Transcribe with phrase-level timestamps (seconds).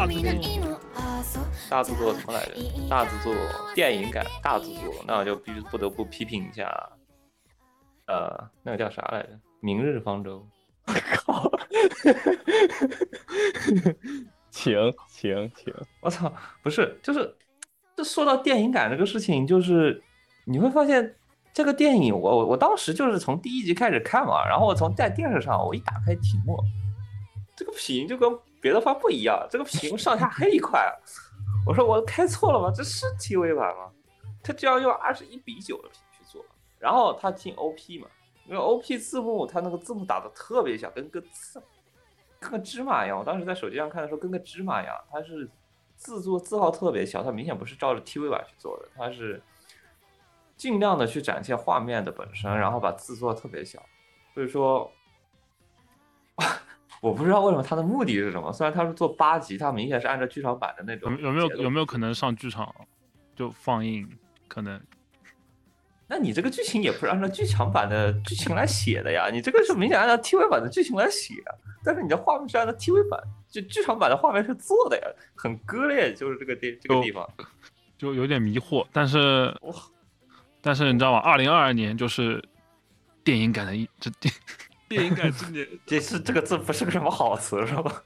[0.00, 0.80] 大制作，
[1.68, 2.54] 大制作，什么来着？
[2.88, 3.34] 大制作
[3.74, 6.64] 电影感，大制作，那我就必须不得不批评一下，
[8.06, 9.28] 呃，那个叫啥来着？
[9.60, 10.42] 《明日方舟》。
[11.14, 11.52] 靠！
[14.50, 14.74] 请
[15.10, 15.70] 请请！
[16.00, 16.32] 我操，
[16.62, 17.36] 不是，就是，
[17.94, 20.02] 这说到电影感这个事情，就是
[20.46, 21.14] 你会发现
[21.52, 26.58] 这个电影，我我当时就是从第一集开始看嘛，然后我从在电视上，我一打开题目，
[27.54, 30.92] 这个屏就跟别的方不一样，这个屏上下黑一块，
[31.66, 32.72] 我说我开错了吗？
[32.74, 33.90] 这是 TV 版吗？
[34.42, 36.44] 他就要用二十一比九的屏去做，
[36.78, 38.08] 然后他进 OP 嘛。
[38.46, 41.62] 因为 O P 字幕，他那个字幕打的特别小，跟个字，
[42.40, 43.16] 跟个芝麻一样。
[43.16, 44.96] 我当时在手机上看的时候，跟个芝麻一样。
[45.08, 45.48] 它是
[45.94, 49.40] 字作字号特别小，它明显不是照着 T V 版去做的，它是
[50.56, 53.80] 尽量的去展现画面的本身，然后把字做的特别小。
[54.34, 54.90] 所以说，
[57.00, 58.52] 我不知道为什么他的目的是什么。
[58.52, 61.10] 虽然他是做八集，他明显是按照剧场版的那种。
[61.20, 62.74] 有没有有没有可能上剧场
[63.34, 64.08] 就放映？
[64.48, 64.80] 可能。
[66.06, 71.34] 那你这个剧情也不是按照剧场版的剧情来写的呀，你这个是明显按照 TV 版的剧情来写，
[71.84, 75.04] 但是你的画面是按照 TV 版，就剧场版的画面是做的呀，
[75.36, 77.24] 很割裂，就是这个地这个地方，
[77.96, 78.84] 就有点迷惑。
[78.92, 79.56] 但是，
[80.60, 81.18] 但是你知道吗？
[81.20, 82.42] 二零二二年就是
[83.22, 84.34] 电影改的一这电
[84.90, 88.02] 电影感今年，这是这个字不是个什么好词，是吧？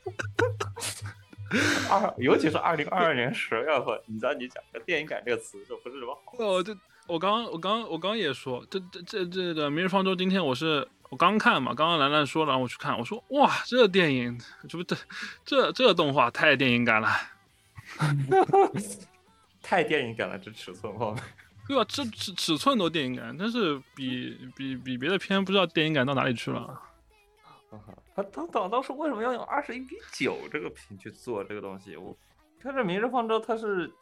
[1.90, 6.34] 二，尤其是二零二二年十月份，你知道你讲个电影感这个词，这不是什么好。
[6.38, 6.76] 哦，这。
[7.06, 14.96] 我刚我刚我刚也说，这这这这个《明日方舟》今天我是我刚看嘛，刚刚兰兰说了让我去看，我说哇，这电影这不这
[15.44, 17.10] 这这动画太电影感了，
[19.60, 21.22] 太电影感了，这尺寸方面，
[21.66, 21.84] 对吧？
[21.88, 26.80] 这尺尺寸都电影感，但是比比比别的片不知道电影感到哪里去了。
[28.14, 31.96] 他当当当时为什么要用二十一比九这个屏去做这个东西？
[31.96, 32.16] 我
[32.60, 33.92] 看这《明日方舟》它是。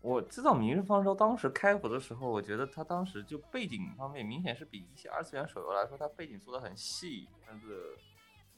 [0.00, 7.96] 我知道《明日方舟》当时开服的时候，我觉得它当时就背景方面明显是比一些二次元手游来说，它背景做的很细，但是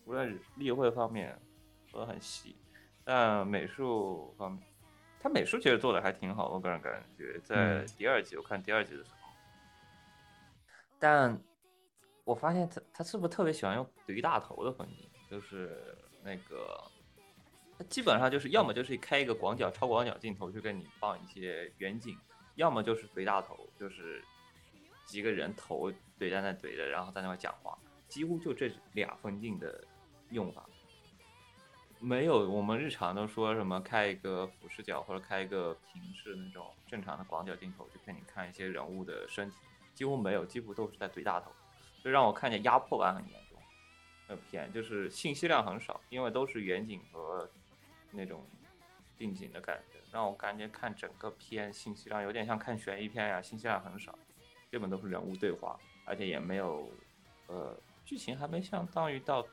[0.05, 1.41] 无论立绘方面
[1.87, 2.57] 做的很细，
[3.05, 4.61] 但美术方面，
[5.27, 9.29] 它美术其实做的还挺好，我个人感觉在第二集我看第二集的时候，
[11.01, 11.37] 但
[12.23, 16.81] 我发现他他是不是特别喜欢用怼大头的风景，就是那个。
[17.77, 22.17] 它基本上就是要么就是开一个广角、超广角镜头去给你放一些远景，
[22.55, 24.23] 要么就是怼大头，就是
[25.07, 27.77] 几个人头怼在那怼着，然后在那块讲话，
[28.07, 29.83] 几乎就这俩分镜的
[30.31, 30.65] 用法，
[31.99, 39.57] 没有我们日常都说什么开一个俯视角或者开一个平视那种正常的广角镜头去给你看一些人物的身体，
[39.95, 41.51] 几乎没有，几乎都是在怼大头，
[42.03, 43.59] 就让我看见压迫感很严重。
[44.29, 47.49] 那片就是信息量很少，因为都是远景和。
[48.13, 48.47] 那种
[49.19, 54.17] 定景的感觉，让我感觉看整个片信息量有点像看悬疑片呀，信息量很少，
[54.71, 56.89] 基本都是人物对话，而且也没有，
[57.49, 59.45] 呃，剧情还没相当于到，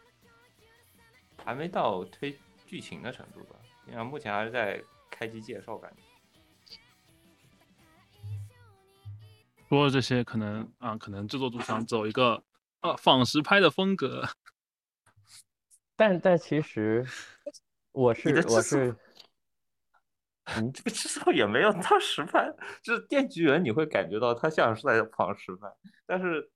[1.44, 3.56] 还没到推剧情的程度吧，
[3.88, 6.02] 因为目前还是在开机介绍感觉。
[9.70, 12.44] 说这些可能啊，可能制作组想走一个
[12.82, 14.28] 啊仿实拍的风格，
[15.96, 17.06] 但但其实。
[17.96, 18.88] 我是我是，
[20.60, 22.52] 你，这个制作也没有到实拍，
[22.82, 25.68] 就是电锯人你会感觉到它像是在仿实拍，
[26.08, 26.50] 但是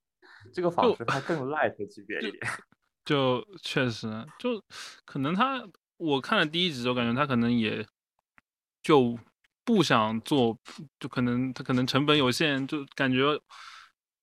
[0.51, 2.41] 这个仿实拍更 light 级别一点，
[3.07, 4.61] 就确实就
[5.05, 7.87] 可能他我看了第一集，我感觉他可能也
[8.83, 9.17] 就
[9.63, 10.57] 不想做，
[10.99, 13.39] 就可能他可能成本有限，就感觉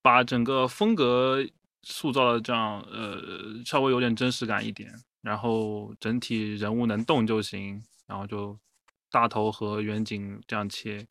[0.03, 1.43] 把整个风格
[1.83, 4.93] 塑造的这样，呃，稍微有点真实感一点。
[5.23, 8.59] 然后整体人物能动就行，然后就
[9.11, 11.07] 大头和远景这样切。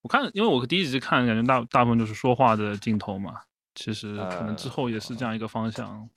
[0.00, 3.42] 我看，因为我第一集看，感觉大大部分就是说话的镜头嘛。
[3.76, 6.10] 其实可能之后也是这样一个方向。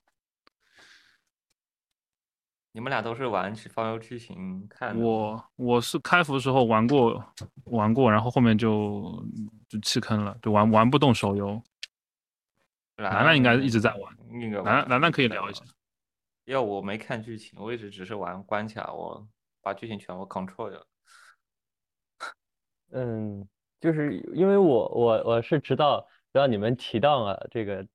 [2.75, 4.99] 你们俩都是玩《方舟剧情》看？
[4.99, 7.25] 我我是开服的时候玩过，
[7.67, 9.25] 玩过，然后后面就
[9.69, 11.63] 就弃坑了，就玩玩不动手游。
[12.97, 15.63] 兰兰应该一直在玩，那个兰兰兰可以聊一下。
[16.43, 19.25] 要我没看剧情，我一直只是玩关卡，我
[19.61, 20.85] 把剧情全部 control 了。
[22.91, 23.47] 嗯，
[23.79, 27.87] 就是因为我我我是知道，知道你们提到了这个，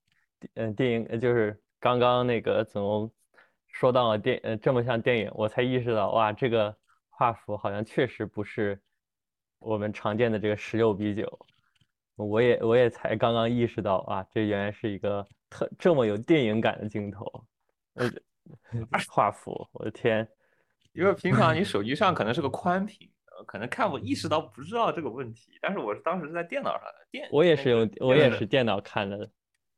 [0.55, 3.12] 嗯，电影就是刚刚那个子龙
[3.72, 6.76] 说到了电，呃，这么像电影，我才意识到，哇，这个
[7.08, 8.81] 画幅好像确实不是
[9.58, 11.46] 我们常见的这个十六比九。
[12.17, 17.25] 我也我也才刚刚意识到，啊，这原来是一个特这么有电影感的镜头，
[17.94, 18.11] 呃。
[19.08, 20.26] 画幅，我的天，
[20.93, 29.31] 因为平常你 手机上可能是个宽屏，呃可能看我意识到不知道这个问题，但是我是当时是在电脑上的电，我也是用我也是电脑看的，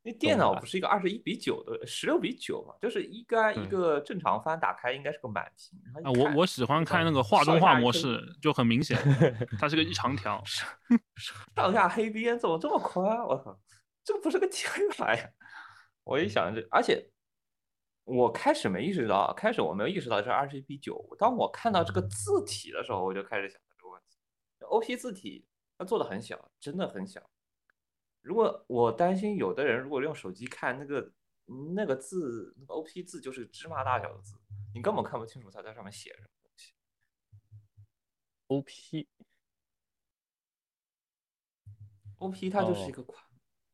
[0.05, 8.97] 那电脑不是一个二十一比九的十六比九嘛，就是应该一个正常翻打开应该是个满屏，啊，我我喜欢看那个画中画模式， 就很明显，
[9.57, 10.43] 它是个一长条。
[11.55, 13.17] 上下黑边怎么这么宽？
[13.25, 13.57] 我靠，
[14.03, 15.29] 这不是个天才呀！
[16.03, 17.09] 我一想这，而且
[18.03, 21.15] 我开始没意识到，开始我没有意识到这二十一比九。
[21.17, 24.17] 当我看到这个字体的时候，我就开始想这个问题。
[24.65, 25.45] OP 字体
[25.77, 27.21] 它做的很小，真的很小。
[28.23, 31.11] 如果我担心有的人如果用手机看那个
[31.75, 34.33] 那个字，那个 OP 字就是芝麻大小的字，
[34.73, 36.73] 你根本看不清楚他在上面写什么东西。
[38.47, 39.07] OP
[42.19, 43.21] OP 它就是一哦个宽、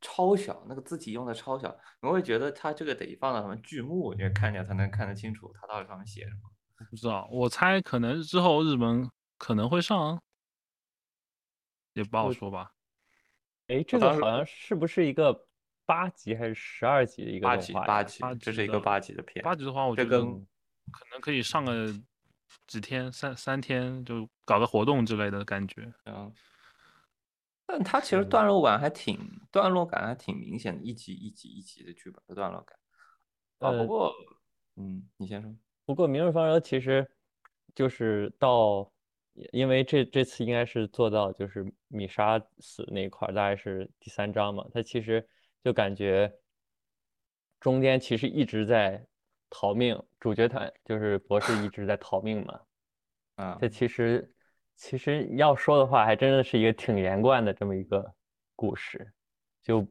[0.01, 6.51] 超小，那个字体用的超小，你会觉得它这个得放到什么剧目，你看见才能看得清楚它到底上面写什么。
[6.89, 9.07] 不知道，我猜可能之后日本
[9.37, 10.19] 可能会上，
[11.93, 12.71] 也不好说吧。
[13.69, 15.47] 哎，这个好像是不是一个
[15.85, 17.73] 八集还是十二集的一个八集？
[17.73, 19.43] 八集这是一个的八集的片。
[19.43, 21.87] 八集的话，我觉得可能可以上个
[22.67, 25.93] 几天，三三天就搞个活动之类的感觉。
[26.05, 26.33] 嗯，
[27.67, 29.19] 但它其实嗯段落感还挺
[29.51, 32.77] 段落感还挺明显的，一集一集一集的剧本的段落感。
[33.59, 34.11] 啊，呃不过，
[34.77, 35.55] 嗯，你先说。
[35.85, 37.07] 不过《明日方舟》其实
[37.75, 38.91] 就是到，
[39.51, 45.27] 因为这这次应该是做到就是米莎死那一块儿，大概是第三章嘛，他其实
[45.63, 46.31] 就感觉
[47.59, 49.05] 中间其实一直在
[49.49, 52.59] 逃命，主角团就是博士一直在逃命嘛。
[53.35, 54.33] 啊这，其实
[54.75, 58.13] 其实要说的话，还真的是一个挺连贯的这么一个
[58.55, 59.13] 故事，
[59.61, 59.87] 就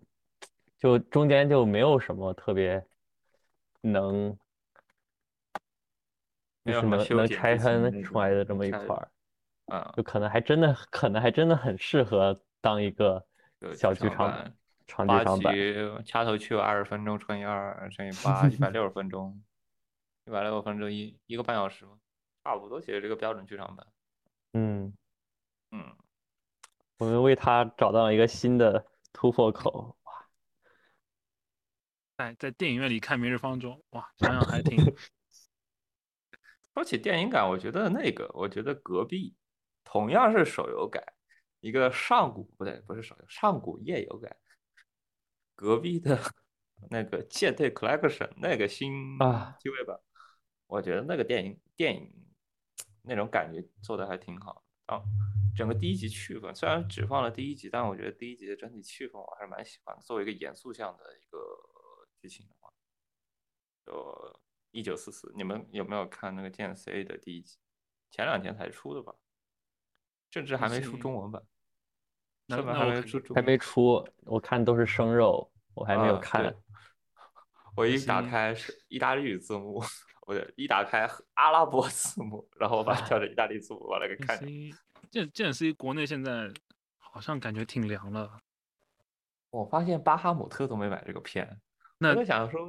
[0.78, 2.84] 就中间就没有什么特别
[3.80, 4.36] 能。
[6.64, 9.10] 没有就是能能拆分出来的这么一块儿，
[9.68, 13.24] 啊，就可能还真的可能还真的很适合当一个
[13.60, 14.56] 有小剧场版
[14.86, 15.54] 长剧八场版。
[15.54, 15.74] 集
[16.04, 19.42] 掐头去尾二十分钟乘以二乘以八，一百 六十分钟，
[20.24, 21.92] 一百六十分钟一一个半小时吗？
[22.44, 23.86] 差不多，其实这个标准剧场版。
[24.54, 24.94] 嗯，
[25.70, 25.96] 嗯，
[26.96, 29.94] 我们为他找到了一个新的突破口。
[32.16, 34.76] 哎在电影院里看《明日方舟》，哇，想想还挺
[36.74, 39.36] 说起电影感，我觉得那个，我觉得隔壁
[39.90, 41.02] 同样是手游改，
[41.60, 44.36] 一个上古不对，不是手游，上古页游改，
[45.54, 46.20] 隔壁的
[46.90, 49.98] 那个舰队 Collection 那个新啊 TV 版，
[50.66, 52.12] 我觉得那个电影电影
[53.00, 54.62] 那种感觉做的还挺好。
[54.84, 55.02] 啊，
[55.56, 60.02] 整个第一集气氛虽然只放了第一集，但我觉得第一集的整体气氛我还是蛮喜欢的。
[60.02, 61.38] 作为一个严肃向的一个
[62.20, 62.70] 剧情的话，
[63.86, 67.58] 就一九四四，你们有没有看那个 GNC 的第一集？
[68.10, 69.14] 前两天才出的吧，
[70.30, 71.42] 甚至还没出中文版，
[72.46, 76.56] 那根本还没出中文没出，我看都是生肉，我还没有啊看对。
[77.76, 79.82] 我一打开是意大利语字幕，
[80.26, 84.46] 我的一打开阿拉伯字幕，然后我把它调成意大利字幕，把它给看着。
[84.46, 84.70] C
[85.10, 86.52] 剑剑 C 国内现在
[86.98, 88.40] 好像感觉挺凉了。
[89.50, 91.60] 我发现巴哈姆特都没买这个片，
[91.96, 92.68] 那我在想说，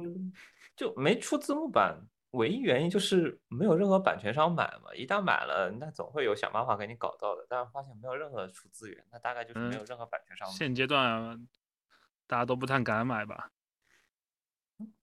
[0.74, 2.00] 就没出字幕版，
[2.32, 4.94] 唯一原因就是没有任何版权商买嘛。
[4.94, 7.46] 一旦买了，那总会有想办法给你搞到的。
[7.48, 10.54] 但是发现没有任何出资源，那大概就是没有嗯任何版权商买。
[10.54, 11.48] 现阶段
[12.26, 13.50] 大家都不太敢买吧？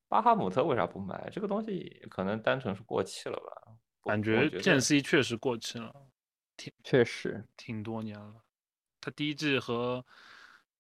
[0.08, 1.30] 巴哈姆特为啥不买？
[1.32, 3.74] 这个东西可能单纯是过气了吧？
[4.04, 5.94] 感觉觉剑得 C 确实过气了，
[6.56, 8.36] 挺确实，挺多年了。
[9.02, 10.06] 他第一季和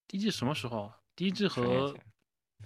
[0.07, 0.99] 第一季什么时候啊？
[1.13, 1.93] 第一季和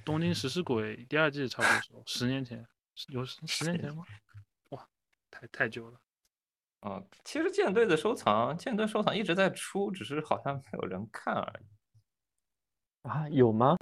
[0.06, 2.68] 东京食尸鬼第二季差不多时候，十年前，是
[3.10, 4.06] 有十十年年前吗？
[4.70, 4.88] 哇，
[5.30, 6.00] 太太久了。
[6.82, 13.08] 嗯，其实舰队的收藏，舰队收藏一直在出，只是好像没有人看而已。
[13.08, 13.78] 啊，有吗？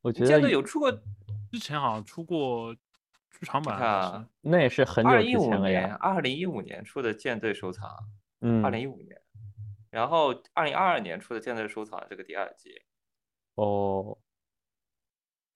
[0.00, 0.92] 我觉得舰得队有出过
[1.50, 5.96] 之前好像出过剧场版啊那也是很久之二零一五前了年，呀。
[6.00, 7.90] 二零一五年出的舰队收藏，
[8.40, 9.20] 嗯二，零一五年，
[9.90, 12.82] 然后二零二二年出的舰队收藏这个第二季，
[13.56, 14.16] 哦，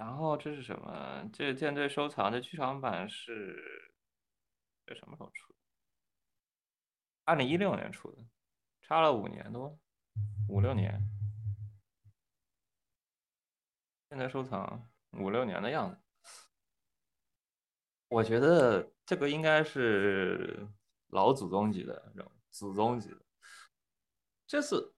[0.00, 1.28] 然后这是什么？
[1.30, 3.92] 这舰队收藏的剧场版是
[4.86, 5.58] 这什么时候出的？
[7.24, 8.16] 二零一六年出的，
[8.80, 9.78] 差了五年多，
[10.48, 10.98] 五六年。
[14.08, 16.00] 现在收藏五六年的样子，
[18.08, 20.66] 我觉得这个应该是
[21.08, 23.20] 老祖宗级的人物，祖宗级的。
[24.46, 24.94] 这次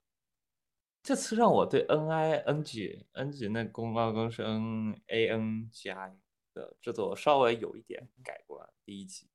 [1.03, 6.17] 这次让我对 N I N G N G 那公告更是 N A N G I
[6.53, 8.69] 的制作稍微有一点改观。
[8.85, 9.27] 第一集，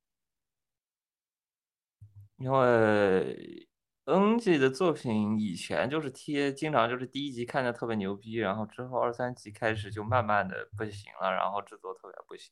[2.36, 3.68] 因为
[4.06, 12.50] NG 的作品以前就是贴，经常就是第一集看着特别牛逼，然后之后二三集开始就慢慢的不行了，然后制作特别不行。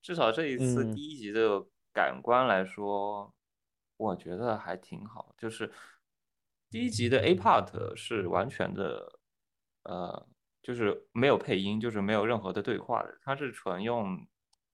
[0.00, 3.34] 至少这一次嗯第一集的感官来说，
[3.96, 5.34] 我觉得还挺好。
[5.36, 5.72] 就是
[6.72, 9.20] 第一集的 A part 是完全的，
[9.82, 10.26] 呃，
[10.62, 14.26] 就是没有配音，就是没有任何的对话的，它是纯用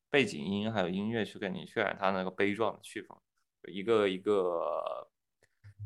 [0.09, 3.19] 背景音还有音乐去给你渲染它那个悲壮的气氛。
[3.67, 5.11] 一个一个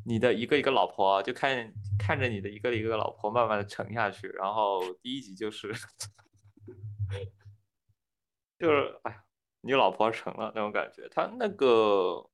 [0.05, 5.73] 你的一个一个老婆，就看看着你的一个一个老婆慢慢的沉下去，然后第一集就是
[8.59, 9.25] 就是哎呀，
[9.63, 12.29] 你老婆成了那种感觉，他那个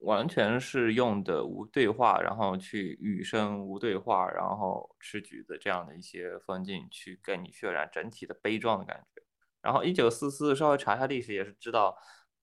[0.00, 9.22] 完全是用的无对话，然后去语声无对话，然后吃橘子这样的一些风景去给你渲染整体的悲壮的感觉。
[9.62, 11.96] 然后一九四四稍微查一下历史也是知道，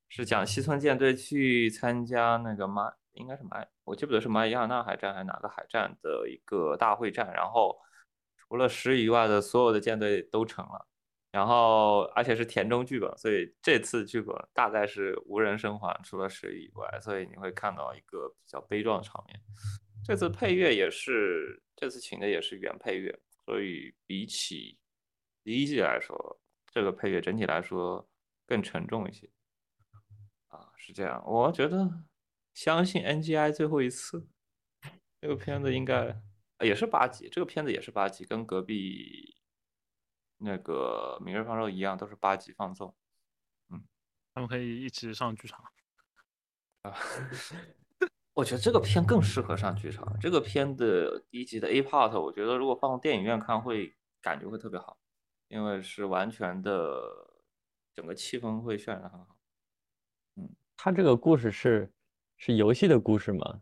[0.10, 7.78] 是讲西村舰队去参加那个马，应该是马，我记不得是马里亚纳海战还是哪个海战的一个大会战，然后
[8.36, 10.88] 除了十以外的所有的舰队都成了。
[11.32, 19.40] 然后而且是田中剧本，所以这次剧本大概是无人生还，除了十以外，所以你会看到一个比较悲壮的场面。
[20.04, 24.78] 这次配乐也是，这次请的也是原配乐，所以比起
[25.42, 28.06] 第一季来说，这个配乐整体来说
[28.46, 29.30] 更沉重一些。
[30.50, 31.90] 啊，是这样，我觉得
[32.54, 34.28] 相信 NGI 最后一次，
[35.22, 36.22] 这个片子应该
[36.60, 39.38] 也是八集，这个片子也是八集，跟隔壁。
[40.44, 42.96] 那个《明日方舟》一样，都是八级放送。
[43.70, 43.84] 嗯，
[44.34, 45.64] 他们可以一起上剧场。
[46.82, 46.98] 啊，
[48.34, 50.18] 我觉得这个片更适合上剧场。
[50.20, 54.98] 这个片的第一集的 A part，我觉得如果放电影院看，会感觉会特别好，
[55.48, 57.04] 因为是完全的
[57.94, 59.38] 整个气氛会渲染很好。
[60.38, 61.94] 嗯，他这个故事是
[62.38, 63.62] 是游戏的故事吗？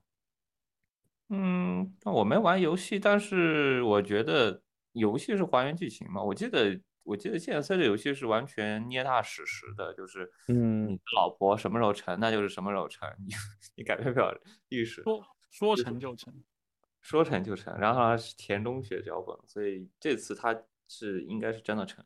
[1.27, 4.63] 嗯，我没玩游戏，但是我觉得。
[4.93, 6.21] 游戏是还原剧情嘛？
[6.21, 13.33] 我记得，我记得剑 C 的游戏是完全捏大史实的，就是，嗯，你的老婆什么时候成，那就是什么时候成，你
[13.75, 14.35] 你改变不了
[14.69, 16.33] 历史，说说成就成，
[17.01, 17.77] 说成就成。
[17.77, 22.03] 然后他是田中写脚本，所以这次他是应该是真的成。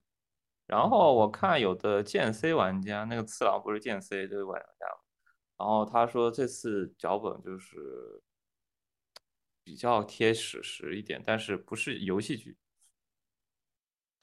[0.67, 5.01] 然后我看有的剑 C 玩家，那个次郎不是剑 C 的玩家嘛，
[5.57, 8.21] 然后他说这次脚本就是
[9.63, 12.57] 比较贴史实一点，但是不是游戏剧。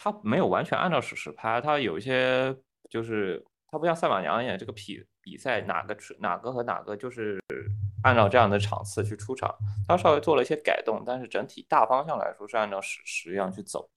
[0.02, 2.57] 他没有完全按照史实拍，它有一些
[2.88, 7.38] 就是它不像赛马娘一样，这个比比赛哪个哪个和哪个就是
[8.02, 9.54] 按照这样的场次去出场，
[9.87, 13.90] 它稍微做了一些改动，但是整体大方向来说是按照史实一样去走。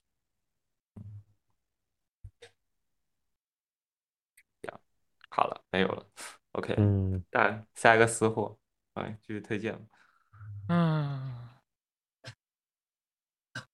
[5.30, 6.06] 好了，没有了
[6.52, 8.56] ，OK，嗯，但下一个私货，
[8.92, 9.74] 哎，继续推荐。
[10.68, 11.43] 嗯。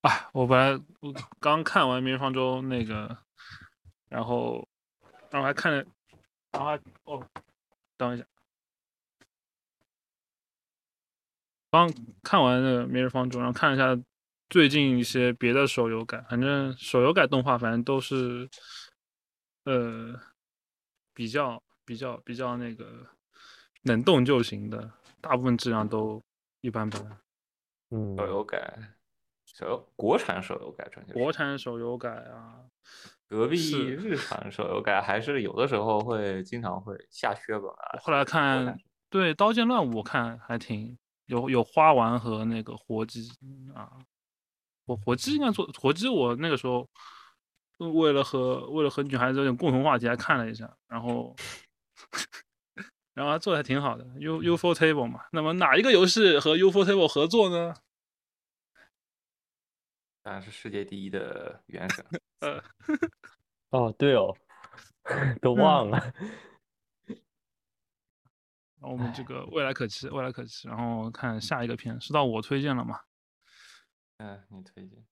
[0.03, 3.19] 哎，我本来我刚看完《明日方舟》那个，
[4.09, 4.67] 然后，
[5.31, 5.85] 然后还看了，
[6.53, 7.29] 然后还哦，
[7.99, 8.25] 等一下，
[11.71, 11.93] 刚
[12.23, 13.95] 看完那个《明日方舟》，然后看一下
[14.49, 18.49] 最近一些别的手游改，反正手游改动画，反正都是，
[19.65, 20.19] 呃，
[21.13, 23.07] 比较比较比较那个
[23.83, 26.25] 能动就行的，大部分质量都
[26.63, 27.21] 一般般。
[27.91, 28.95] 嗯，手游改。
[29.61, 32.65] 手游国产手游改成国产手游改啊，
[33.29, 38.01] 隔壁日产手游改还是有的时候会经常会下血本啊。
[38.01, 38.79] 后来看
[39.11, 43.29] 对《刀剑乱舞》，我看还挺有有花丸和那个活鸡
[43.75, 43.93] 啊，
[44.87, 46.89] 我活鸡应该做活鸡，我那个时候
[47.79, 51.37] 为了和为了和女孩子有点共同话题，还看了一下，然后
[53.13, 55.25] 然后做的还挺好的，U UFO Table 嘛。
[55.33, 57.75] 那么哪一个游戏和 UFO Table 合作呢？
[60.23, 62.05] 当然是世界第一的原神。
[62.41, 62.63] 呃，
[63.71, 64.37] 哦，对哦，
[65.41, 65.99] 都忘了。
[68.81, 70.67] 然后我们这个未来可期，未来可期。
[70.69, 73.01] 然后看下一个片，是到我推荐了吗？
[74.19, 75.07] 嗯，你推荐。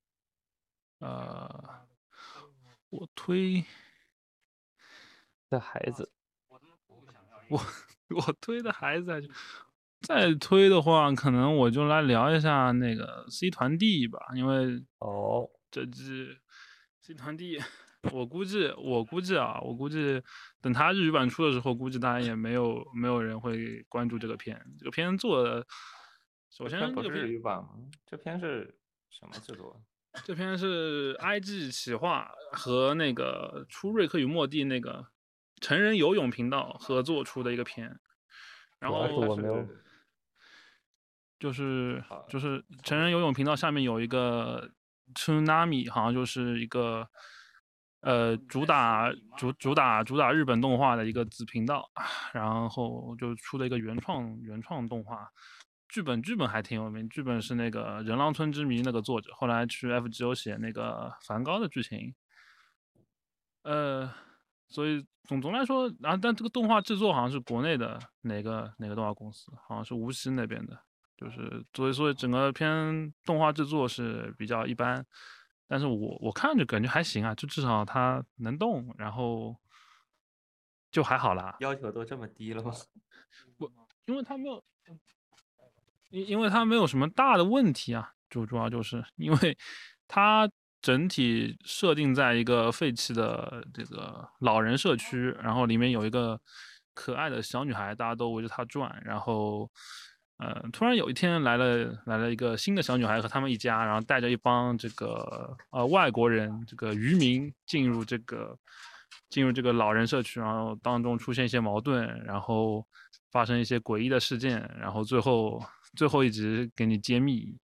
[1.00, 1.86] 呃，
[2.90, 3.64] 我推
[5.48, 6.10] 的孩子，
[7.48, 7.60] 我
[8.16, 9.30] 我推的孩子，
[10.00, 16.28] 再推的话，可能我就来聊一下那个 C 团 D 吧，因为哦，这季
[17.02, 17.60] C 团 D，
[18.12, 20.22] 我估计我估计啊，我估计
[20.60, 24.58] 等它日语版出的时候，估计大家也没有没有人会关注这个片。
[24.78, 25.66] 这个片做的，
[26.50, 27.70] 首先不是日语版吗？
[28.06, 28.78] 这片是
[29.10, 29.82] 什么制作？
[30.24, 35.06] 这篇是 IG 企划和那个出瑞克与莫蒂那个
[35.60, 38.00] 成人游泳频道合作出的一个片，
[38.80, 39.66] 然后我没有
[41.38, 44.70] 就是啊就是成人游泳频道下面有一个
[45.14, 47.08] Tsunami，好像就是一个
[48.00, 51.90] 呃主打主主打主打日本动画的一个子频道，
[52.32, 55.28] 然后就出了一个原创原创动画。
[55.88, 62.14] 剧本剧本还挺有名，剧本是那个《人狼村之谜》那个作者，后来去 FGO 写那个梵高的剧情。
[63.62, 64.12] 呃，
[64.68, 70.78] 所以总总来说，然后但这个动画制作好像是国内的哪个哪个动画公司，好像是无锡那边的，
[71.18, 75.04] 就是所以所以整个片动画制作是比较一般，
[75.66, 79.56] 但是我我看着感觉还行啊，就至少它能动，然后
[80.92, 81.56] 就还好啦。
[81.58, 82.72] 要求都这么低了吗？
[84.04, 84.64] 因为它没有，
[86.10, 89.58] 因因为它没有什么大的问题啊，主主要就是因为
[90.06, 90.48] 它
[90.80, 96.40] 整体设定在一个废弃的这个老人社区，然后里面有一个
[96.94, 99.68] 可爱的小女孩，大家都围着她转，然后。
[100.38, 108.56] 呃，突然有一天来了来了一个新的小女孩和他们一家，然后带着一帮这个呃外国人这个渔民进入这个
[109.30, 112.86] 进入这个老人社区，然后当中出现一些矛盾，然后
[113.32, 115.60] 发生一些诡异的事件，然后最后
[115.96, 117.58] 最后一集给你揭秘，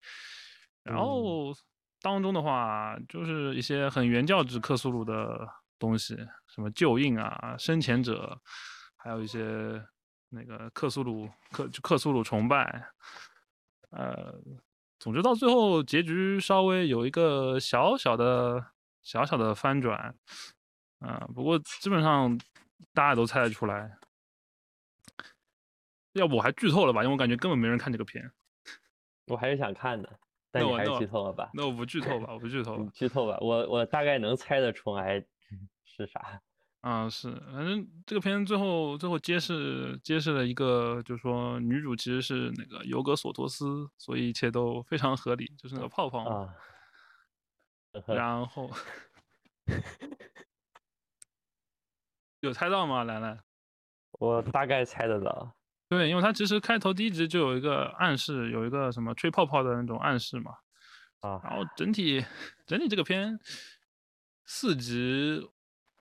[0.82, 1.54] 然后
[2.02, 6.16] 当中的话就是一些很原教旨克苏鲁的东西，
[6.48, 8.36] 什么旧印啊、生前者，
[8.96, 9.80] 还有一些。
[10.34, 12.88] 那个克苏鲁克就克苏鲁崇拜，
[13.90, 14.34] 呃，
[14.98, 18.72] 总之到最后结局稍微有一个小小的
[19.02, 20.14] 小小的翻转，
[20.98, 22.38] 啊、不过基本上
[22.92, 23.96] 大家都猜得出来。
[26.12, 27.02] 要不我还剧透了吧？
[27.02, 28.30] 因为我感觉根本没人看这个片。
[29.26, 30.18] 我还是想看的，
[30.50, 31.50] 但你还剧透了吧？
[31.54, 32.88] 那我不剧透吧，我不剧 透了。
[32.92, 35.24] 剧透吧，我我大概能猜得出来
[35.84, 36.40] 是啥。
[36.84, 46.54] 啊，是，反正这个片最后最后揭示揭示了一个，就是说女主其实是那个尤格索托斯，所以一切都非常合理，就是那个泡泡嘛。
[47.94, 48.70] 啊，然后
[52.40, 53.42] 有猜到吗，兰兰？
[54.18, 55.56] 我大概猜得到。
[55.88, 60.52] 对，因为它其实开头第一集就有一个暗示，有一个什么吹泡泡的那种暗示嘛。
[61.20, 62.22] 啊，然后整体
[62.66, 63.40] 整体这个片
[64.44, 65.50] 四集，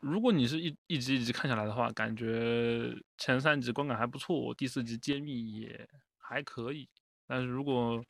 [0.03, 6.89] 如果你是一一集一集看下来的话，感觉前三集观感还不错，第四集揭秘也还可以。
[7.25, 8.03] 但是如果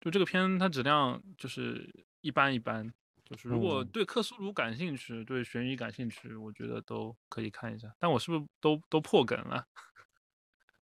[0.00, 2.90] 就这个片它质量就是一般一般，
[3.24, 7.94] 就是如果嗯对克苏鲁感兴趣，对悬疑感兴趣，我觉得都可以看一下。
[7.98, 9.66] 但我是不是都都破梗了？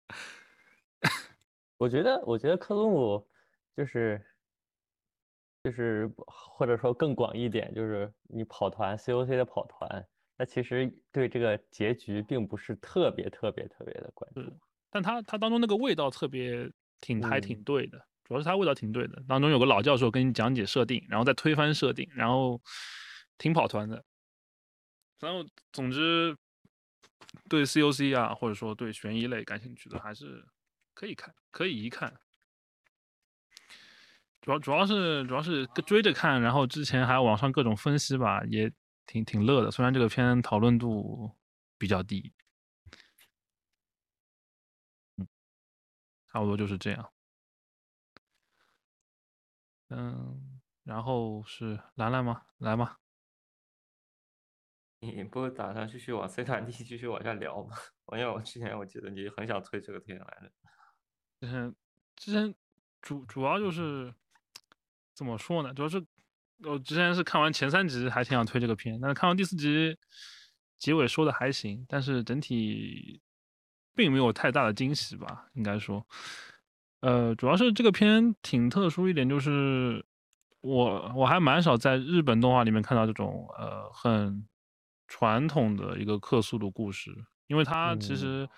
[1.77, 3.27] 我觉得，我觉得克苏鲁
[3.75, 4.23] 就是
[5.63, 10.05] 就是或者说更广一点，就是你跑团 COC 的跑团，
[10.37, 14.41] 那其实对这个结局并不是特别特别特别的关注。
[14.89, 19.23] 但它它当中那个味道特别挺还挺嗯对的，主要是它味道挺对的。
[19.27, 22.61] 当中有个老教授跟你讲解设定，然后再推翻设定，然后
[23.37, 24.03] 挺跑团的。
[25.21, 26.35] 然后总之，
[27.47, 30.45] 对 COC 啊，或者说对悬疑类感兴趣的，还是
[30.93, 32.13] 可以看，可以一看。
[34.43, 38.69] 主要主要是主要是追着看，然后之前还有网上各种分析吧，也
[39.05, 39.71] 挺挺乐的。
[39.71, 41.33] 虽然这个片讨论度
[41.77, 42.33] 比较低，
[45.15, 45.25] 嗯，
[46.27, 47.09] 差不多就是这样。
[49.87, 52.41] 嗯，然后是兰兰吗？
[52.57, 52.97] 来吗？
[54.99, 57.77] 你不打算继续往 C 团 D 继续往下聊吗？
[58.11, 60.51] 因为我之前我记得你很想推这个片来着。
[61.39, 61.75] 之前
[62.17, 62.53] 之前
[63.01, 64.13] 主主要就是
[65.23, 65.73] 怎么说呢？
[65.73, 66.03] 主要是
[66.65, 69.97] 我之前是看完前三集还挺想推这个片，但是看完第四集
[70.77, 73.21] 结尾说的还行，但是整体
[73.95, 76.05] 并没有太大的惊喜吧，应该说。
[76.99, 80.05] 呃，主要是这个片挺特殊一点，就是
[80.61, 84.45] 我我还蛮少在日本动画里面看到这种呃很
[85.07, 87.11] 传统的一个克苏鲁故事，
[87.47, 88.49] 因为它其嗯实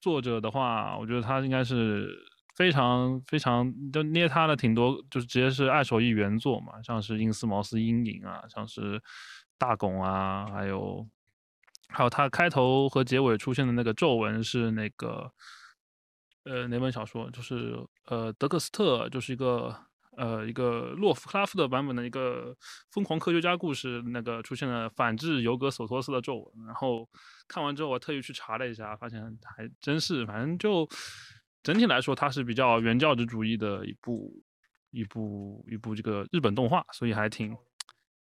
[0.00, 2.16] 作者的话，我觉得他应该是
[2.58, 9.00] 非常非常就捏他的挺多，就是直接是爱手艺原作嘛，像是因斯茅斯阴影啊，像是
[9.56, 11.06] 大拱啊，还有
[11.88, 15.30] 还有他开头和结尾出现的那个皱纹是那个
[16.44, 17.30] 呃哪本小说？
[17.30, 19.72] 就是呃德克斯特，就是一个
[20.16, 22.56] 呃一个洛夫克拉夫特版本的一个
[22.90, 26.66] 疯狂科学家故事，那个出现了反制尤格索托斯的皱纹。
[26.66, 27.08] 然后
[27.46, 30.88] 看完之后，我特意去查了一下，发现还真是，反正就
[31.62, 34.42] 整体来说，它是比较原教旨主义的一部
[34.90, 37.56] 一部一部这个日本动画，所以还挺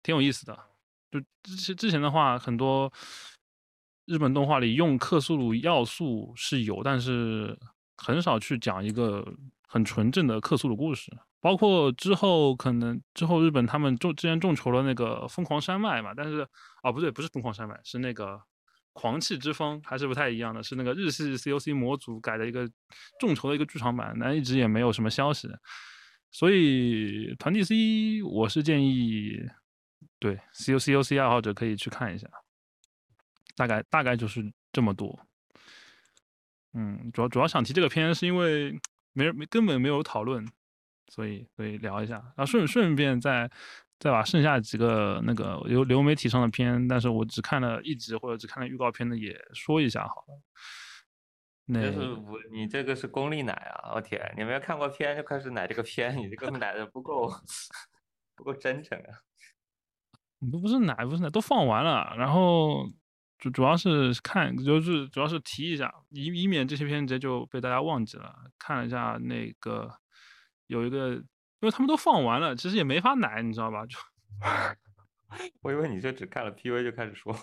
[0.02, 0.58] 挺有意思的。
[1.10, 2.92] 就之前之前的话，很多
[4.06, 7.58] 日本动画里用克苏鲁要素是有，但是
[7.96, 9.26] 很少去讲一个
[9.66, 11.16] 很纯正的克苏鲁故事。
[11.38, 16.46] 包括之后可能之后日本他们众之前众筹了那个疯狂山脉嘛，但是
[16.82, 18.40] 哦不对，不是疯狂山脉，是那个
[18.96, 22.66] 狂气之风，还是不太一样的，是那个日系 COC 模组改的一个
[23.20, 25.46] 众筹的一个剧场版，但一直也没有什么消息。
[26.32, 29.38] 所以团体 C 我是建议，
[30.18, 32.26] 对 COCOC 爱好者可以去看一下，
[33.54, 35.20] 大概大概就是这么多。
[36.72, 38.80] 嗯，主要主要想提这个片，是因为
[39.12, 40.46] 没人没根本没有讨论。
[41.09, 43.48] 所以，所以聊一下，然后顺顺便再
[43.98, 50.42] 再把剩下几个那个流流媒体上的片，但是我只看了一集或者只看了预告片的也说一下好了。
[51.64, 53.94] 那就是我，你这个是功利奶啊！
[53.94, 57.28] 我天，你没有看过片就开始奶这个片，你这个奶的不够
[58.37, 59.11] 不够真诚啊！
[60.40, 62.88] 你都不是奶，不是奶，都放完了，然后
[63.38, 68.35] 主主要是看，就是主要是提一下，以以免这些片直接就被大家忘记了。
[68.59, 69.92] 看了一下那个。
[70.68, 71.22] 有一个，
[71.60, 73.84] 因为他们都放完了，其实也没法奶，你知道吧？
[73.86, 73.98] 就，
[75.62, 77.34] 我以为你就只看了 PV 就开始说。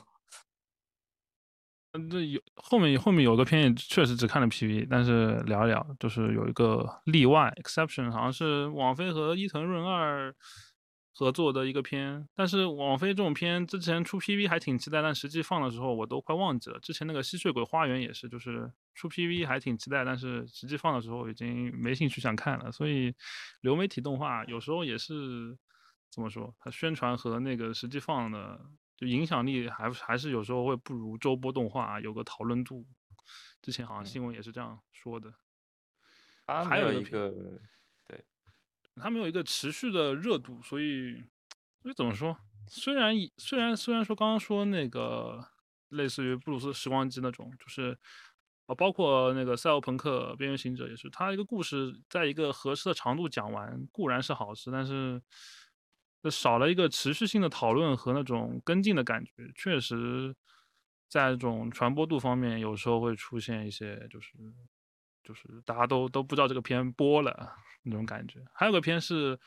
[1.94, 10.34] 嗯，这有后面后面有个片也确实只看了 PV，但是聊一聊，就是有一个例外 exception，好像是网飞和伊藤润二。
[11.16, 16.80] 合作的一个片，但是网飞这种片之前出 PV 还挺期待，但实际放的时候我都快忘记了。
[16.80, 22.72] 之前那个吸血鬼花园也是，就是出 PV 还挺期待，但是实际放的时候已经没兴趣想看了。
[22.72, 23.14] 所以
[23.62, 25.56] 流媒体动画有时候也是
[26.10, 28.60] 怎么说，它宣传和那个实际放的
[28.98, 32.88] 就影响力还还是有时候会不如周播动画有个讨论度。
[33.62, 35.32] 之前好像新闻也是这样说的。
[36.68, 37.32] 还有一个。
[39.02, 41.16] 它没有一个持续的热度，所以，
[41.82, 42.38] 所以怎么说？
[42.68, 45.44] 虽然虽然虽然说刚刚说那个
[45.90, 47.98] 类似于布鲁斯时光机那种，就是
[48.68, 55.22] 啊，包括那个赛博朋克边缘行者也是，它一个故事在一个合适的长度讲完固然是好事，但是
[56.32, 60.36] 少了一个持续性的讨论和那种跟进的感觉，确实
[61.10, 64.32] 在这种传播度方面有时候会出现一些就是。
[65.24, 68.44] 就是大家都都不知道这个片播了那种感觉。
[68.54, 69.40] 还有个片是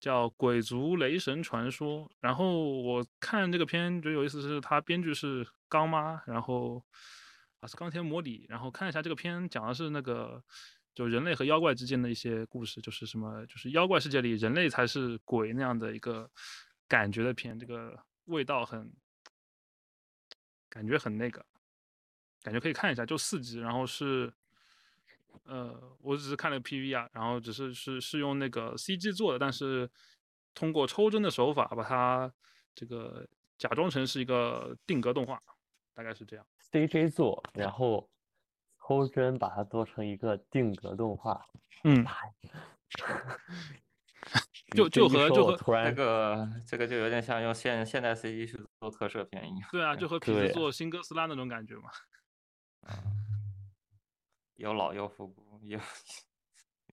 [0.00, 6.84] 叫《鬼族雷神传说》，然后我看这个片觉得有意思，是它编剧是刚妈，然后
[7.60, 10.42] 啊是钢铁魔里，然后看一下这个片讲的是那个
[10.92, 16.28] 就人类和妖怪之间的一些故事，就是什么就是妖怪世界里人类才是鬼那样的一个
[16.88, 18.92] 感觉的片，这个味道很
[20.68, 21.46] 感觉很那个，
[22.42, 24.32] 感觉可以看一下，就四集，然后是。
[25.44, 29.90] 呃，我只是看了 PV 啊，然后只是是是用那个 CG 做的，但是
[30.54, 32.32] 通过抽帧的手法把它
[32.74, 35.42] 这个假装成是一个定格动画，
[35.94, 36.46] 大概是这样。
[36.70, 38.08] CG 做，然后
[38.86, 41.46] 抽帧把它做成一个定格动画。
[41.84, 42.06] 嗯，
[44.74, 49.68] 就就和就和这个这个就有点像用现现代 CG 去做特摄片一样。
[49.70, 51.90] 对啊，就和平时做新哥斯拉那种感觉嘛。
[54.62, 55.76] 又老又复古，又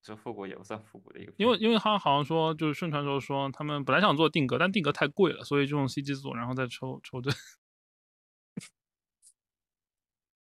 [0.02, 1.32] 这 复古也不算复古的一个。
[1.36, 7.32] 因为因为他好像说，就是宣传时候说，他们本来想做定格，但定格太贵了，所以就用 CG 做，然后再抽抽帧，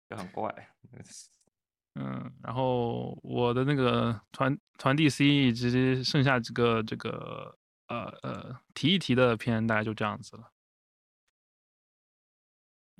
[0.10, 0.74] 就很怪。
[1.96, 10.54] 嗯，然后我的那个团团 DC 以及剩下几个这个呃呃提一提的片，大概就这样子了。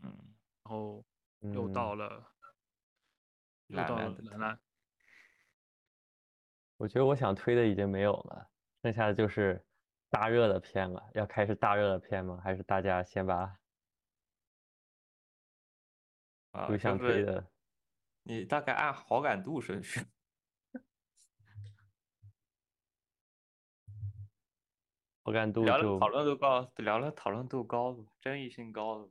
[0.04, 0.12] 嗯，
[0.64, 1.06] 然后
[1.54, 2.31] 又到了。
[3.72, 4.60] 来来来，
[6.78, 8.50] 我觉得我想推的已经没有了，
[8.84, 9.64] 剩下的就是
[10.10, 11.10] 大热的片了。
[11.14, 12.40] 要开始大热的片吗？
[12.44, 13.58] 还是大家先把
[16.52, 17.50] 啊想推的？
[18.24, 20.02] 你大概按好感度顺序。
[25.24, 29.10] 好感度聊了讨论度高，聊了讨论度高的，争议性高的。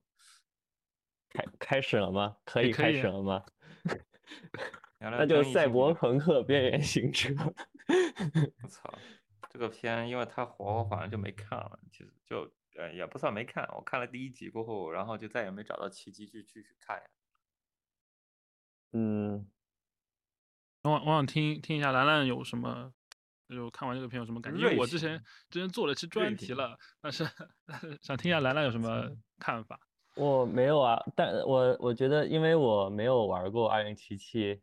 [1.31, 2.37] 开开始了吗？
[2.45, 3.45] 可以开始了吗？
[4.99, 7.35] 那就赛博朋克边缘行者。
[8.63, 8.93] 我操，
[9.49, 11.79] 这个片因为太火，我反正就没看了。
[11.91, 17.03] 其实就呃也不算没看，我看了第一集过后，然后就再也没找到契机去继续看。
[18.93, 19.49] 嗯，
[20.83, 22.93] 我我想听听一下兰兰有什么，
[23.49, 24.61] 就看完这个片有什么感觉？
[24.61, 27.25] 因为我之前之前做了期专题了，但是
[28.03, 29.81] 想听一下兰兰有什么看法。
[30.21, 34.61] 我没有啊，但我我觉得，因为我没有玩过二零七七，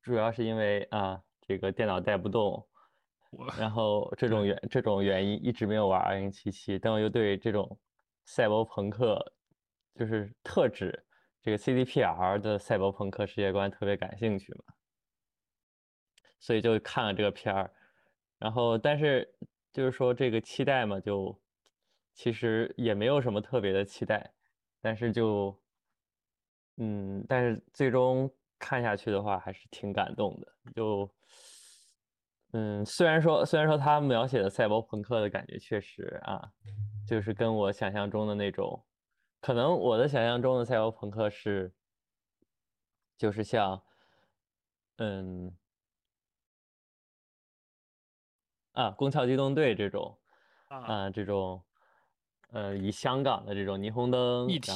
[0.00, 2.64] 主要是因为啊，这个电脑带不动，
[3.58, 7.76] 然后这种原这种原因一直没有玩二零七七，但我又对这种
[8.24, 9.20] 赛博朋克
[9.96, 11.04] 就是特指
[11.42, 14.74] 这个 CDPR 的赛博朋克世界观特别感兴趣嘛，
[16.38, 17.68] 所以就看了这个片儿，
[18.38, 19.28] 然后但是
[19.72, 21.36] 就是说这个期待嘛，就
[22.14, 24.32] 其实也没有什么特别的期待，
[24.80, 25.56] 但是就
[26.76, 31.10] 嗯，但是最终看下去的话还是挺感动的，就
[32.52, 36.50] 嗯，虽然说虽然说他描写的赛博朋克的感觉确实啊，
[37.06, 38.84] 就是跟我想象中的那种。
[39.40, 41.72] 可能我的想象中的赛博朋克是，
[43.16, 43.82] 就是像，
[44.96, 45.56] 嗯，
[48.72, 50.18] 啊，《攻壳机动队》这种，
[50.68, 51.62] 啊，这种，
[52.52, 54.70] 呃，以香港的这种霓虹灯，一体，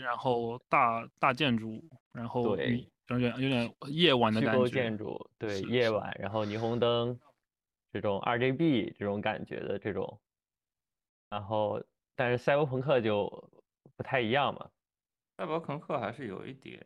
[0.00, 4.68] 然后大大建筑，然后对，有点有点夜晚的感觉。
[4.68, 7.18] 建筑，对，夜晚，然后霓虹灯，
[7.92, 10.20] 这种 RGB 这种感觉的这种，
[11.28, 11.82] 然后，
[12.14, 13.50] 但是赛博朋克就。
[13.96, 14.68] 不太一样嘛，
[15.38, 16.78] 赛博朋克还是有一点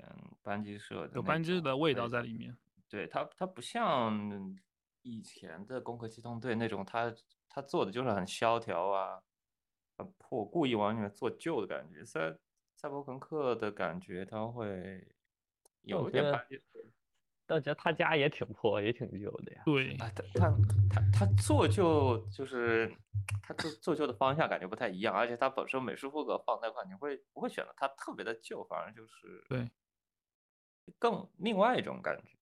[0.44, 2.56] 班机社的，有班机的味道在里面。
[2.88, 4.56] 对它，它不像
[5.02, 7.12] 以前的攻壳机动队那种，它
[7.48, 9.22] 它做的就是很萧条啊，很
[10.18, 12.04] 破，故意往里面做旧的感觉。
[12.04, 12.36] 赛
[12.76, 15.06] 赛博朋克的感觉，它会
[15.82, 16.60] 有一点班机。
[17.48, 19.62] 我觉得他家也挺破，也挺旧的呀。
[19.64, 20.48] 对，他他
[20.88, 22.94] 他他做旧就是
[23.42, 29.68] 他做做旧的方向感觉不太一样，而且他本身美术风格放那块，你会不会选择它特别的旧，反而就是对，
[30.96, 32.38] 更另外一种感觉。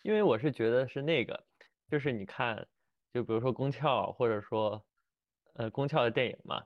[0.00, 1.44] 因为我是觉得是那个，
[1.90, 2.66] 就是你看，
[3.12, 4.82] 就比如说宫壳，或者说
[5.54, 6.62] 呃宫壳的电影嘛，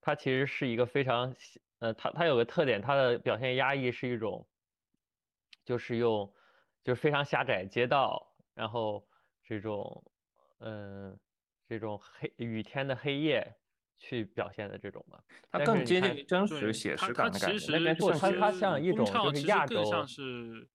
[0.00, 1.34] 它其实是一个非常
[1.80, 4.46] 呃，它它有个特点，它的表现压抑是一种，
[5.64, 6.32] 就是用。
[6.82, 9.06] 就是非常狭窄街道，然后
[9.44, 10.02] 这种，
[10.60, 11.14] 嗯，
[11.68, 13.46] 这种黑雨天的黑夜
[13.98, 17.72] 去表现的这种吧，它更接近于真实写实感的感觉。
[17.72, 20.66] 那边不，它它像一种就是亚洲，是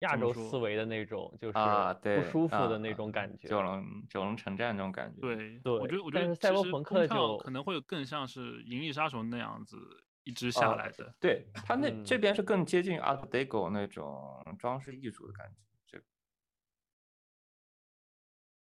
[0.00, 1.58] 亚洲思维的那种，就是
[2.02, 3.48] 不舒服的那种感觉。
[3.48, 5.20] 九龙九龙城寨那种感觉。
[5.20, 10.04] 对对，我觉得我觉得赛博朋克就可能会更像是银翼杀手那样子。
[10.24, 15.56] 一直下来的，对他那这边是更接近 Art Deco 那种装饰艺术的感觉。
[15.86, 15.98] 这，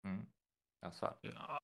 [0.04, 0.28] 嗯，
[0.80, 1.18] 那算了。
[1.24, 1.58] 对啊，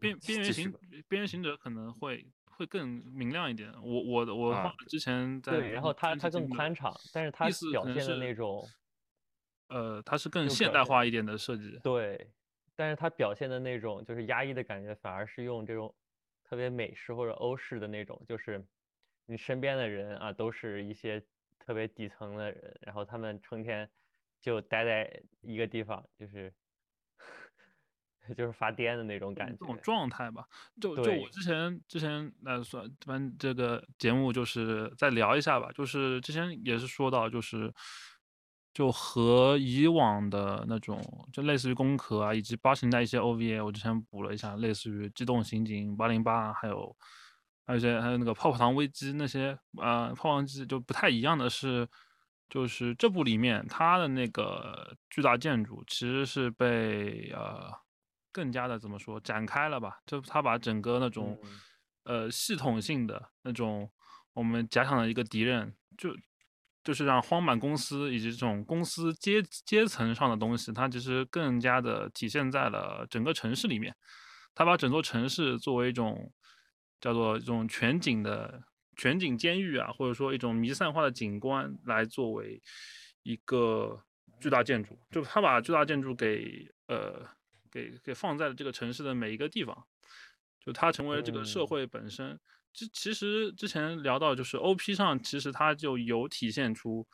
[0.00, 0.72] 边边缘行
[1.08, 3.70] 边缘行者可能会会更明亮一点。
[3.82, 8.64] 我我我之前在对，然后它它更宽敞，但是它表现的那种，
[9.68, 11.78] 呃，它是更现代化一点的设计。
[11.82, 12.30] 对，
[12.74, 15.94] 但是它表现的那种就是压抑的感觉，反而是用这种
[16.44, 18.64] 特别美式或者欧式的那种，就是。
[19.28, 21.20] 你身边的人啊，都是一些
[21.58, 23.90] 特别底层的人，然后他们成天
[24.40, 26.54] 就待在一个地方，就是
[28.36, 30.46] 就是发癫的那种感觉，这种状态吧。
[30.80, 37.74] 就就我之前之前那算反这个节目就是再聊一下吧，就是之前也是说到，就是
[38.76, 41.00] 就和以往的那种，
[41.32, 46.94] 就类似于攻壳啊，以及八十年代一些 OVA，我之前补了一下，类似于机动刑警八零八，还有。
[47.68, 51.88] 还有一些还有那个泡泡糖危机那些，呃，泡泡糖危机就不太一样的是，
[52.48, 57.72] 就是这部里面它的那个巨大建筑其实是被呃
[58.30, 59.98] 更加的怎么说展开了吧？
[60.06, 61.36] 就它把整个那种
[62.04, 63.90] 呃系统性的那种
[64.32, 66.10] 我们假想的一个敌人，就
[66.86, 73.94] 就是让荒坂公司以及这种公司阶阶层上的东西，它其实更加的体现在了整个城市里面。
[74.54, 76.32] 它把整座城市作为一种。
[76.98, 78.64] 叫做一种全景的
[78.96, 82.60] 全景监狱啊，或者说一种弥散化的景观，来作为
[83.22, 84.02] 一个
[84.40, 87.22] 巨大建筑，就他把巨大建筑给呃
[87.70, 89.76] 给给放在了这个城市的每一个地方，
[90.58, 92.40] 就它成为了这个社会本身。
[92.76, 97.06] 其其实之前聊到就是 O P 上，其实它就有体现出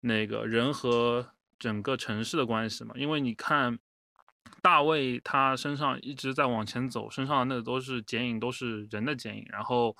[0.00, 3.78] 那个人和整个城市的关系嘛，因为你看。
[4.60, 9.44] 大卫他身上一直在往前走，身上的那个都是剪影，都是人的剪影。
[9.48, 9.96] 然后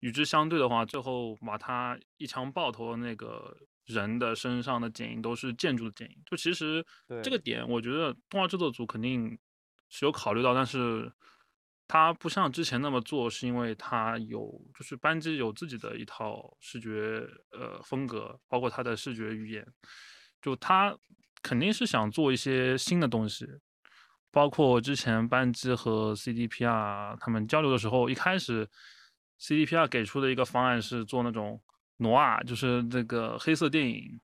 [0.00, 6.16] 与之相对的话，最后把他一枪爆头的那个人的身上的剪影都是建筑的剪影。
[6.24, 6.84] 就其实
[7.22, 9.36] 这个点，我觉得动画制作组肯定
[9.88, 11.12] 是有考虑到，但是
[11.88, 19.66] 他不像之前那么做，是因为他有就是班机有自己的一套视觉呃风格，包括他的视觉语言，
[20.42, 20.96] 就他
[21.42, 23.46] 肯定是想做一些新的东西。
[24.32, 28.68] 包括之前班机和 CDPR 他们交流的时候，一开始
[29.40, 31.62] CDPR 给出的一个方案是做那种
[31.98, 34.20] 挪啊，就是那个黑色电影，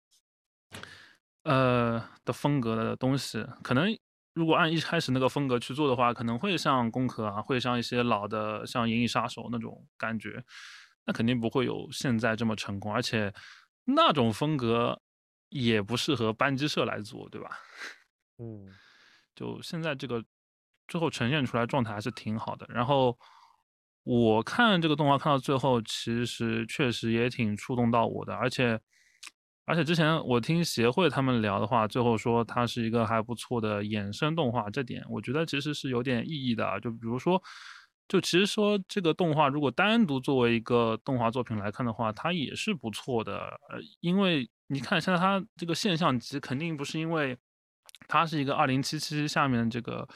[1.44, 3.42] 呃的风格的东西。
[3.62, 3.88] 可能
[4.35, 10.42] 如果按一开始那个风格去做的话，可能会像攻壳啊，会像一些老的像银翼杀手那种感觉，
[11.07, 12.92] 那肯定不会有现在这么成功。
[12.95, 13.33] 而且
[13.85, 15.01] 那种风格
[15.51, 17.51] 也不适合班机社来做，对吧？
[18.38, 18.79] 嗯
[19.35, 20.25] 就现在这个
[20.88, 22.66] 最后呈现出来状态还是挺好的。
[22.68, 23.18] 然后
[24.05, 28.81] 我看这个动画看到最后，其实确实也挺触动到我的，而且
[29.64, 36.81] 而且之前我听协会他们聊的话，最后说它是一个还不错的衍生动画，这点我觉得其实是有点意义的啊。
[36.81, 37.40] 就比如说，
[38.09, 43.38] 就其实说这个动画如果单独作为一个动画作品来看的话，它也是不错的。
[43.70, 47.38] 呃，因为你看现在它这个现象级肯定不是因为
[48.09, 50.07] 它是一个二零七七下面这个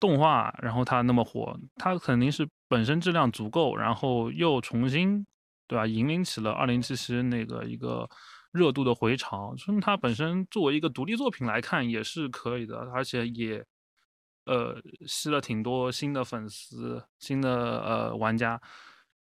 [0.00, 5.26] 动画，然后它那么火，它肯定是本身质量足够，然后又重新
[5.72, 8.06] 对吧，引领起了二零七七那个一个
[8.50, 9.56] 热度的回潮。
[9.56, 13.64] 说明它本身作为一个独立作品来看也是可以的，而且也
[14.44, 18.60] 呃吸了挺多新的粉丝、新的呃玩家。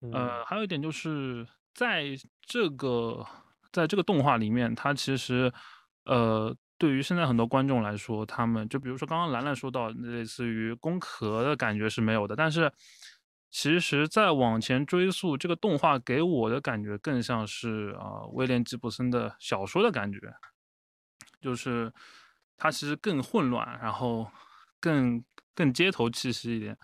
[0.01, 2.05] 嗯呃，还有一点就是在
[2.41, 3.23] 这个
[3.71, 5.53] 在这个动画里面，它其实
[6.05, 12.73] 呃，对于现在很多观众来说，他们就比如说刚刚兰兰说到类似于攻壳的感觉是没有的，但是
[13.51, 20.19] 其实再往前追溯，这个动画给我的感觉更像是啊、威廉吉布森的小说的感觉，
[21.41, 21.91] 就是
[22.57, 24.29] 它其实更混乱，然后
[24.79, 25.23] 更
[25.55, 26.77] 更街头气息一点。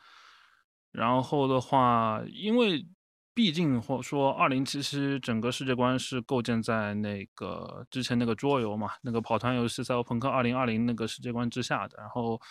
[0.92, 2.88] 然后的话，因为
[3.34, 11.98] 毕竟或说二零七七整个世界观是构建在那个之前那个桌游嘛，那个跑团游戏《赛博朋克二零二零》那个世界观之下的。
[11.98, 12.38] 然后，《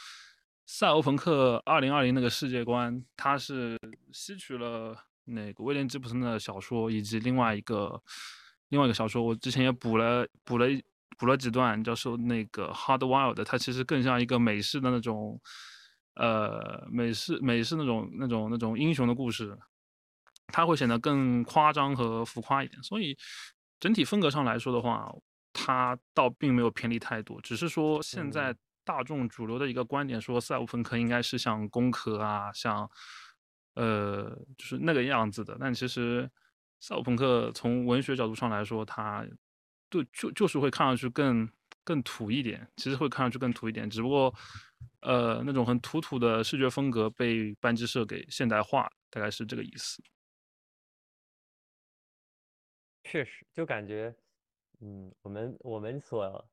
[0.66, 3.78] 赛欧朋克二零二零》那个世界观，它是
[4.12, 8.02] 吸取了那个威廉吉普森的小说以及另外一个
[8.68, 10.66] 另外一个小说，我之前也补了补了
[11.18, 15.40] 补了几段，叫说那个《Hard Wild》，它其实更像一个美式的那种。
[16.16, 19.58] 呃，美式美式那种那种那种英雄的故事，
[20.46, 22.80] 它会显得更夸张和浮夸一点。
[22.84, 23.18] 所以
[23.80, 25.12] 整体风格上来说的话，
[25.52, 32.88] 它倒并没有偏离太多，只是说现在大众主流的一个观点说，赛博朋克应该是像工科啊，像
[33.74, 35.56] 呃就是那个样子的。
[35.58, 36.30] 但其实
[36.80, 39.26] 赛博朋克从文学角度上来说，它
[39.88, 41.48] 对就就是会看上去更
[41.82, 44.34] 更土一点，其实会看上去更土一点，只不过
[45.00, 50.02] 呃那种很土土的视觉风格被班级社给现代化，大概是这个意思。
[53.04, 54.14] 确实，就感觉，
[54.80, 56.44] 嗯，我们我们所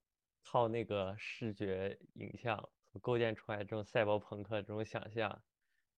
[0.43, 2.57] 靠那个视觉影像
[2.91, 5.41] 所构建出来这种赛博朋克这种想象，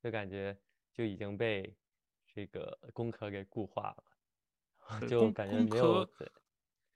[0.03, 0.58] 就感觉
[0.93, 1.75] 就已经被
[2.27, 4.03] 这个工科给固化了，
[5.08, 6.32] 就感觉没有对，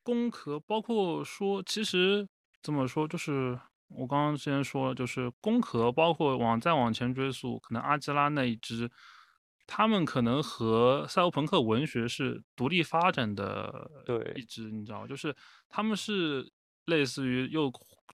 [0.04, 2.28] 工科包括说，其实
[2.62, 8.90] 怎么说，就是我刚刚之前说了，就是工科，包括往再往前追溯，可能阿基拉那一支，
[9.66, 15.08] 他们可能和赛博朋克文学是独立发展的对一支，你知道吗？
[15.08, 15.36] 就是
[15.70, 16.52] 他们是
[16.88, 17.72] 类似于又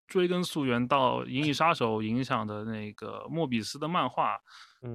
[0.07, 4.37] 追根溯源到《银翼杀手》影响的那个莫比斯的漫画，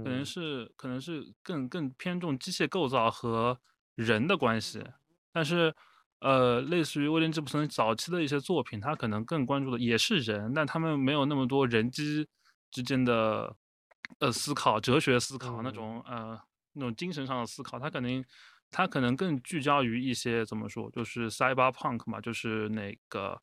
[0.03, 0.33] 可能嗯。
[0.33, 3.59] 是可能是更更偏重机械构造和
[3.97, 4.85] 人的关系，
[5.33, 5.75] 但是
[6.21, 12.27] 呃，类似于威廉吉布森早期的一些作品，他可能更关注的也是人，但他们没有那么多人机
[12.71, 13.57] 之间的
[14.19, 15.73] 呃思考、哲学思考那嗯。
[15.73, 16.39] 种呃
[16.73, 18.25] 那种精神上的思考，他肯定
[18.71, 23.41] 他可能更聚焦于一些怎么说，就是 cyberpunk 嘛，就是那个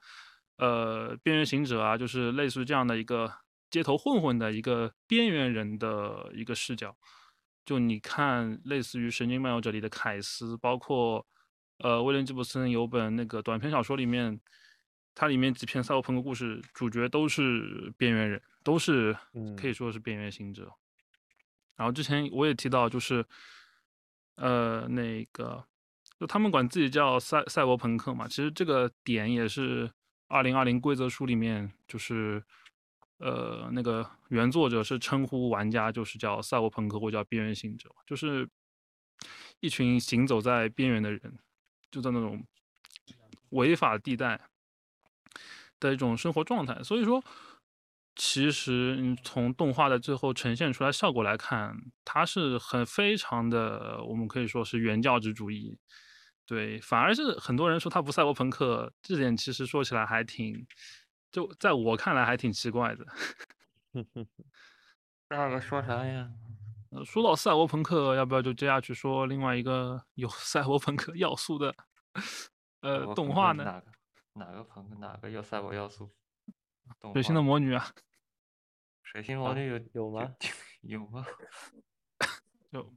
[0.57, 3.31] 呃边缘行者啊，就是类似于这样的一个
[3.69, 6.95] 街头混混的一个边缘人的一个视角。
[7.65, 11.25] 就你看，类似于《神经漫游者》里的凯斯，包括
[11.79, 14.39] 呃威廉吉布森有本那个短篇小说里面，
[15.15, 19.17] 它里面几篇赛博朋克故事，主角都是边缘人，都是
[19.57, 20.71] 可以嗯说是边缘行者。
[21.75, 23.25] 然后之前我也提到，就是
[24.35, 25.65] 呃那个，
[26.19, 29.91] 就他们管自己叫赛赛博朋克嘛，其实这个点也是
[30.27, 32.43] 二零二零规则书里面就是。
[33.17, 38.47] 呃，那个原作者是称呼玩家就是叫赛博朋克或叫边缘行者，就是
[39.61, 41.39] 一群行走在边缘的人，
[41.89, 42.45] 就在那种
[43.51, 44.41] 违法地带
[45.79, 46.83] 的一种生活状态。
[46.83, 47.23] 所以说，
[48.17, 51.73] 其实你从动画的最后呈现出来效果来看，
[52.03, 55.77] 它是很非常的，我们可以说是原教旨主义。
[56.45, 60.65] 对，反而是很多人说它不赛博朋克，这点其实说起来还挺，
[61.31, 63.05] 就在我看来还挺奇怪的。
[65.29, 66.31] 那个说啥呀？
[66.91, 71.75] 呃，说到赛博朋克，要不要就接下去说另外一个有赛博朋克要素的
[72.81, 73.63] 呃动画呢？
[73.63, 73.91] 哪个
[74.33, 76.13] 哪个朋克哪个有赛博要素？
[77.13, 77.89] 水星的魔女啊，
[79.01, 80.35] 水星魔啊女有有吗？
[80.83, 81.25] 有吗？
[82.69, 82.93] 有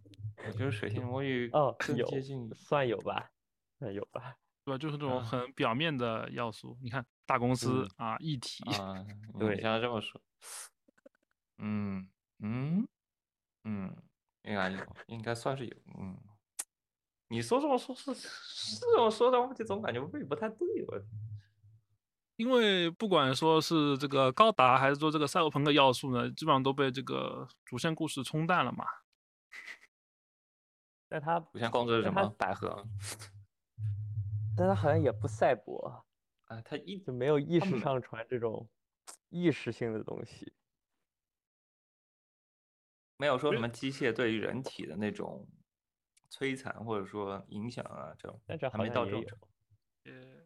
[0.47, 3.31] 我觉得水星魔女哦，更有接近算有吧，
[3.79, 4.79] 算有吧， 对吧？
[4.79, 6.77] 就是这种啊很表面的要素。
[6.83, 10.21] 你看大公司嗯啊，一体，啊，你对像这么说，
[11.59, 12.09] 嗯
[12.41, 12.87] 嗯
[13.65, 13.97] 嗯，
[14.43, 16.17] 应该有，应该算是有，嗯。
[17.31, 21.03] 你说这么说，是是这么说的，我就总感觉胃不太对，我
[22.37, 28.87] 因为不管说是这个高达，还是说这个赛博朋克要素呢，基本上都被这个主线故事冲淡了嘛。
[31.07, 32.27] 但他主线控制是什么？
[32.39, 32.87] 百合
[34.59, 36.05] 但他好像也不赛博，
[36.47, 38.69] 啊，他一直没有意识上传这种
[39.29, 40.53] 意识性的东西。
[43.19, 45.49] 没有说什么机械对于人体的那种
[46.31, 49.49] 摧残或者说影响啊，这种但这还没好像也有到这种
[50.05, 50.45] 呃，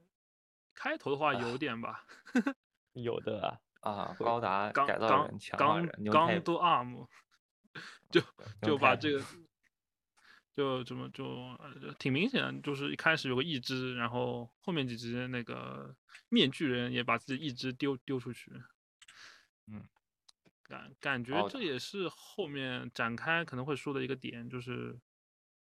[0.74, 2.04] 开头的话有点吧，
[2.92, 4.16] 有的啊，啊。
[4.18, 7.06] 高达钢改造钢人、强化钢人、钢都 arm，
[8.10, 8.20] 就
[8.62, 9.24] 就把这个
[10.54, 11.24] 就怎么就
[11.98, 15.96] 挺明显的，就是一开始有个义肢，然后后面几集那个
[16.28, 18.50] 面具人也把自己义肢丢丢出去。
[19.66, 19.82] 嗯，
[20.62, 24.98] 感感觉这也是后面展开可能会说的一个点，就是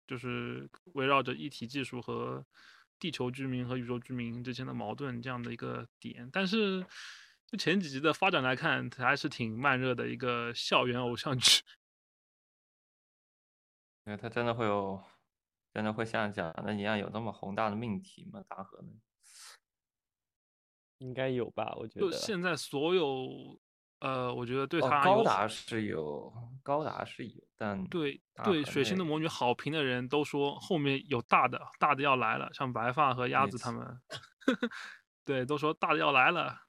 [0.08, 2.46] 就是围绕着一体技术和
[2.98, 6.30] 地球居民和宇宙居民之间的矛盾这样的一个点。
[6.32, 6.86] 但是
[7.46, 11.62] 就前几集的发展来看，它还是挺慢热的一个校园偶像剧。
[14.08, 15.04] 因为他真的会有，
[15.74, 18.42] 真的会像讲的一样有那么宏大的命题吗？
[18.48, 18.88] 大河呢？
[21.00, 21.76] 应该有吧？
[21.76, 23.60] 我觉就得现在所有，
[24.00, 26.34] 呃，我觉得对哦，他有高达是有，
[26.64, 34.02] 高达是有，但对大对《河水星的内魔女》好评的人都说后面有大的，大的要来了，像白发和鸭没子他们，
[35.26, 36.62] 对，都说大的要来了。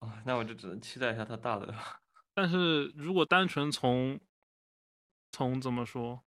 [0.00, 1.74] 啊，那我就只能期待一下他大的了。
[2.34, 4.20] 但是如果单纯从
[5.30, 6.24] 从怎么说，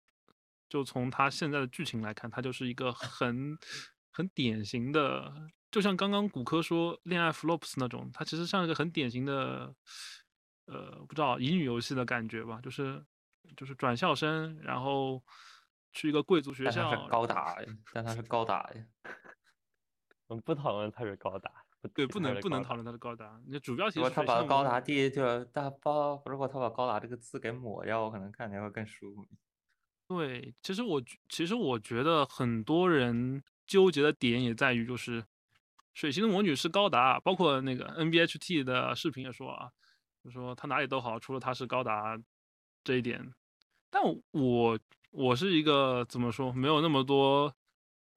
[0.68, 3.58] 就从他现在的剧情来看，它就是一个很
[4.12, 9.76] 很典型的，就像刚刚骨科说恋爱 flops 那种，它其实像一个很典型的，
[10.66, 13.06] 呃，不知道乙女游戏的感觉吧，就是
[13.56, 15.24] 就是转校生，然后
[15.94, 18.86] 去一个贵族学校，是高达呀，但它是高达呀。
[20.28, 29.28] 我们不讨论它是高达，不对，不能不能讨论它的高达，你的主标题如果他把高达第一就大包，如果他把高达这个字给抹掉，我可能看起来会更舒服。
[30.08, 35.26] 对，其实我觉其实我觉得很多人纠结的点也在于，就是
[35.94, 39.70] 水星的魔女是高达，包括那个 NBHT 的视频也说啊，
[40.24, 42.18] 就说他哪里都好，除了他是高达
[42.84, 43.34] 这一点。
[43.90, 44.80] 但我
[45.12, 47.54] 我是一个怎么说，没有那么多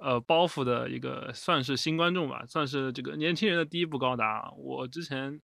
[0.00, 4.50] 呃包袱的一个，算是新观众吧，算是这个年轻人的第一部高达。
[4.56, 5.40] 我之前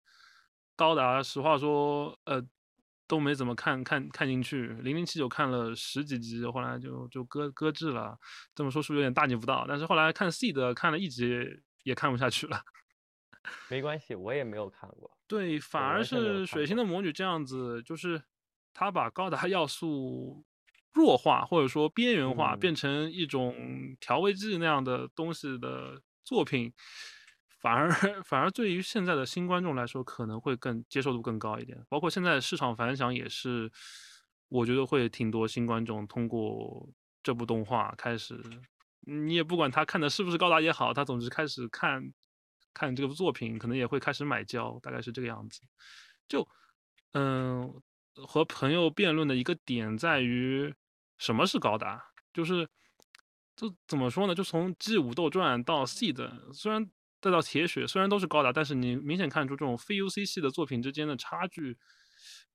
[0.75, 2.45] 高达，实话说，呃。
[3.07, 8.17] 都没怎么看看看进去，零零七九看了十几集，后来就就搁搁置了。
[8.55, 9.65] 这么说是不是有点大逆不道？
[9.67, 11.29] 但是后来看 C 的看了一集
[11.83, 12.61] 也看不下去了。
[13.67, 15.11] 没关系，我也没有看过。
[15.27, 18.23] 对，反而是水星的魔女这样子，就是
[18.73, 20.45] 他把高达 要素
[20.93, 23.55] 弱化或者说边缘化，嗯变成一种
[23.99, 26.73] 调味剂那样的东西的作品，
[27.61, 27.91] 反而
[28.23, 31.77] 反而对于现在的新观众来说，可能会更接受度更高一点。
[31.87, 33.71] 包括现在市场反响也是，
[34.49, 36.89] 我觉得会挺多新观众通过
[37.23, 38.41] 这部动画开始，
[39.01, 42.11] 你也不管他看的是不是高达也好，他总之开始看
[42.73, 45.61] 看这个作品，可能也会开始买胶，大概是这个样子。
[46.27, 46.47] 就
[47.13, 47.81] 嗯，
[48.15, 50.73] 和朋友辩论的一个点在于
[51.21, 52.03] 什么是高达，
[52.33, 52.67] 就是
[53.55, 54.33] 就怎么说呢？
[54.33, 56.89] 就从 G 武斗传到 C 的，虽然
[57.21, 61.77] 再到铁血，虽然都是高达，但是你明显看出这种非 UC 系的作品之间的差距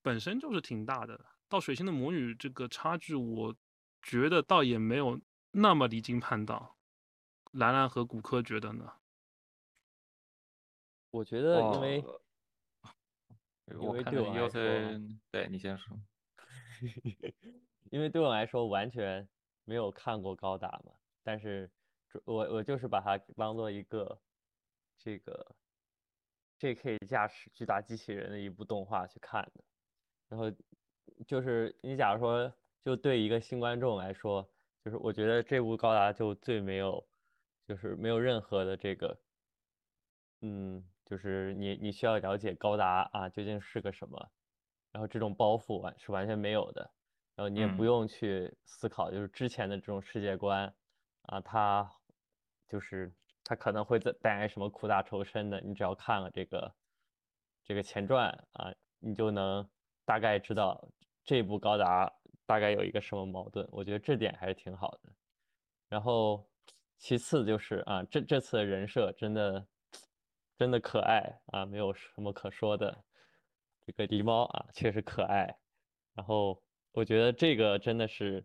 [0.02, 1.26] 本身就是挺大的。
[1.48, 3.54] 到水星的魔女这个差距，我
[4.02, 5.20] 觉得倒也没有
[5.52, 6.76] 那么离经叛道。
[7.52, 8.94] 兰兰和骨科觉得呢？
[11.12, 12.20] 我觉得因为、哦
[13.68, 15.96] 因我为对我来看的优说森，对你先说。
[17.91, 19.28] 因为对我来说完全
[19.64, 21.70] 没有看过高达嘛，但是
[22.24, 24.20] 我我就是把它当做一个
[24.99, 25.57] 这个
[26.59, 26.99] J.K.
[27.07, 29.64] 驾驶巨大机器人的一部动画去看的，
[30.28, 30.51] 然后
[31.26, 34.49] 就是你假如说就对一个新观众来说，
[34.84, 37.07] 就是我觉得这部高达就最没有，
[37.66, 39.20] 就是没有任何的这个，
[40.41, 44.30] 嗯，就是你你需要了解高达啊究竟是个什么，
[44.93, 46.91] 然后这种包袱完是完全没有的。
[47.37, 50.74] 然后你也不嗯用去思考，就是之前的这种世界观
[51.24, 51.89] 啊，它
[52.66, 53.14] 就是
[53.45, 56.74] 它可能会带带来什么苦大仇深的，你只要看了这个
[57.62, 59.68] 这个前传啊，你就能
[60.05, 60.82] 大概知道
[61.24, 62.11] 这部高达
[62.47, 63.68] 大概有一个什么矛盾。
[63.70, 65.12] 我觉得这点还是挺好的。
[65.89, 66.49] 然后
[66.97, 69.66] 其次就是啊，这这次的人设真的
[70.57, 73.05] 真的可爱啊，没有什么可说的。
[73.84, 75.57] 这个狸猫啊，确实可爱。
[76.14, 76.61] 然后
[76.97, 78.42] 我觉得这个真的是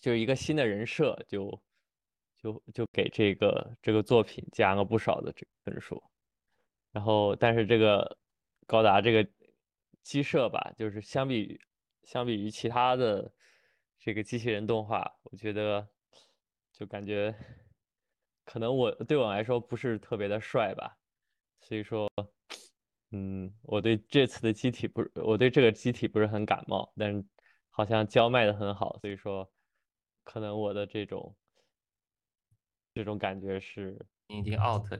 [0.00, 1.62] 就是一个新的人设，就
[2.38, 6.02] 就就给这个这个作品加了不少的这个分数。
[6.92, 8.16] 然后，但是这个
[8.66, 9.30] 高达这个
[10.02, 11.60] 机设吧，就是相比
[12.04, 13.30] 相比于其他的
[13.98, 15.86] 这个机器人动画，我觉得
[16.72, 17.34] 就感觉
[18.46, 20.96] 可能我对我来说不是特别的帅吧，
[21.60, 22.10] 所以说，
[23.10, 27.22] 嗯，我对这次的机体不我对这个机体不是很感冒，但是
[27.72, 29.50] 好像胶卖的很好，所以说
[30.22, 31.34] 可能我的这种
[32.94, 34.98] 这种感觉是你已经 out 了。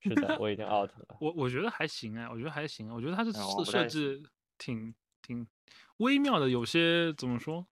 [0.00, 1.16] 是的，我已经 out 了。
[1.20, 4.22] 我我觉得还行哎，我觉得还行，我觉得它的嗯我设设置
[4.56, 5.46] 挺挺
[5.98, 7.66] 微妙的，有些怎么说，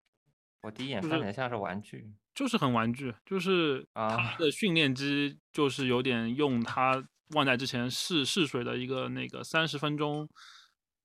[0.63, 10.29] 我第一眼就是看起来像是玩具，就是很玩具，就是它啊的训练机就是有点用它万代之前试试水的一个那个三十分钟，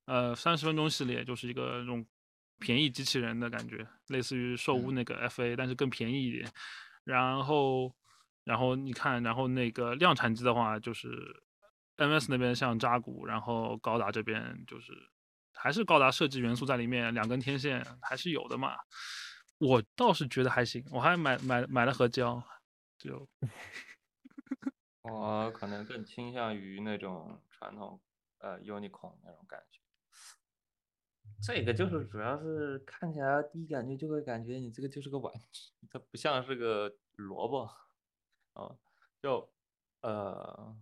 [0.05, 2.03] 呃三十分钟系列，就是一个那种
[2.62, 6.49] 便宜机器人的感觉，类似于兽屋嗯那个 FA，但是更便宜一点。
[7.03, 7.93] 然后，
[8.43, 11.09] 然后你看，然后那个量产机的话，就是
[11.97, 14.93] MS 那边像扎古，然后高达这边就是
[15.53, 18.76] 还是高达设计元素在里面，两根天线还是有的嘛。
[19.57, 22.41] 我倒是觉得还行，我还买买买了盒胶，
[22.97, 23.28] 就
[25.01, 27.99] 我可能更倾向于那种传统
[28.39, 29.80] 呃 unicorn 那种感觉。
[31.42, 37.62] 这个就是主要是看起来第一感觉就会感觉你这个就是个玩具， 它不像是个萝卜
[38.54, 38.78] 啊。
[39.22, 39.54] 就
[40.02, 40.76] 呃，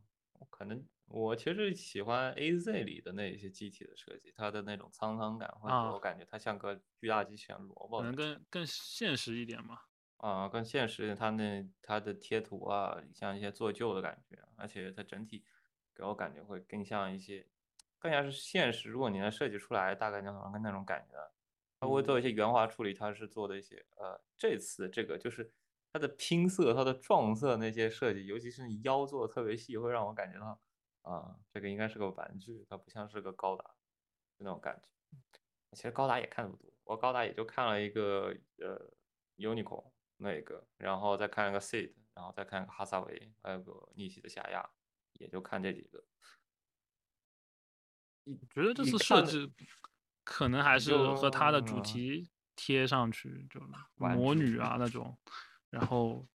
[0.50, 9.80] 可能我其实喜欢 AZ 里的那一些机体的设计，它的那种沧桑感，或者啊我感觉它像个巨大机器人萝卜可能更更现实一点嘛。
[10.18, 15.46] 啊，更现实一点，它那它的贴图啊，像一些做旧的感觉，而且它整体
[15.96, 17.48] 给我感觉会更像一些，
[18.00, 18.90] 更像是现实。
[18.90, 21.32] 如果你能设计出来，大概那种跟那种感觉，
[21.80, 25.54] 它会做一些圆滑处理，它是做的一些呃，这次这个就是
[25.94, 30.62] 它的拼色、它的撞色那些设计，尤其是你腰做的特别细，会让我感觉到
[31.02, 33.64] 啊，这个应该是个玩具，它不像是个高达，
[34.38, 34.88] 就那种感觉。
[35.74, 38.92] 其实高达也看不多，我高达也就看了一个呃
[39.38, 44.68] Unicorn 那个，然后再看一个 Seed，然后再看一个哈萨维，还有个逆袭的夏亚，
[45.14, 46.04] 也就看这几个。
[48.30, 49.50] 我觉得这次设置
[50.24, 53.60] 可能还是和它的主题贴上去，就
[53.96, 55.18] 魔女啊那种，
[55.70, 56.28] 然后，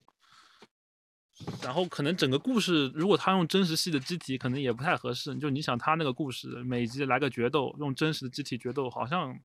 [1.62, 5.36] 然后可能整个故事如果他用真实系的机体，可能也不太合适。
[5.36, 9.38] 就你想他那个故事，每集来个决斗，用真实的机体决斗，好像，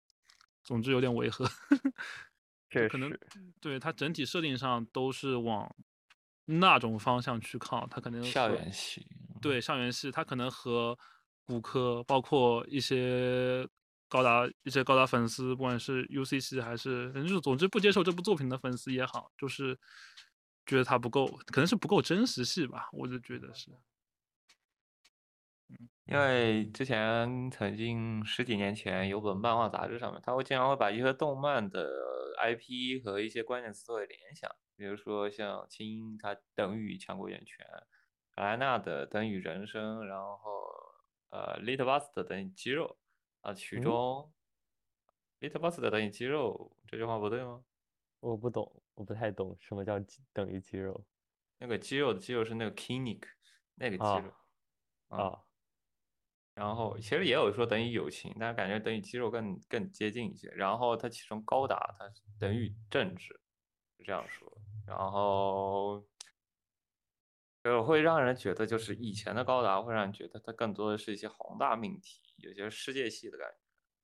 [0.63, 1.49] 总之有点违和。
[2.69, 3.11] 这可能
[3.59, 5.75] 对它整体设定上都是往
[6.45, 9.07] 那种方向去靠，它可能校园系，
[9.41, 10.97] 对校园系，它可能和
[11.49, 13.67] 骨科，包括一些
[14.07, 19.75] 高达一些高达粉丝，不管是 UC 系还是，反正就是总之不接受这部作品的粉丝也好，就是
[20.67, 23.71] 觉得它不够，可能是不够真实系吧，我就觉得是。
[26.05, 31.87] 因为之前曾经十几年前有本漫画杂志上面，它会经常会把一些动漫的
[32.39, 37.65] IP 和一些关键词作为联想，比如说像青音它等于强国源泉，
[38.35, 40.39] 卡莱纳的等于人生，然后
[41.29, 42.97] 呃 Little Bust 等于肌肉
[43.41, 44.33] 啊，曲嗯中
[45.39, 47.63] Little Bust 等于肌肉这句话不对吗？
[48.19, 51.05] 我不懂，我不太懂什么叫肌等于肌肉
[51.57, 53.23] 那个肌肉的肌肉是那个 Kinnick
[53.75, 54.33] 那个肌啊肉
[55.07, 55.23] 啊。
[55.23, 55.43] 啊，
[56.53, 60.49] 然后其实也有说等于友情，但是感觉等于肌肉更更接近一些。
[60.49, 63.27] 然后它其中高达它等于政治，
[63.97, 64.51] 是这样说。
[64.85, 66.03] 然后，
[67.69, 73.57] 呃，会让人觉得就是以前的高达会让人觉得它更多的是一些宏大命题，有些世界系的感觉，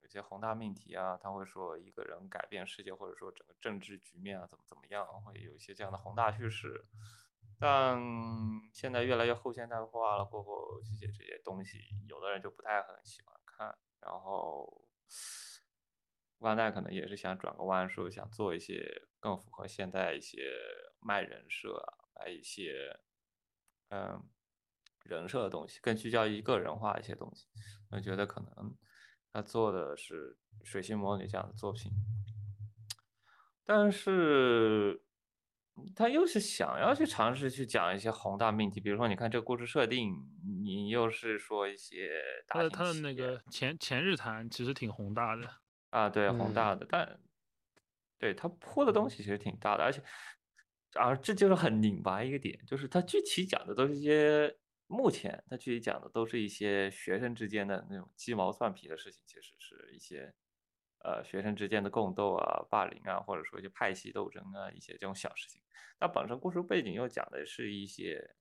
[0.03, 6.85] 有些宏大命题啊，他会说一个人改变世界，或者说整个政治局面啊怎么怎么样，会有一些这样的宏大叙事。
[7.57, 7.97] 但
[8.71, 13.75] 现在越来越后现代化了过后，这些这些东西，有的人就不太很喜欢看。
[14.01, 14.85] 然后，
[16.39, 20.51] 万代可能也是想转个弯，说想做一些更符合现代一些
[20.99, 22.99] 卖人设啊，卖一些
[23.95, 24.23] 嗯
[25.03, 27.45] 人设的东西，更聚焦于个人化一些东西。
[27.91, 28.75] 我觉得可能
[29.31, 30.33] 他做的是
[30.63, 31.91] 《水星魔女》这样的作品，
[33.63, 35.03] 但是
[35.95, 40.11] 他又是想要去尝试去讲一些宏大命题，比如说你看这个故事设定，
[40.63, 42.09] 你又是说一些
[42.47, 45.47] 大型它的他的那个前前日谈其实挺宏大的，
[45.91, 47.19] 啊，对，宏嗯大的，但
[48.17, 50.01] 对他铺的东西其实挺大的，而且
[50.95, 60.33] 然后这就是很拧巴一个点，就是它具体讲的都是一些目前它具体讲的都是一些学生之间的那种鸡毛蒜皮的事情，其实是一些
[61.03, 65.61] 呃学生之间的共斗啊、霸凌啊，或者说一些派系斗争啊，一些这种小事情。
[65.99, 68.35] 那本身故事背景又讲的是一些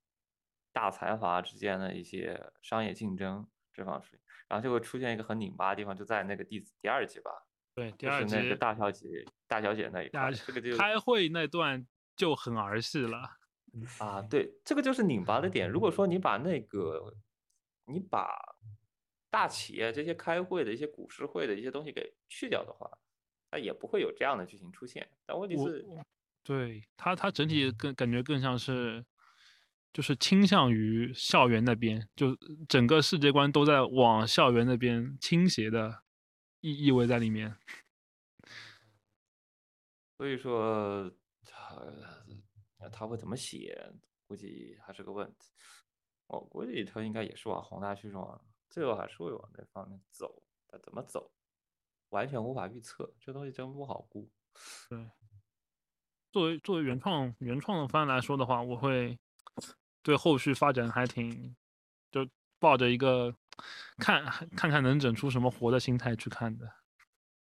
[0.72, 7.30] 大财阀之间的一些商业竞争这方面，然后就会出现一个很拧巴的地方，就在那个第第二集吧，
[7.74, 11.86] 对，第二就是那个大小姐大小姐那一块，这个就开会那段
[12.16, 13.38] 就很儿戏了。
[13.98, 15.68] 啊，对，这个就是拧巴的点。
[15.68, 17.12] 如果说你把那个，
[17.86, 18.28] 你把
[19.30, 22.88] 大企业这些开会的一些股市会的一些东西给去掉的话，
[23.50, 25.10] 那也不会有这样的剧情出现。
[25.26, 25.84] 但问题是，
[26.44, 29.04] 对它，它整体更感觉更像是，
[29.92, 32.38] 就是倾向于校园那边，就
[32.68, 36.04] 整个世界观都在往校园那边倾斜的
[36.60, 37.56] 意意味在里面。
[40.16, 41.10] 所以说
[42.78, 43.92] 他他会怎么写，
[44.26, 45.50] 估计还是个问题。
[46.26, 50.42] 我估计他应该也是往宏大叙事往，最后还是会往那方面走。
[50.66, 51.30] 他怎么走，
[52.08, 54.28] 完全无法预测，这东西真不好估。
[54.88, 55.10] 对，
[56.32, 59.16] 作为作为原创原创的番来说的话，我会
[60.02, 61.54] 对后续发展还挺，
[62.10, 62.28] 就
[62.58, 63.32] 抱着一个
[63.98, 64.24] 看
[64.56, 66.68] 看看能整出什么活的心态去看的。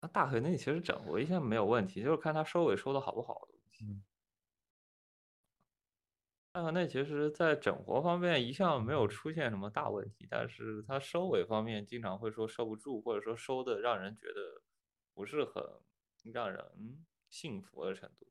[0.02, 3.48] 那大河内其实整活一下没有问题，就是看他收尾收的好不好。
[3.82, 4.02] 嗯
[6.52, 14.64] 大河内其实在整活方面一向没有出现什么大问题，但是他收尾方面经常会说收不住，或者说收的让人觉得
[15.14, 15.64] 不是很
[16.34, 18.28] 让人信服的程度。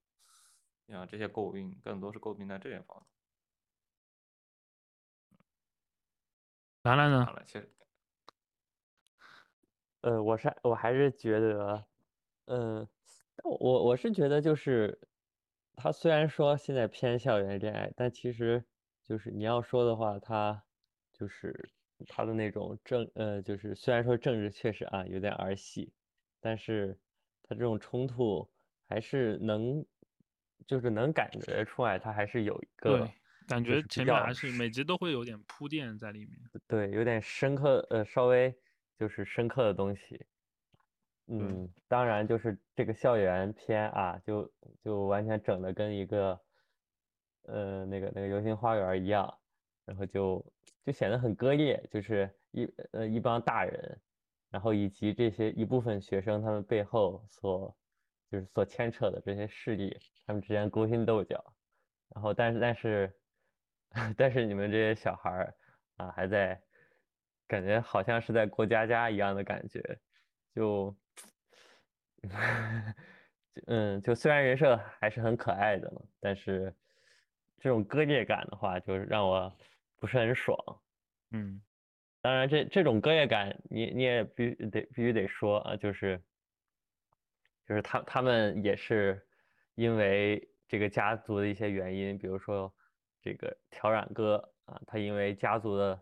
[0.87, 3.07] 你想这些诟病更多是诟病在这些方面。
[6.83, 7.33] 兰兰呢好？
[7.33, 7.73] 了，其实
[10.01, 11.85] 呃，我是我还是觉得，
[12.47, 12.89] 嗯、
[13.45, 14.99] 我我是觉得就是，
[15.81, 18.65] 他虽然说现在偏校园恋爱，但其实
[19.05, 20.63] 就是你要说的话，他
[21.13, 21.71] 就是
[22.09, 25.93] 他的那种政，呃，就是虽然说政治确实啊有点儿戏，
[26.41, 26.99] 但是
[27.45, 28.49] 他这种冲突
[28.89, 29.85] 还是能，
[30.67, 33.09] 就是能感觉出来，他还是有一个，
[33.47, 36.39] 感觉前面还是每集都会有点铺垫在里面。
[36.67, 38.55] 对，有点深刻，呃，稍微
[38.99, 40.27] 就是深刻的东西。
[41.31, 44.51] 嗯，当然就是这个校园片啊，就
[44.83, 46.41] 就完全整的跟一个，
[47.43, 49.39] 呃，那个那个流星花园一样，
[49.85, 50.43] 然后就
[50.87, 54.01] 就显得很割裂，就是一呃一帮大人，
[54.49, 57.77] 然后以及这些一部分学生他们背后所
[58.31, 61.45] 就是所牵扯的这些势力，他们之间勾心斗角，
[62.15, 63.21] 然后但是但是
[64.17, 65.55] 但是你们这些小孩儿
[65.97, 66.59] 啊还在，
[67.47, 69.83] 感觉好像是在过家家一样的感觉，
[70.55, 70.97] 就。
[73.67, 76.75] 嗯，就虽然人设还是很可爱的嘛，但是
[77.59, 79.57] 这种割裂感的话，就是让我
[79.97, 80.57] 不是很爽。
[81.31, 81.61] 嗯，
[82.21, 86.23] 当然这，这种割裂感你你也必须得必须得说啊，就是
[87.67, 89.27] 就是他他们也是
[89.75, 92.73] 因为这个家族的一些原因，比如说
[93.21, 96.01] 这个挑染哥啊，他因为家族的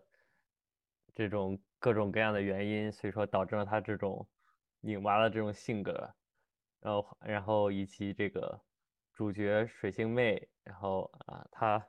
[1.15, 4.27] 这种各种各样的原因，所以说导致了他这种
[4.87, 5.91] 拧巴的这种性格，
[6.79, 8.59] 然后然后以及这个
[9.13, 11.85] 主角水星妹，然后啊她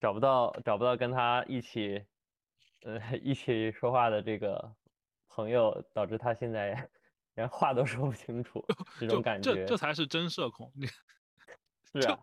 [0.00, 2.04] 找不到找不到跟她一起
[2.82, 4.74] 呃 一起说话的这个
[5.28, 6.90] 朋友，导致她现在
[7.36, 8.64] 连话都说不清楚，
[8.98, 10.72] 这种感觉这这才是真社恐。
[10.74, 10.86] 你
[12.02, 12.18] 是啊，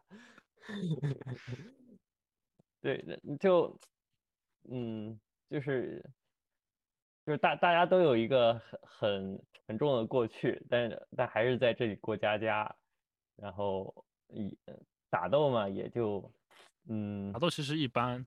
[2.81, 3.03] 对，
[3.39, 3.79] 就
[4.69, 5.17] 嗯，
[5.49, 6.03] 就是
[7.26, 12.76] 就是大大家都有一个很很沉重的过去，但是但还是在这里过家家，
[13.36, 14.55] 然后一
[15.09, 16.32] 打斗嘛，也就
[16.88, 18.23] 嗯打，斗其实一般，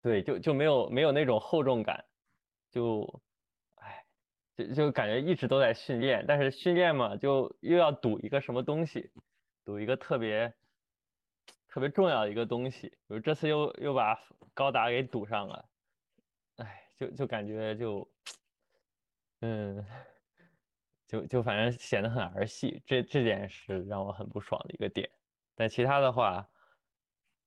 [0.00, 2.02] 对，就就没有没有那种厚重感，
[2.70, 3.20] 就
[3.74, 4.04] 哎，
[4.56, 9.10] 就就感觉一直都在训练，但是训练嘛，就又要赌一个什么东西，
[9.66, 10.54] 赌一个特别
[11.68, 14.18] 特别重要的一个东西，比如这次又又把
[14.54, 15.73] 高达给赌上了，哎，
[17.06, 18.08] 就就感觉就
[19.40, 19.84] 嗯，
[21.06, 25.10] 就就反正显得很儿戏，这这点是让我很不爽的一个点，
[25.54, 26.48] 但其他的话。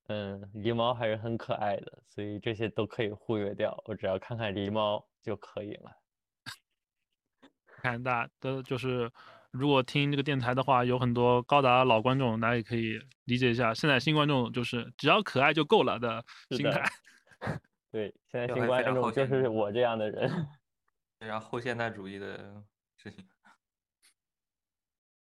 [0.10, 5.92] 嗯，狸猫还是很可爱的，所以这些都可以忽略掉，我只要看看狸猫就可以了。
[7.66, 9.12] 看大家的就是，
[9.52, 13.74] 如果听这个电台的话，有很多高达老观众，大家也可以理解一下。
[13.74, 16.82] 现在新观众就是只要可爱就够了的心态。
[17.92, 20.30] 对，现在新观还非常后众就是我这样的人。
[21.20, 22.64] 非常后现代主义的
[22.98, 23.28] 事情。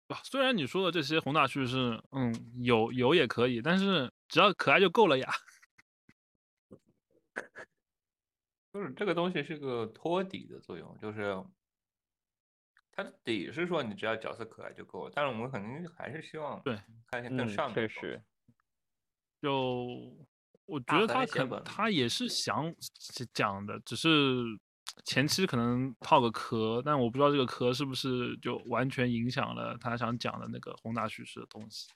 [0.07, 0.21] 吧？
[0.25, 2.33] 虽然你说的这些宏大叙事，嗯，
[2.63, 5.29] 有有也可以，但是只要可爱就够了呀。
[8.73, 11.35] 就是这个东西是个托底的作用，就是
[12.91, 16.77] 它的底是说你只要角色可爱就够了，但是我们肯定还是希望对
[17.07, 18.23] 看一些更嗯上面的东西确实，
[19.41, 20.27] 就
[20.65, 22.73] 我觉得他可能他也是想
[23.33, 24.43] 讲的，只是
[25.03, 31.87] 前期可能套个壳，但我不知道这个壳是不是就完全影响了他想讲的那个宏大叙事的东西。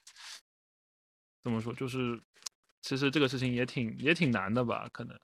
[1.42, 1.72] 怎么说？
[1.72, 2.22] 就是
[2.82, 4.88] 其实这个事情也挺也挺难的吧？
[4.92, 5.18] 可能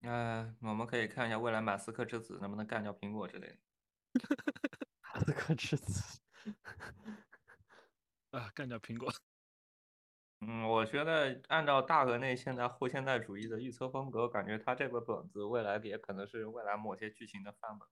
[0.00, 3.58] 呃，我们可以看一下未来马斯克之子能不能干掉苹果之类的。
[5.14, 6.20] 马斯克之子，
[8.32, 9.12] 啊，干掉苹果。
[10.44, 17.88] 嗯，我觉得按照大河内现在后现代主义的预测风格，感觉他这个本子未来也可能是未来某些剧情的范本。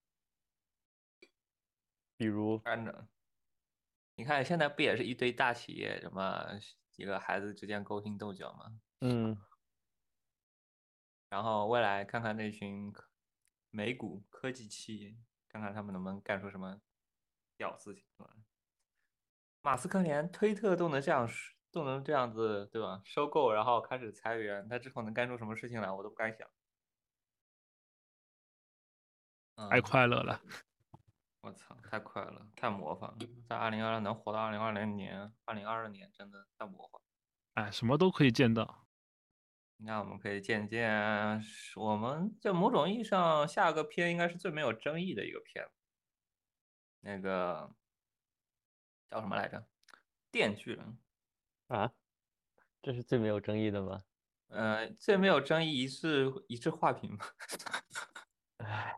[2.16, 3.06] 比如按照，
[4.16, 6.58] 你看现在不也是一堆大企业什么
[6.90, 8.80] 几个孩子之间勾心斗角吗？
[9.00, 9.40] 嗯，
[11.30, 13.08] 然后未来看看那群科
[13.70, 15.16] 美股科技企业，
[15.48, 16.80] 看看他们能不能干出什么
[17.56, 18.30] 屌事情出来。
[19.62, 23.00] 马斯克连推特都能这样说都能这样子，对吧？
[23.04, 26.48] 收购，然后开始裁员，他之后能干出什么事情来，我都不敢想。
[29.56, 30.40] 太嗯，快乐了。
[31.42, 33.18] 我操，太快了，太魔幻了，
[33.48, 37.02] 在二零二二能活到二零二零年、二零二二年，真的太魔幻。
[37.54, 38.86] 哎，什么都可以见到。
[39.78, 41.40] 那我们可以见见，
[41.76, 45.72] 我们在某种意义上，下个片应该是最没有争议的一个片子。
[47.00, 47.74] 那个
[49.08, 49.66] 叫什么来着？
[50.30, 50.98] 电锯人。
[51.70, 51.92] 啊，
[52.82, 54.02] 这是最没有争议的吗？
[54.48, 57.24] 呃，最没有争议一致一致画屏吗？
[58.58, 58.92] 唉，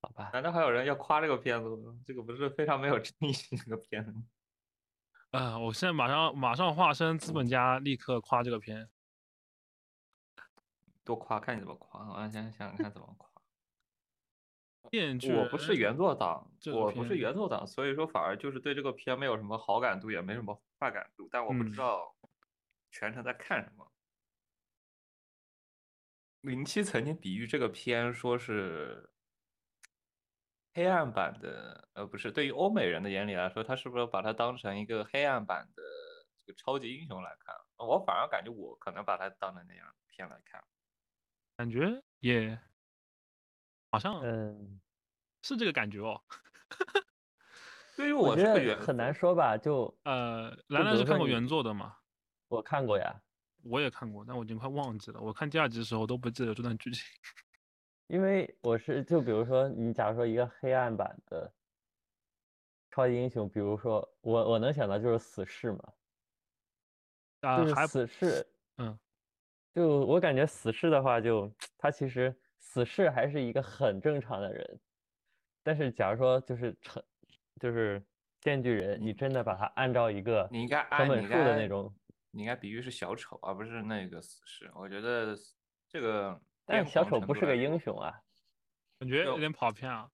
[0.00, 1.96] 好吧，难道还有人要夸这个片子吗？
[2.04, 4.24] 这个不是非常没有争议性的一个片子吗？
[5.30, 8.90] 啊、我现在马上马上化身资本家，立刻夸这个片。
[11.04, 12.00] 多夸，看你怎么夸。
[12.10, 13.31] 我想想想看怎么夸。
[14.82, 21.28] 我不是原作党，我不是原作党，所以说反而就是对这个片没有什么好感度，也没什么坏感度。
[21.30, 22.14] 但我不嗯知道
[22.90, 23.90] 全程在看什么。
[26.42, 29.08] 零七曾经比喻这个片说是
[30.74, 35.82] 黑暗版的，呃，不是，对于欧美人的眼里来说，他是不是把它当成一个黑暗版的
[36.44, 37.54] 这个超级英雄来看？
[37.76, 40.62] 我反而感觉我可能把它当成那样的片来看。
[41.56, 42.58] 感觉也
[43.92, 44.80] 好像嗯，
[45.42, 46.18] 是这个感觉哦。
[47.94, 51.94] 对于我我觉得这个原很难说吧，就呃，兰兰是看过原作的吗？
[52.48, 53.22] 我看过呀，
[53.64, 55.20] 我也看过，但我已经快忘记了。
[55.20, 57.04] 我看第二集的时候都不记得这段剧情。
[58.08, 61.52] 因为我是就比如说你假如说一个黑暗版的
[62.90, 65.92] 超级英雄，比如说我我能想到就是死侍嘛，
[67.42, 68.46] 啊、就是还死侍，
[68.78, 68.98] 嗯，
[69.74, 72.34] 就我感觉死侍的话就，他其实
[72.64, 74.80] 死侍还是一个很正常的人，
[75.62, 77.02] 但是假如说就是成
[77.60, 78.02] 就是
[78.40, 81.94] 电锯人，你真的把他按照一个你应该成按你应本数的那该种，
[82.30, 84.70] 你应该比喻是小丑，而不是那个死侍。
[84.74, 85.36] 我觉得
[85.86, 88.14] 这个但是小丑不是个英雄啊，
[89.00, 90.08] 感觉有点跑偏啊。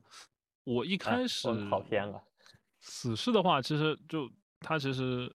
[0.65, 2.21] 我一啊开始跑偏了，
[2.81, 4.29] 死侍的话，其实就
[4.59, 5.33] 他其实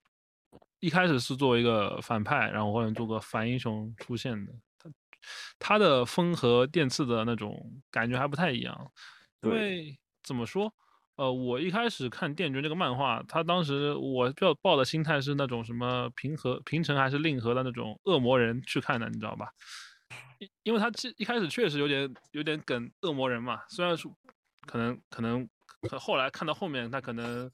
[0.79, 4.51] 一开始是作为一个反派，然后后面做个反英雄出现的。
[5.59, 8.91] 他他的风和电次的那种感觉还不太一样，
[9.41, 10.73] 因为怎么说？
[11.15, 19.47] 呃，我一开始看《电锯》这个漫画，他当时我比较抱的心态是那种什么平和、平成还是令和的那种恶魔人去看的，你知道吧？
[20.39, 24.11] 因因为他这一开始确实有点有点梗恶魔人嘛，虽然说
[24.67, 25.47] 可能可能
[25.89, 27.49] 可后来看到后面，他可能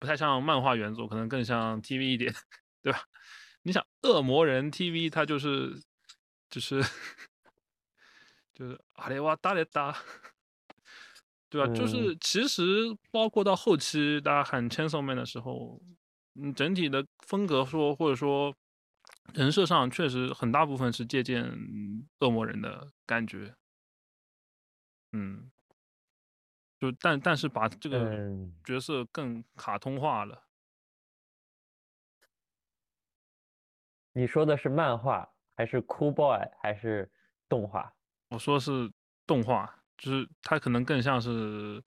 [0.00, 2.34] 不太像漫画原作，可能更像 TV 一点，
[2.82, 3.00] 对吧？
[3.62, 5.80] 你想恶魔人 TV，他就是
[6.50, 6.82] 就是
[8.52, 9.96] 就是阿雷哇达雷达，
[11.48, 11.72] 对吧？
[11.72, 12.62] 就嗯是其实
[13.10, 15.80] 包括到后期大家喊 Chainsaw Man 的时候，
[16.34, 18.54] 嗯，整体的风格说或者说
[19.32, 21.44] 人设上确实很大部分是借鉴
[22.18, 23.54] 恶魔人的感觉，
[25.12, 25.50] 嗯，
[26.78, 30.46] 就但但是把这个嗯，角色更卡通化了。
[34.12, 37.06] 你说的是漫画还是 Cool boy 还是
[37.46, 37.92] 动画？
[38.30, 38.90] 我说是
[39.26, 41.84] 动画，就是它可能更像是，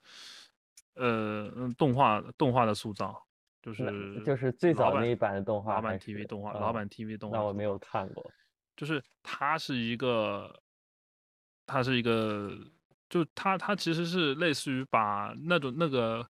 [0.93, 3.19] 呃，嗯动画动画的塑造，
[3.63, 8.23] 就是就是最早那一版的动画老版 TV 动画，老哦版 TV 动画塑那我没有看过。
[8.77, 10.61] 就是它是一个，
[11.65, 12.55] 它是一个，
[13.09, 16.23] 就它它其实是类似于把那种那个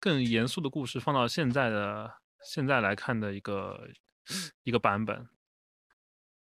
[0.00, 3.88] 更严肃的故事放到现在的现在来看的一个
[4.64, 5.28] 一个版本。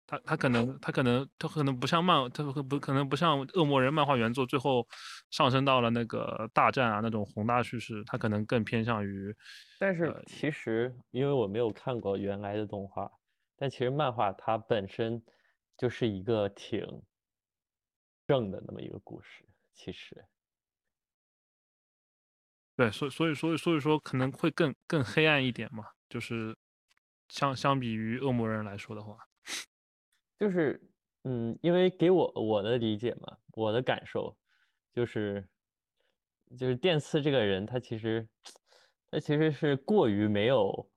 [0.06, 4.88] 他他可能他可能他可能不像漫，他不可能不像恶魔人漫画原作最后
[5.32, 9.36] 上升到了那个大战啊那种宏大叙事，他可能更偏向于。
[9.80, 13.10] 但是其实因为我没有看过原来的动画，
[13.56, 15.24] 但其实漫画它本身
[15.78, 16.86] 就是一个挺
[18.28, 20.26] 正的那么一个故事，其实。
[22.76, 26.58] 对，所以所以所以所以说可能会更更黑暗一点嘛，就是
[27.30, 29.18] 相相比于恶魔人来说的话。
[30.40, 30.82] 就是，
[31.24, 34.36] 嗯，因为给我我的理解嘛，我的感受
[34.94, 35.48] 就是，
[36.58, 38.28] 就是电次这个人，他其实，
[39.10, 40.92] 他其实是过于没有，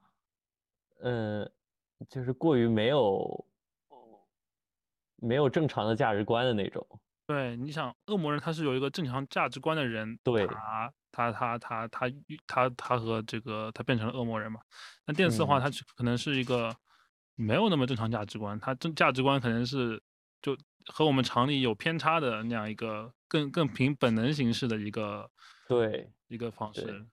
[1.01, 1.49] 嗯，
[2.09, 3.47] 就是过于没有，
[5.17, 6.85] 没有正常的价值观的那种。
[7.27, 12.11] 对，你想，恶魔人他是有一个正常价值观的人，对，他他他他他
[12.47, 14.61] 他他和这个他变成了恶魔人嘛？
[15.07, 16.75] 那电次的话，他可能是一个。
[17.39, 20.03] 没有那么正常价值观，他正价值观可能是
[20.41, 20.57] 就
[20.87, 25.31] 和我们常理有偏差的那样一个更更凭本能形式的一个
[25.69, 27.07] 对一个方式。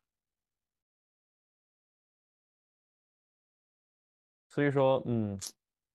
[4.48, 5.38] 所以说，嗯，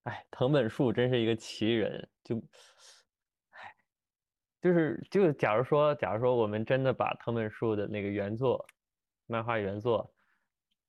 [0.03, 2.37] 哎，藤本树真是一个奇人，就，
[3.49, 3.73] 哎，
[4.61, 8.63] 就是就假如说，假如说我们真的把藤本树的那个原作
[9.25, 10.13] 漫画原作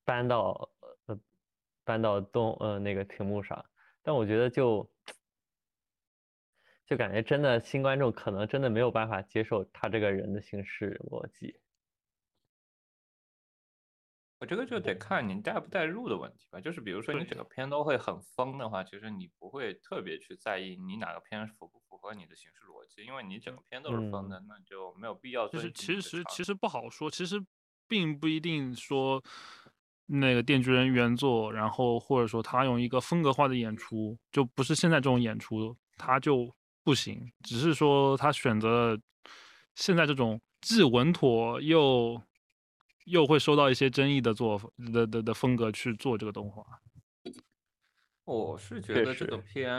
[0.04, 0.70] 搬到。
[1.90, 3.66] 搬到动呃那个屏幕上，
[4.00, 4.88] 但我觉得就
[6.86, 11.58] 就感觉真的新观众可能真的没有办法接受他这个人的行事逻辑。
[14.38, 16.60] 我这个就得看你带不带入的问题吧。
[16.60, 25.48] 就是比如说你整个片都会很疯的话，其实你不会特别去在意你哪个片符不符合你的形式逻辑，因为你整个片都是疯的，那就没有必要。
[25.48, 27.44] 就是其实其实不好说，其实
[27.88, 29.20] 并不一定说。
[30.12, 36.52] 那个《电锯人》原作，然后或者说他用一个风格化的演出，就不是现在这种演出，他就
[36.82, 37.32] 不行。
[37.44, 39.00] 只是说他选择
[39.76, 42.20] 现在这种既稳妥又
[43.04, 44.60] 又会受到一些争议的做
[44.92, 46.64] 的的的风格去做这个动画。
[48.24, 49.72] 我是觉得这个片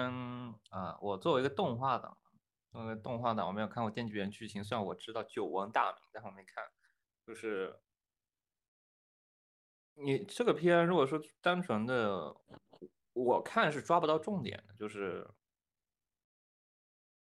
[0.69, 2.17] 啊，我作为一个动画党，
[2.71, 6.63] 作为动画党，我没有看过《电锯人》剧情，虽然我知道久闻大名，但我没看，
[7.27, 7.75] 就是。
[10.03, 12.35] 你这个片如果说单纯的，
[13.13, 15.27] 我看是抓不到重点的，就是，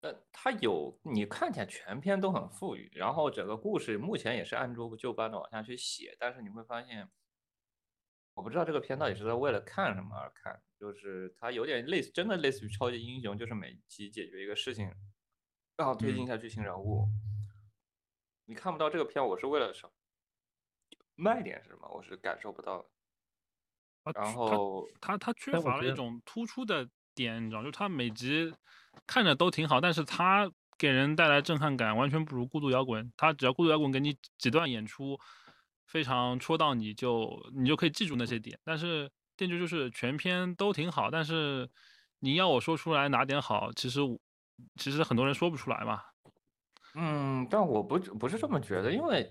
[0.01, 7.09] 呃，它有你看起来全篇都很富裕，然后整个故事目前也是按部就班的往下去写，但是你会发现，
[8.33, 14.91] 我不知道这个片到底是在为了看什么而看，就是它有点类似，真的类似于超级英雄，就是每集解决一个事情，
[15.77, 17.07] 然后推进一下剧情人物，
[18.45, 19.91] 你看不到这个片，我是为了什么？
[21.15, 21.87] 卖点是什么？
[21.89, 22.85] 我是感受不到的。
[24.13, 28.53] 然后他他缺乏了一种突出的点，你知道，就他每集
[29.07, 30.47] 看着都挺好，但是他
[30.77, 33.03] 给人带来震撼感完全不如《孤独摇滚》。
[33.17, 35.17] 他只要《孤独摇滚》给你几段演出
[35.87, 38.59] 非常戳到你，就你就可以记住那些点。
[38.63, 41.67] 但是《电锯》就是全篇都挺好，但是
[42.19, 44.01] 你要我说出来哪点好，其实
[44.75, 46.03] 其实很多人说不出来嘛。
[46.93, 49.27] 嗯，但我不不是这么觉得，因为。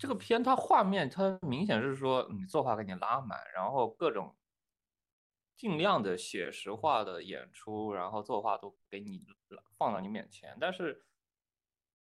[0.00, 4.34] 这个片它画面它明显是说你作画给你拉满，然后各种
[5.54, 9.22] 尽量的写实化的演出，然后作画都给你
[9.76, 11.04] 放到你面前，但是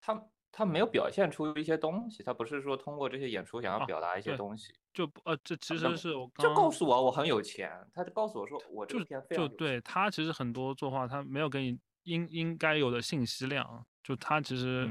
[0.00, 14.88] 它它没有表现出一些东西，它不是说通过这些演出想要表达一些东西，就呃这其实是我就告诉我我很有钱，他就告诉我说我这片就对他其实很多作画他没有给你应应该有的信息量，就他其实。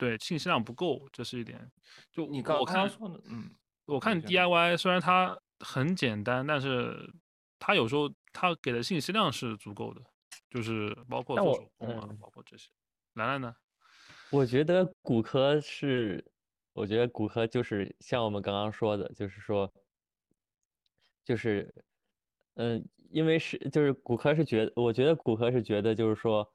[0.00, 1.70] 对，信息量不够，这是一点。
[2.10, 3.50] 就你刚刚说的，嗯，
[3.84, 7.12] 我看 DIY 虽然它很简单，但是
[7.58, 10.00] 它有时候它给的信息量是足够的，
[10.48, 12.70] 就是包括做手工啊，包括这些。
[13.12, 13.54] 兰兰呢？
[14.30, 16.24] 我觉得骨科是，
[16.72, 19.70] 我觉得骨科就是像我们刚刚说的，就是说，
[21.22, 21.74] 就是，
[22.54, 26.50] 嗯，因为是就是骨科是觉得，我觉得骨科是觉得就是说。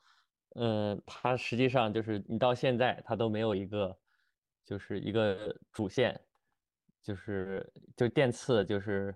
[0.56, 3.98] 嗯，它实际上就是你到现在它都没有一个，
[4.64, 6.20] 就是一个主线，
[7.02, 9.14] 就是就电次就是，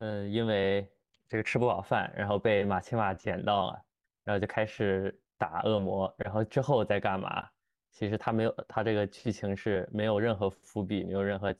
[0.00, 0.90] 嗯，因为
[1.28, 3.80] 这个吃不饱饭，然后被马奇马捡到了，
[4.24, 7.48] 然后就开始打恶魔，然后之后再干嘛？
[7.92, 11.54] 其实他没有，他这个剧情是没有任何伏笔，没有任何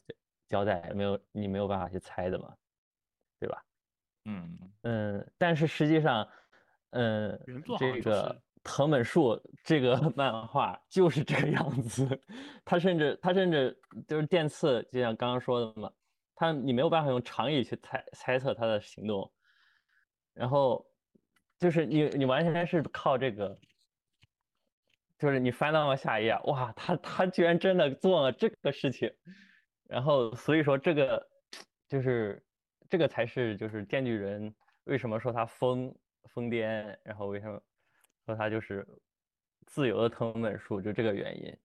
[0.48, 2.52] 交代，没有你没有办法去猜的嘛，
[3.38, 3.64] 对吧？
[4.24, 6.28] 嗯嗯，但是实际上，
[6.90, 7.40] 嗯，
[7.78, 8.42] 这个。
[8.70, 12.06] 藤本树这个 漫画就是这个样子，
[12.66, 13.74] 他甚至他甚至
[14.06, 15.90] 就是电次，就像刚刚说的嘛，
[16.34, 19.32] 他你没有办法用常理去猜猜测他的行动，
[20.34, 20.86] 然后
[21.58, 23.58] 就是你你完全是靠这个，
[25.18, 29.10] 就是你翻到了下一页，哇，他他居然真的做了这个事情，
[29.88, 31.26] 然后所以说这个
[31.88, 32.44] 就是
[32.90, 34.54] 这个才是就是电锯人
[34.84, 35.92] 为什么说他疯
[36.34, 37.60] 疯癫，然后为什么？
[38.28, 38.86] 说他就是
[39.66, 41.56] 自由的藤本树，就这个原因，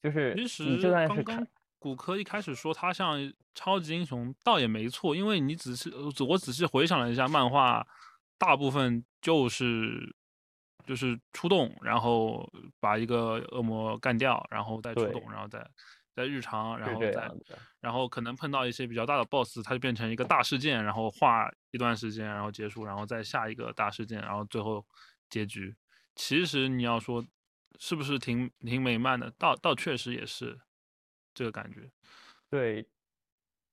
[0.00, 0.88] 就是其实你就
[1.24, 1.44] 看，
[1.80, 3.18] 骨科一开始说他像
[3.56, 7.84] 超级英雄，倒也没错，因为你仔细呃我仔细回想了一下漫画，
[8.38, 10.14] 大部分就是
[10.86, 12.48] 就是出动，然后
[12.78, 15.68] 把一个恶魔干掉，然后再出动，然后再
[16.14, 17.28] 在日常，然后再
[17.80, 24.86] 然后可能碰到一些比较大的 BOSS，它就变成一个大事件，然后画一段时间，然后结束，然后再下一个大事件，然后最后
[25.28, 25.74] 结局。
[26.14, 27.24] 其实你要说
[27.78, 30.60] 是不是挺挺美漫的，倒倒确实也是
[31.34, 31.90] 这个感觉。
[32.50, 32.88] 对，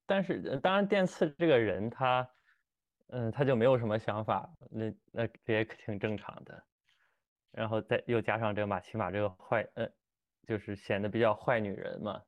[0.05, 2.27] 但是当然电次这个人他，
[3.07, 6.63] 嗯，他就没有什么想法，那那这也挺正常的，
[7.51, 9.87] 然后再又加上这个马奇马这个坏，呃，
[10.47, 12.23] 就是显得比较坏女人嘛，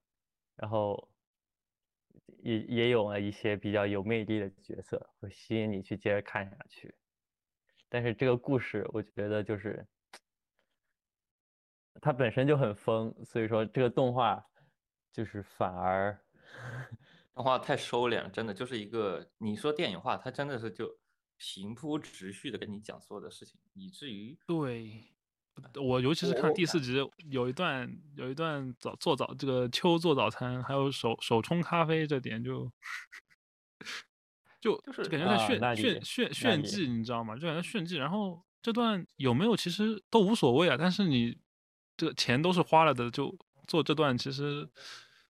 [0.58, 1.10] 然后
[2.44, 6.94] 也也有了一些比较有魅力的角色，会吸引你去接着看下去。
[7.88, 9.86] 但是这个故事，我觉得就是
[12.00, 14.46] 它本身就很疯，所以说这个动画
[15.12, 16.18] 就是反而
[17.34, 20.98] 动画太收敛了，真的就是一个你说电影化，它真的是就
[21.38, 25.12] 平铺直叙的跟你讲所有的事情，以至于对，
[25.82, 26.98] 我尤其是看第四集
[27.30, 32.72] 有一段有一段早做早这个秋做早餐，还有手手冲咖啡这点就
[34.60, 37.36] 就就是感觉在炫、啊炫炫炫技，你知道吗？
[37.36, 37.98] 就感觉炫技。
[37.98, 41.41] 然后这段有没有其实都无所谓啊，但是你
[42.02, 43.32] 这个钱都是花了的，就
[43.68, 44.68] 做这段其实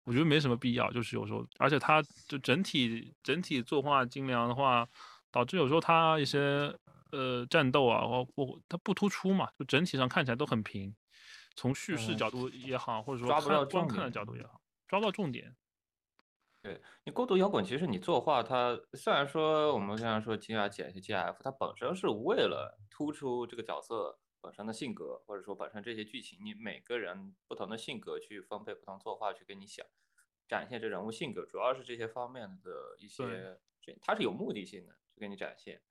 [0.03, 0.91] 我觉得没什么必要。
[0.91, 4.85] 就是有时候，而且它就整体整体作画精良的话，
[5.31, 6.77] 导致有时候它一些
[7.12, 10.93] 呃战斗啊，或或它不突出嘛，就整体上看起来都很平。
[11.55, 15.55] 从叙事嗯角度也好，或者说抓不到看观看的角度也好，抓不到重点。
[16.62, 29.84] 对你孤独摇滚，其实你作画它虽然说我们经常说 G R 减是 G F，它本身是为了突出这个角色本身的性格，或者说本身这些剧情，你每个人不同的性格去分配不同作画去跟你想，
[30.47, 35.82] 展现这人物性格，主要是这些方面的一些，这它是有目的性的去给你展现。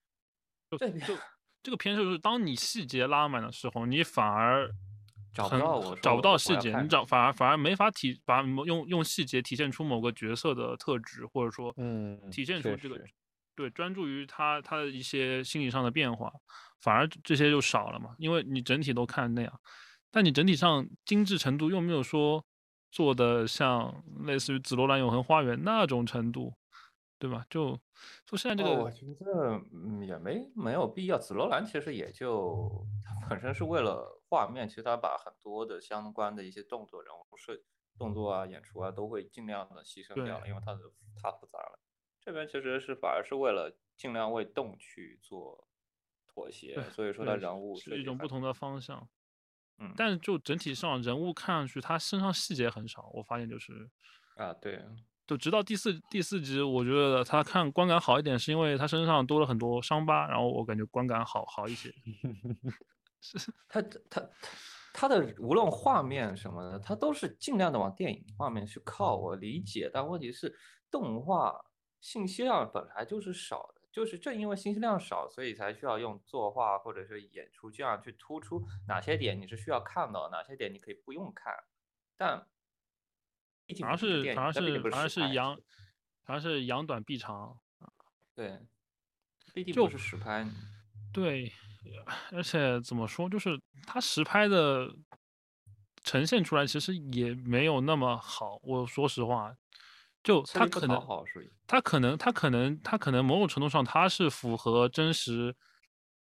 [0.72, 1.18] 就这就
[1.62, 4.72] 这个片就是当你细节拉满的时候，你反而
[5.34, 13.14] 找不到我说找不到细节，你找反而反而没法体把用用细节体现出某个角色的特质，或者说嗯体现出这个实
[13.56, 16.32] 对专注于他他的一些心理上的变化，
[16.82, 19.60] 反而这些就少了嘛，因为你整体都看那样，
[20.12, 22.46] 但你整体上精致程度又没有说
[22.92, 26.54] 做的像类似于《紫罗兰永恒花园》那种程度，
[27.18, 27.46] 对吧？
[27.50, 27.80] 就
[28.26, 31.18] 就现在这个、哦我觉得嗯也没没有必要。
[31.18, 37.58] 紫罗兰其实也就它本身是为了画面，其实它把很多的相关的一些动作、人物设
[37.98, 40.80] 动作啊、演出啊，都会尽量的牺牲掉了，因为它的
[41.22, 41.80] 太复杂了。
[42.26, 45.68] 这边其实是反而是为了尽量为动去做
[46.28, 49.08] 妥协，所以说它对人物是一种不同的方向。
[49.78, 53.90] 嗯但是就整体上人物看上去他身上细节很少，我发现就是，
[54.38, 54.82] 啊，对，
[55.28, 61.94] 就直到第四第四集，我觉得他看观感好一点，是因为他身上多了很多伤疤，然后我感觉观感好好一些。
[63.20, 64.30] 是他他
[64.94, 69.90] 他的无论画面什么的，他都是尽量的往电影画面去靠，我理解。
[69.94, 70.58] 但问题是，
[70.90, 71.54] 动画
[72.06, 81.52] 信息量本来就是少的，就是正因为信息量少，所以才需要用作画或者是演出这样去突出哪些点你是需要看到，哪些点你可以不用看。
[82.16, 82.48] 但
[83.80, 85.60] 反而是反而是反而是扬，
[86.24, 87.60] 反而是扬短避长。
[88.36, 88.60] 对，
[89.56, 90.48] 毕竟就不是实拍。
[91.12, 91.52] 对，
[92.32, 94.96] 而且怎么说，就是他实拍的
[96.04, 98.60] 呈现出来其实也没有那么好。
[98.62, 99.58] 我说实话，
[100.26, 101.00] 就他可能
[101.68, 105.56] 他可能他可能他可能某种程度上他是符合真实，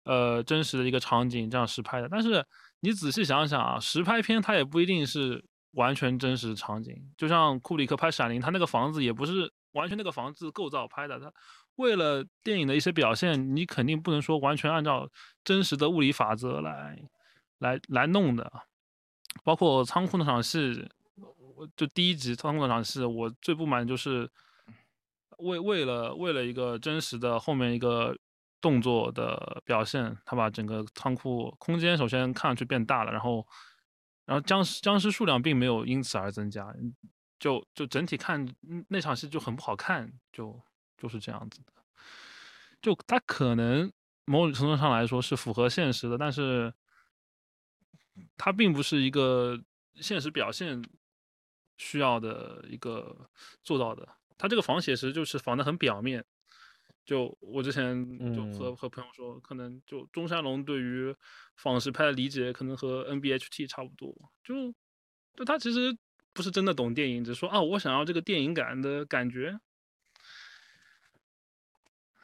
[0.04, 2.08] 呃真实的一个场景这样实拍的。
[2.10, 2.42] 但是
[2.80, 6.96] 你仔细想想啊，实拍片它也不一定是完全真实场景。
[7.18, 11.30] 就像库里克拍《闪灵》，他那个房子也不是完全那个房子构造拍的，他
[11.76, 15.06] 为了电影的一些表现，你肯定不能说完全按照
[15.44, 16.98] 真实的物理法则来
[17.58, 18.50] 来来弄的。
[19.44, 20.88] 包括仓库那场戏，
[21.76, 24.30] 就第一集仓库那场戏，我最不满就是
[25.38, 28.16] 为为了为了一个真实的后面一个
[28.60, 33.46] 动作的表现，他把整个仓库空间首先看上去变大了，然后，
[34.26, 36.74] 然后僵尸僵尸数量并没有因此而增加，
[37.38, 38.46] 就就整体看
[38.88, 40.60] 那场戏就很不好看，就
[40.98, 41.72] 就是这样子的。
[42.82, 43.90] 就他可能
[44.24, 46.72] 某种程度上来说是符合现实的，但是
[48.36, 49.58] 它并不是一个
[49.96, 50.82] 现实表现
[51.80, 53.30] 需要的一个
[53.62, 54.06] 做到的。
[54.36, 56.22] 它这个仿写实就是仿的很表面。
[57.06, 61.16] 就我之前就和和朋友说，可能就中山龙对于
[61.56, 64.14] 仿实拍的理解，可能和 NBHT 差不多。
[64.44, 64.70] 就
[65.34, 65.96] 就他其实
[66.34, 69.58] 不是真的懂电影，只是说啊，我想要这个电影感的感觉。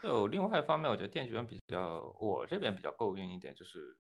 [0.03, 3.97] 就另外一方面，我觉得电锯人比较，我这边比较诟病一点就是，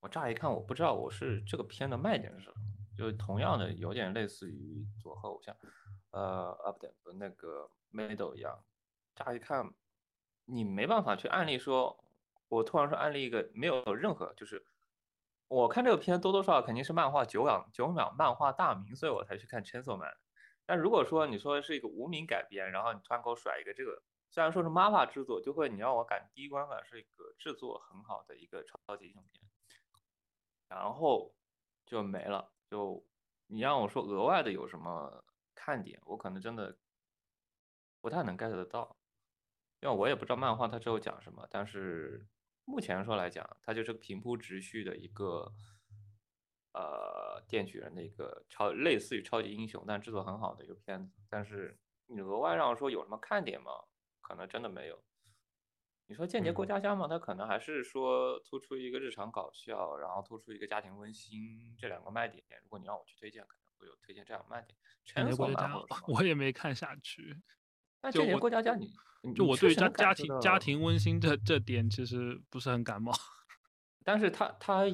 [0.00, 2.54] 我乍一看我不知道我是这个片的卖点是什么，
[2.96, 5.54] 就同样的有点类似于佐贺偶像，
[6.10, 8.64] 呃，Up 点和那个 Middle 一样。
[9.14, 9.74] 乍一看，
[10.44, 12.02] 你没办法去案例说，
[12.48, 14.64] 我突然说案例一个没有任何，就是
[15.48, 20.12] 我看这个片多多少少肯定是漫画久仰久仰漫画大名，所以我才去看 Chainsaw Man。
[20.64, 29.48] 但如果说你说是一个无名改编，然后你突然给我甩一个这个，虽然说是 MAPA 制作，就会你让我感第一观感是一个制作很好的一个超级英雄片，
[30.68, 31.34] 然后
[31.86, 32.52] 就没了。
[32.70, 33.04] 就
[33.46, 36.76] 你让我说额外的有什么看点，我可能真的
[38.00, 38.96] 不太能 get 得到。
[39.80, 42.26] 因为我也不知道漫画它之后讲什么，但是
[42.64, 45.52] 目前说来讲，它就是平铺直叙的一个，
[46.72, 51.12] 呃，电锯人的一个超类似于超级英雄，但制作很好的一个片子。
[51.28, 53.70] 但是你额外让我说有什么看点吗？
[54.22, 55.04] 可能真的没有。
[56.08, 57.08] 你说间谍过家家嘛？
[57.08, 62.44] 它可能还是说突出一个日常搞笑，然后突出一个家庭温馨这两个卖点。
[62.62, 64.78] 如果你让我去推荐，可能会有推荐这样卖点。
[65.04, 65.74] 间谍过家家
[66.06, 67.36] 我也没看下去。
[68.02, 68.88] 那间谍过家家你？
[69.34, 73.12] 就我对家家庭家庭温馨这这点其实不是很感冒，
[74.04, 74.84] 但是他他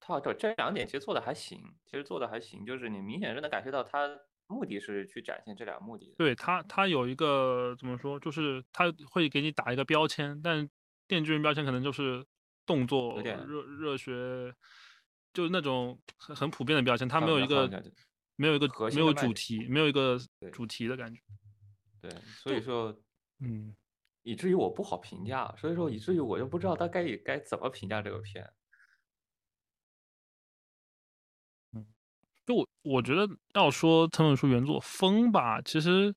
[0.00, 4.08] 他这这两点其实做的还行，其实做的还行，就是你明显是能感觉到他
[4.46, 6.14] 目的是去展现这俩目的。
[6.18, 10.68] 对他他有一个怎么说，就是他会给你打一个标签，但
[11.06, 12.24] 电锯人标签可能就是
[12.64, 14.12] 动作热热血，
[15.32, 17.68] 就是那种很很普遍的标签，他没有一个
[18.36, 20.18] 没有一个没有主题，没有一个
[20.52, 21.20] 主题的感觉。
[22.00, 22.10] 对，
[22.42, 22.96] 所以说。
[23.38, 23.76] 嗯，
[24.22, 28.50] 以至于我不好评价，所以说以至于我就不知道他该该怎么评价这个片。
[32.46, 36.14] 就我我觉得要说藤本树原作风吧，其实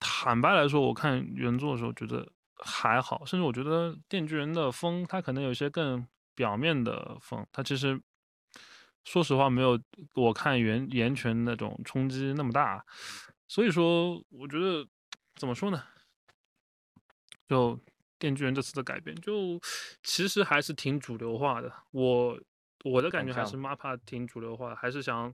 [0.00, 6.04] 坦白来说，我看原作的时候觉得还好，甚至我觉得电锯人的风，它可能有些更
[6.34, 8.00] 表面的风，它其实
[9.04, 9.78] 说实话没有
[10.14, 12.84] 我看原岩泉那种冲击那么大，
[13.46, 14.88] 所以说我觉得。
[15.34, 15.82] 怎么说呢？
[17.48, 17.80] 就
[18.18, 19.58] 电锯人这次的改编，就
[20.02, 21.72] 其实还是挺主流化的。
[21.90, 22.38] 我
[22.84, 25.32] 我的感觉还是 MAPA 挺主流化，还是想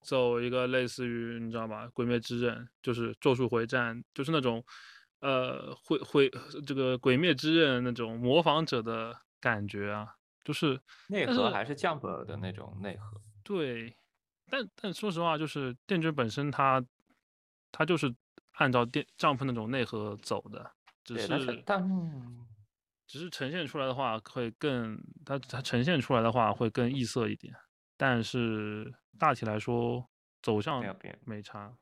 [0.00, 4.64] 走一个类似于你知道吧，《鬼灭之刃》就是《咒术回战》，就是那种
[5.20, 6.30] 呃，会会
[6.66, 10.08] 这个《鬼灭之刃》那种模仿者的感觉啊，
[10.44, 13.20] 就是内核还是 Jump 的那种内核。
[13.42, 13.96] 对，
[14.50, 16.84] 但但说实话，就是电锯本身它
[17.72, 18.14] 它就是。
[18.58, 20.70] 按照电帐篷那种内核走的，
[21.02, 21.82] 只是但
[23.06, 27.54] 只是呈现出来的话会更它它呈现出来的话会更异色一点，
[27.96, 30.08] 但是大体来说
[30.42, 30.82] 走向
[31.24, 31.76] 没差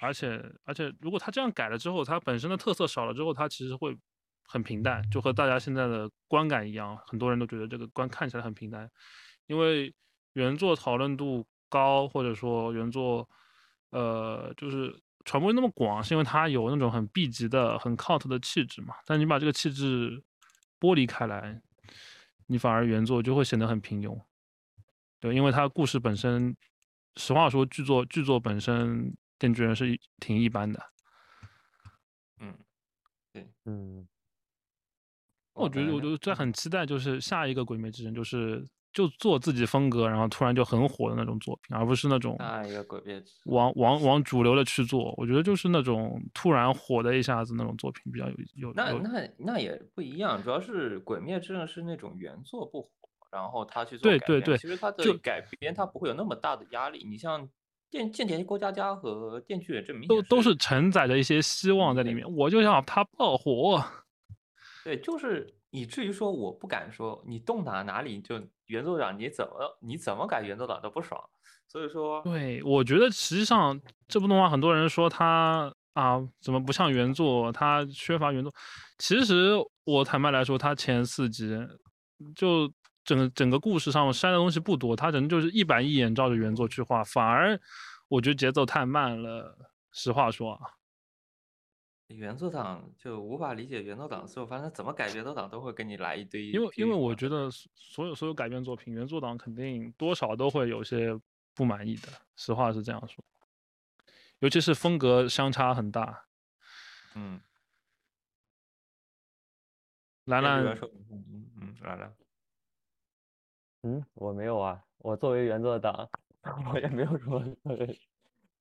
[0.00, 3.96] 而且而且如果他这样改了之后，它本身的特色少了之后，它其实会
[4.44, 8.88] 很平淡，就和大家现在的观感一样，很多人都觉得这个观看起来很平淡，
[9.46, 9.92] 因为
[10.34, 13.28] 原作讨论度高，或者说原作
[13.90, 15.02] 呃就是。
[15.24, 18.94] 传播那么广，是因为它有那种很 B 级的、很 cult 的气质嘛？
[19.06, 20.22] 但你把这个气质
[20.78, 21.60] 剥离开来，
[22.46, 24.20] 你反而原作就会显得很平庸。
[25.20, 26.54] 对，因为它故事本身，
[27.16, 30.82] 实话说，剧作剧作本身，《电锯人》是挺一般的。
[32.40, 32.54] 嗯，
[33.32, 34.06] 对，嗯。
[35.54, 38.66] 我觉得，我就在很期待，就是下一个《鬼灭之刃》，就是。
[38.94, 42.38] 就做自己风格，然后突然就很火的那种作品，而不是那种
[43.46, 45.12] 往往往主流的去做。
[45.18, 48.72] 我觉得就是那种突然火的一下子那种作品比较有有。
[48.72, 52.88] 那那那也不一样，主要是《鬼灭之刃》是那种原作不火，
[53.32, 54.26] 然后他去做改编。
[54.26, 57.04] 对对对，其实他的改编他不会有那么大的压力。
[57.04, 57.48] 你像
[57.90, 62.24] 电间谍过家家和电锯人，证明都都是承载着一些希望在里面。
[62.36, 63.84] 我就想他爆火。
[64.84, 68.40] 对，就是以至于说我不敢说你动哪哪里就。
[68.68, 71.22] 原作党你怎么你怎么改原作党都不爽，
[71.68, 73.78] 所以说，对我觉得实际上
[74.08, 77.52] 这部动画很多人说它啊，怎么不像原作？
[77.52, 78.50] 它缺乏原作。
[78.96, 79.50] 其实
[79.84, 81.54] 我坦白来说，它前四集
[82.34, 82.72] 就
[83.04, 87.60] 整个整个故事上删的东西不多，它人就是一板一眼照着原作去画，反而
[88.08, 89.58] 我觉得节奏太慢了。
[89.92, 90.60] 实话说啊。
[92.08, 96.46] 原作党就无法理解原作党的思路，反正怎么改原作党都会给你来一堆。
[96.48, 101.18] 因为因为我觉得所有所有改编作品，原作党肯定多少都会有些
[101.54, 103.24] 不满意的，实话是这样说。
[104.40, 106.26] 尤其是风格相差很大。
[107.14, 107.40] 嗯。
[110.24, 110.64] 兰兰，
[111.10, 112.16] 嗯嗯，兰兰。
[113.82, 116.08] 嗯，我没有啊，我作为原作党，
[116.72, 117.42] 我也没有什么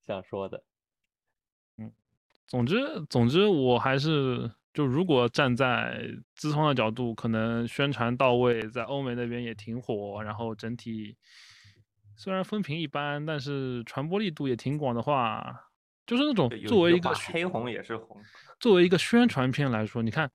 [0.05, 0.61] 想说的。
[2.47, 2.77] 总之，
[3.09, 11.17] 总之，我还是就如果站在资方的角度，可能宣传到位，在欧美那边也挺火，然后整体
[12.15, 15.69] 虽然风评一般，但是传播力度也挺广的话，
[16.05, 18.21] 就是那种作为一个黑红也是红，
[18.59, 20.29] 作为一个宣传片来说，你看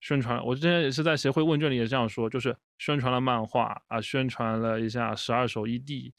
[0.00, 6.12] 宣传，我之前也是在协会问卷里也这样说，就是宣传了漫画啊，宣传了一下十二首 ED。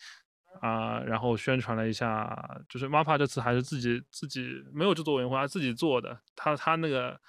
[0.62, 2.34] 啊，然后宣传了一下，
[2.70, 6.18] 就是 MAPPA 这次还是自己自己没有制作委员会，他自己做的。
[6.36, 7.20] 他他那个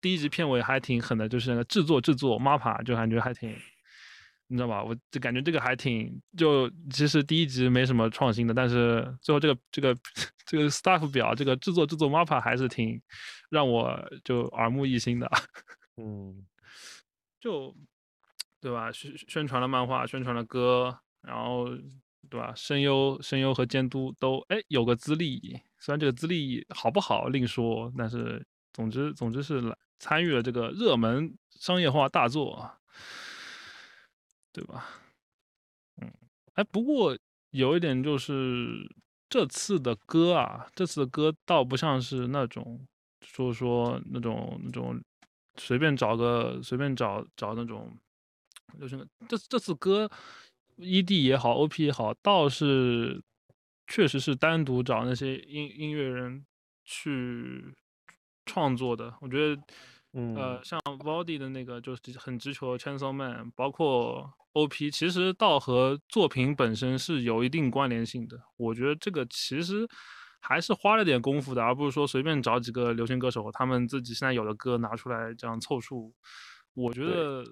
[0.00, 3.54] 第一集片尾还挺狠的，就是那个制作制作 MAPPA，就感觉还挺，
[4.46, 4.82] 你知道吧？
[4.82, 9.94] 我就感觉这个还挺，就其实第一集没什么创新的，但是最后这个这个
[10.46, 13.00] 这个 staff 表，这个制作制作 MAPPA 还是挺
[13.50, 15.30] 让我就耳目一新的。
[15.96, 16.46] 嗯，
[17.38, 17.76] 就
[18.60, 18.90] 对吧？
[18.90, 21.68] 宣宣传了漫画，宣传了歌，然后。
[22.30, 22.54] 对吧？
[22.54, 32.70] 声优、声优和监督都哎有个资历，虽然这个资历好不好另说，但是总之总之是来参与了这个热门商业化大作，
[34.52, 34.88] 对吧？
[36.00, 36.08] 嗯，
[36.54, 37.18] 哎，不过
[37.50, 38.88] 有一点就是
[39.28, 42.86] 这次的歌啊，这次的歌倒不像是那种，
[43.22, 45.02] 说说那种那种
[45.56, 47.92] 随便找个随便找找那种，
[48.78, 50.08] 就是这这次歌。
[50.80, 53.22] E.D 也好，O.P 也好，倒是
[53.86, 56.44] 确实是单独找那些音音乐人
[56.84, 57.74] 去
[58.46, 59.14] 创作的。
[59.20, 59.62] 我觉得，
[60.12, 68.38] 呃，像 Body 的那个就是很直球 Chainsaw Man，包括 O.P，其实倒和作品本身是有一定关联性的。
[68.56, 69.86] 我觉得这个其实
[70.40, 76.14] 还是花了点功夫的，而不是说随便找几个流行歌手，他们自己现在有的歌拿出来这样凑数。
[76.74, 77.44] 我觉得。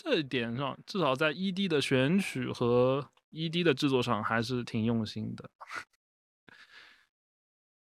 [0.00, 5.50] 这一点上，至少在 ED 的选取和 ED 的制作上还是挺用心的。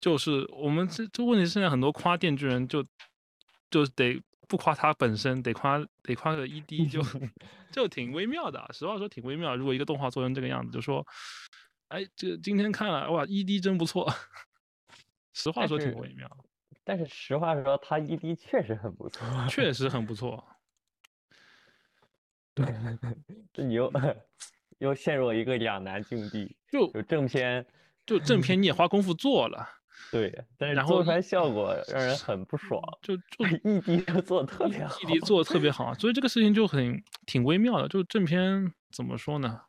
[0.01, 2.83] 就是我们这这问题，现在很多夸电锯人就
[3.69, 6.99] 就得不夸他本身，得夸得夸个 ED，就
[7.71, 8.67] 就挺微妙的。
[8.73, 9.55] 实话说，挺微妙。
[9.55, 11.05] 如果一个动画做成这个样子，就说，
[11.89, 14.11] 哎，这今天看了哇，ED 真不错。
[15.33, 16.27] 实话说，挺微妙。
[16.83, 20.43] 但是实话说，他 ED 确实很不错，确实很不错。
[23.53, 23.91] 这你又
[24.79, 27.65] 又陷入了一个两难境地，就就正片，
[28.05, 29.67] 就正片你也花功夫做了，
[30.09, 32.81] 对，但是做出来效果让人很不爽。
[33.01, 37.89] 就 就 ED 做的特别好，ED 做的特别好，所以这个事情就很挺微妙的。
[37.89, 39.59] 就正片怎么说呢，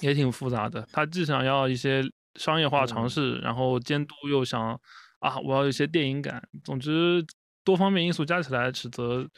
[0.00, 0.84] 也挺复杂的。
[0.92, 2.02] 他既想要一些
[2.34, 4.80] 商业化尝试，然后监督又想
[5.20, 7.24] 啊，我要一些电影感，总之
[7.62, 9.28] 多方面因素加起来，使得。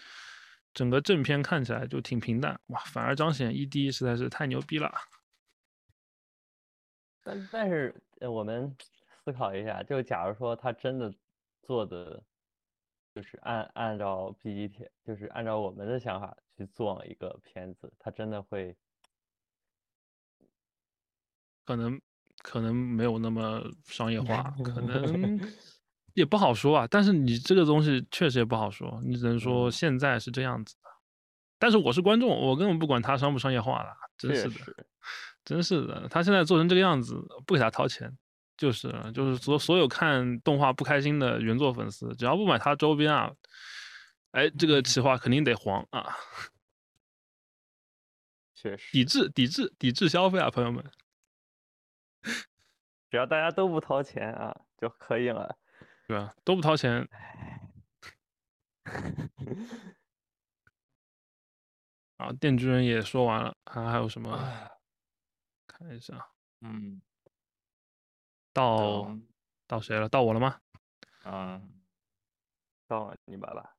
[0.79, 4.89] 整个正片看起来就挺平淡，哇，反而彰显 ED 实在是太牛逼了。
[7.21, 8.73] 但但是我们
[9.25, 11.13] 思考一下，就假如说他真的
[11.65, 12.23] 做的
[13.13, 18.77] 就是按按照 PPT，就是按照我们的想法去做一个片子，他真的会
[21.65, 22.01] 可能
[22.41, 25.41] 可能没有那么商业化，可能。
[26.19, 30.89] 也不好说啊，但是你这个东西确实也不好说，你只能说现在是这样子的。
[31.59, 34.87] 但是我是观众，我根本不管他商不商业化了，真是的，
[35.45, 36.09] 真是的。
[36.09, 37.15] 他现在做成这个样子，
[37.47, 38.17] 不给他掏钱，
[38.57, 43.33] 就是就是所所有看动画不开心的原作粉丝，只要不买他周边啊，
[44.33, 46.15] 哎，这个企划肯定得黄啊。
[48.55, 50.85] 确实，抵制抵制抵制消费啊，朋友们，
[53.11, 55.57] 只要大家都不掏钱啊就可以了。
[56.09, 56.35] 对吧？
[56.43, 57.07] 都不掏钱。
[62.17, 64.31] 啊，电锯人也说完了，还还有什么？
[65.67, 66.31] 看一下。
[66.63, 67.03] 嗯。
[68.55, 69.15] 到
[69.67, 70.09] 到谁了？
[70.09, 70.59] 到我了吗？
[71.25, 71.61] 啊，
[72.87, 73.77] 到了你吧吧。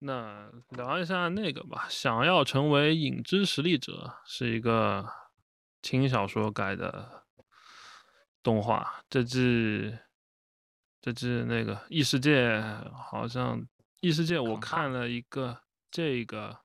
[0.00, 1.86] 那聊一下那个吧。
[1.88, 5.08] 想要成为影之实力者是一个
[5.80, 7.24] 轻小说改的
[8.42, 9.96] 动画，这季。
[11.00, 12.60] 这只那个异世界
[12.92, 13.64] 好像
[14.00, 16.58] 异世界我看了一个这个，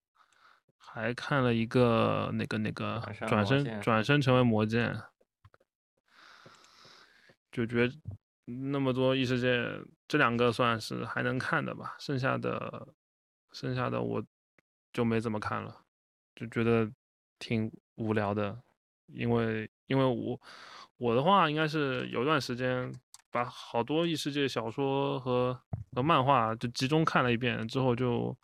[0.77, 4.99] 还看了一个那个那个转身转身成为魔剑，
[7.51, 7.95] 就觉得
[8.45, 12.87] 那么多异世界这两个算是还能看的吧，剩下的
[13.51, 14.23] 剩下的我
[14.91, 15.85] 就没怎么看了，
[16.35, 16.91] 就觉得
[17.39, 18.61] 挺无聊的，
[19.07, 20.39] 因为因为我
[20.97, 22.93] 我的话应该是有段时间
[23.33, 25.59] 把好多异世界小说和
[25.91, 28.37] 和漫画就集中看了一遍之后就。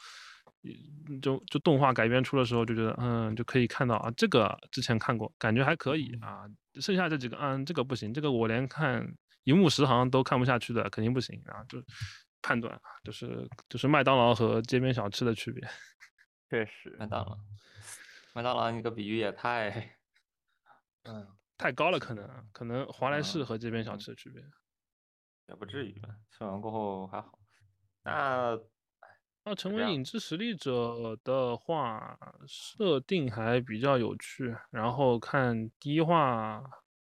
[0.61, 6.43] 嗯就就动画改编出的时候就觉得，嗯，就可以看到啊，这个之前看过，感觉还可以啊。
[6.81, 9.01] 剩下这几个，嗯，这个不行，这个我连看
[9.45, 11.63] 一目十行都看不下去的，肯定不行啊。
[11.69, 11.81] 就
[12.41, 15.65] 判断，就是就是麦当劳和街边小吃的区别。
[16.51, 17.37] 确实，麦当劳，
[18.33, 19.95] 麦当劳那个比喻也太，
[21.07, 21.25] 嗯，
[21.57, 24.43] 太高了，可能可能华莱士嗯和街边小嗯吃的区别。
[25.49, 26.09] 也不至于吧。
[26.30, 27.38] 吃完过后还好。
[28.03, 28.57] 那
[29.43, 32.17] 那成为影之实力者的话，
[32.47, 34.55] 设定还比较有趣。
[34.69, 36.63] 然后看第一话，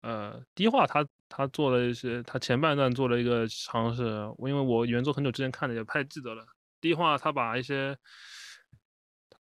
[0.01, 4.03] 呃，第一话他他做了一些，他前半段做了一个尝试。
[4.37, 6.45] 我因为我原作很久之前看的，也不太记得了。
[6.81, 7.97] 第一话他把一些，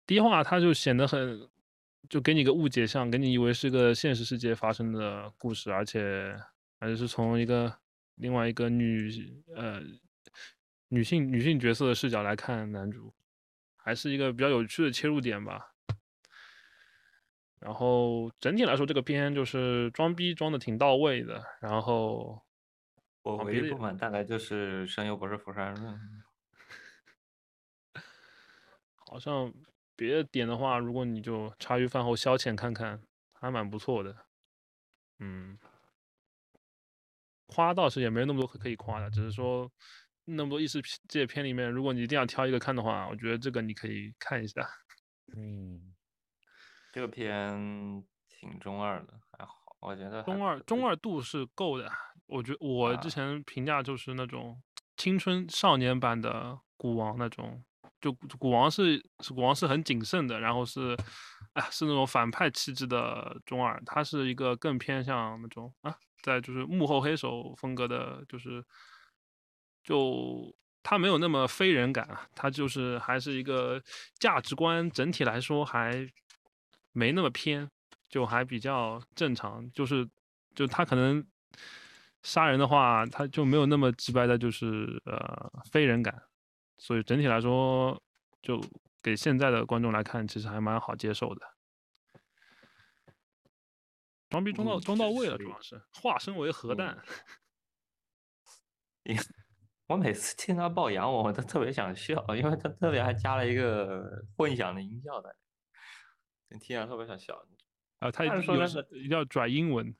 [0.06, 1.48] 第一话他就显得很，
[2.08, 6.36] 就给你个误解像，给你以为是个现实世界发生的故事，而且
[6.78, 7.74] 而且是从一个
[8.16, 9.80] 另外一个女呃
[10.88, 13.14] 女性女性角色的视角来看男主，
[13.76, 15.74] 还是一个比较有趣的切入点吧。
[17.58, 21.44] 然后整体来说，这个片就是装逼装的挺到位的。
[21.60, 22.42] 然后
[23.22, 26.00] 我唯一不满大概就是声优不是福山润。
[29.06, 29.54] 好像
[29.94, 33.00] 别的点的话，如果你就茶余饭后消遣看看，
[33.32, 34.26] 还蛮不错的。
[35.20, 35.56] 嗯，
[37.54, 39.70] 夸倒是也没那么多可可以夸的，只是说
[40.24, 44.66] 那么多异世界片里面，如果你一定要挑一个看的话，我觉得这个你可以看一下。
[45.36, 45.92] 嗯，
[46.92, 51.90] 这个片挺中二的，还好，我觉得中二中二度是够的，
[52.26, 54.62] 我觉我之啊前评价就是那种
[54.96, 57.64] 青春少年版的古王那种，
[58.00, 60.96] 就古王是是古王是很谨慎的，然后是，
[61.54, 68.64] 哎是那种反派气质的中二，他是一个更偏向那种啊，在就是幕后黑手风格的，就是
[69.82, 73.82] 就他没有那么非人感啊，他就是还是一个
[74.18, 76.08] 价值观整体来说还
[76.92, 77.68] 没那么偏，
[78.08, 80.08] 就还比较正常，就是
[80.54, 81.24] 就他可能
[82.22, 86.22] 杀人的话，他就没有那么直白的，就是呃非人感，
[86.78, 88.00] 所以整体来说，
[88.40, 88.62] 就
[89.02, 91.46] 给现在的观众来看，其实还蛮好接受的。
[94.32, 97.04] 装逼装到嗯装到位了，主要是化身为核嗯 弹。
[99.88, 105.36] 我每次听他爆洋文，我都特别想笑，因为他特别还加了一个混响的音效在里
[106.48, 107.46] 面，听着特别想笑。
[107.98, 108.50] 啊，他有时
[108.92, 109.94] 一定要拽英文，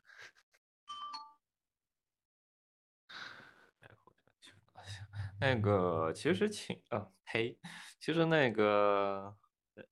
[5.38, 7.58] 那个其实请啊呸，
[8.00, 9.36] 其实那个
[9.74, 9.82] 呃《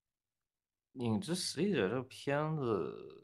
[0.95, 3.20] 影之实力者》这个片子，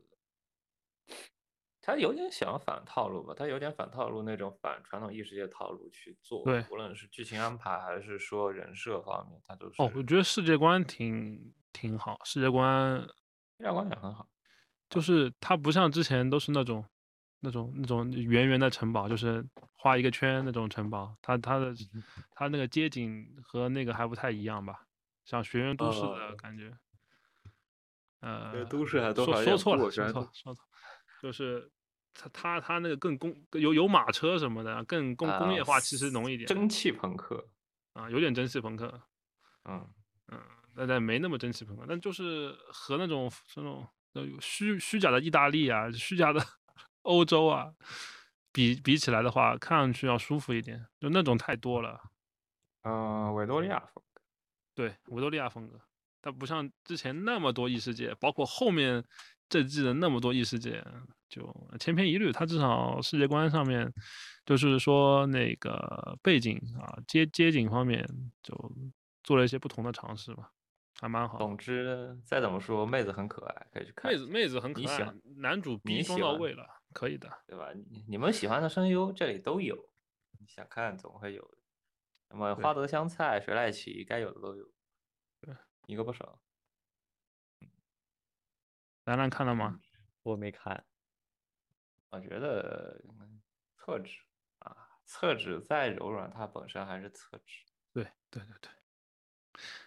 [1.86, 14.28] 它有点想反套路吧，他有点反套路那种反传统异世界套路去做，对无论是剧情安排还是说人设方面，他都是哦，我觉得世界观挺挺好，世界观世界观也很好。
[14.90, 16.84] 就是它不像之前都是那种
[17.38, 19.46] 那种那种圆圆的城堡，就是
[19.76, 21.72] 画一个圈那种城堡，它它的
[22.34, 24.86] 它那个街景和那个还不太一样吧，
[25.24, 26.76] 像学院都市的呃感觉。
[28.20, 30.68] 呃，对都市还多少有说错了，说错了说错了，
[31.22, 31.70] 就是
[32.18, 37.46] 它它它那个更工有有马车什么的，更工工业啊化其实浓一点蒸汽朋克，
[37.92, 39.02] 啊，有点蒸汽朋克。
[39.64, 39.86] 嗯，
[40.28, 40.40] 嗯，
[40.74, 46.40] 但但没那么蒸汽朋克，但就是和那种这种呃虚虚假的意大利啊、虚假的
[47.02, 47.72] 欧洲啊
[48.52, 52.00] 比比起来的话，看上去要舒服一点，就那种太多了。
[52.82, 54.22] 呃，维多利亚风格，
[54.74, 55.80] 对，维多利亚风格，
[56.22, 59.04] 它不像之前那么多异世界，包括后面
[59.48, 60.84] 这季的那么多异世界，
[61.28, 61.42] 就
[61.78, 62.32] 千篇一律。
[62.32, 63.92] 它至少世界观上面，
[64.44, 68.06] 就是说那个背景啊、街街景方面，
[68.42, 68.54] 就
[69.22, 70.52] 做了一些不同的尝试吧，
[71.00, 71.38] 还蛮好。
[71.38, 77.28] 总之再怎么说，妹子很可爱，可以去看，妹子妹子很可爱男主逼装到位了，可以的。
[77.46, 77.72] 对吧？
[77.74, 79.76] 你你们喜欢的声优这里都有，
[80.38, 81.58] 你想看总会有的。
[82.28, 84.64] 那么花泽香菜、水濑奇该有的都有，
[85.40, 85.54] 对，
[85.86, 86.40] 一个不少。
[89.04, 89.78] 兰兰看了吗？
[90.24, 90.84] 我没看，
[92.10, 93.02] 我觉得
[93.76, 94.18] 厕纸
[94.58, 97.64] 啊，厕纸再柔软，它本身还是厕纸。
[97.92, 98.70] 对对对对。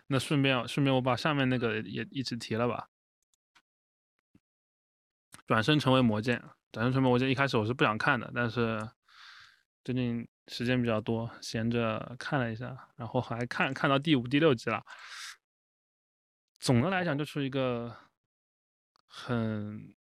[0.08, 2.90] 那顺便顺便我把上面那个也一起提了吧。
[5.46, 7.30] 转身成为魔剑，转身成为魔剑。
[7.30, 8.90] 一开始我是不想看的，但是
[9.84, 14.84] 最近时间比较多，闲着看了一下，然后还看看到第五、第六集了。
[16.60, 17.96] 总的来讲，就是一个
[19.08, 19.96] 很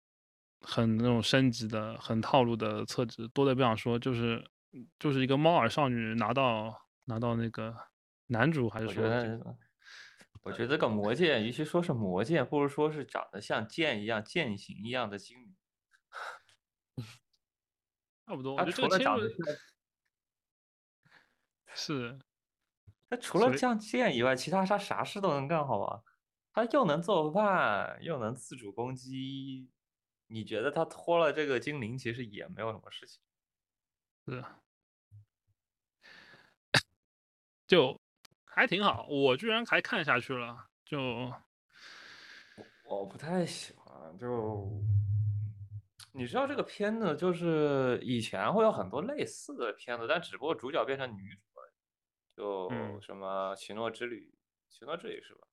[0.70, 4.44] 很那种升级的、很套路的厕纸，多的不想说，就是
[4.98, 7.74] 就是一个猫耳少女拿到拿到那个
[8.26, 9.02] 男主，还是说？
[10.44, 15.56] 我觉得这个魔剑，与其说是魔剑，不如说是长得像剑一样、剑形一样的精灵。
[18.26, 18.56] 差不多。
[18.56, 19.36] 他除了长得像，
[21.74, 22.18] 是。
[23.08, 26.02] 他除了像剑以外，其他啥啥事都能干，好吧？
[26.52, 29.70] 他又能做饭，又能自主攻击。
[30.28, 33.20] 你觉得他拖了这个精灵，其实也没有什么事情。
[34.26, 34.44] 是。
[37.66, 38.00] 就。
[38.50, 40.68] 还挺好，我居然还看下去了。
[40.84, 40.98] 就
[42.86, 44.82] 我不太喜欢，就
[46.10, 51.72] 你知道这个片子，就是以前会有很多类似的片子，但只不过主角变成女主了。
[52.34, 54.34] 就什么《奇诺之旅》，
[54.76, 55.46] 《奇诺之旅》是吧？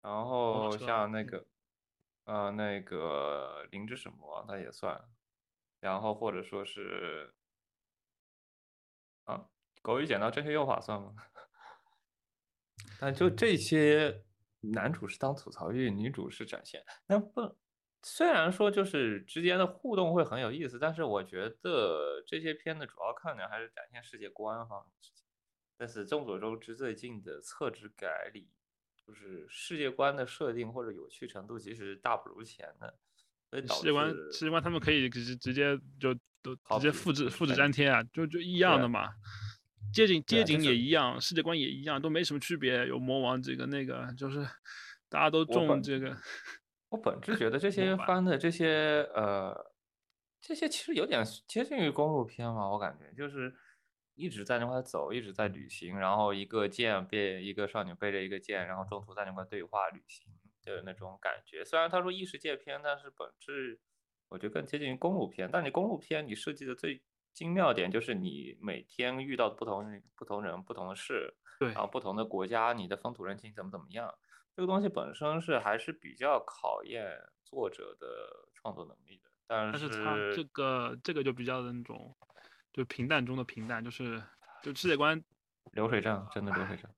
[0.00, 1.46] 然后像那个，
[2.24, 5.08] 呃，那个《灵芝什么》，它也算。
[5.80, 7.34] 然后或者说是，
[9.24, 9.34] 啊，
[9.82, 11.14] 《狗与剪刀》这些用法算吗？
[13.00, 14.24] 但就这些，
[14.60, 16.84] 男主是当吐槽剧，女主是展现。
[17.06, 17.58] 那不，
[18.02, 25.26] 虽然说就是之间的互动会很有意思，但是我觉得这些片的主要看点还是展现世界观方面的事情。
[25.76, 28.48] 但是众所周知，最近的厕纸改里，
[29.06, 32.94] 就是世界观的设定或者有趣程度，其实大不如前的。
[33.52, 39.10] 世界观，世界观他们可以直直接就都直接复制复制粘贴啊，就就一样的嘛。
[39.92, 42.86] 街景街景也一样，世界观也一样，都没什么区别。
[42.86, 44.38] 有魔王这个那个，就是
[45.10, 46.16] 大家都中这个。
[46.88, 49.54] 我本质觉得这些翻的这些呃，
[50.40, 52.70] 这些其实有点接近于公路片嘛。
[52.70, 53.54] 我感觉就是
[54.14, 60.32] 一直在那块走，一直在旅行，然后一个剑背一个少女背着一个剑，然后中途在那块对话旅行
[60.62, 61.64] 的那种感觉。
[61.64, 63.80] 虽然他说异世界片，但是本质
[64.28, 65.48] 我觉得更接近于公路片。
[65.52, 67.02] 但你公路片你设计的最。
[67.34, 74.14] 精妙点就是你每天遇到不同不同人、不同的事，对，然后不同的国家，你的风土人情怎么怎么样，
[74.54, 78.06] 这个东西本身是还是比较考验作者的
[78.52, 79.30] 创作能力的。
[79.46, 82.14] 但是它这个这个就比较的那种，
[82.72, 84.22] 就平淡中的平淡，就是
[84.62, 85.22] 就世界观
[85.72, 86.90] 流水账，真的流水账，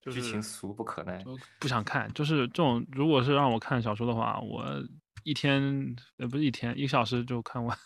[0.00, 1.24] 剧情俗不可耐，
[1.58, 2.12] 不想看。
[2.12, 4.64] 就是这种，如果是让我看小说的话，我
[5.22, 7.76] 一天呃不是一天，一个小时就看完。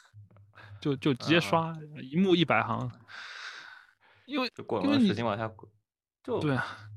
[0.80, 2.88] 就就直接刷一幕一百行，
[4.26, 4.48] 因为
[4.80, 5.68] 因为时间往下滚，
[6.22, 6.88] 就对啊，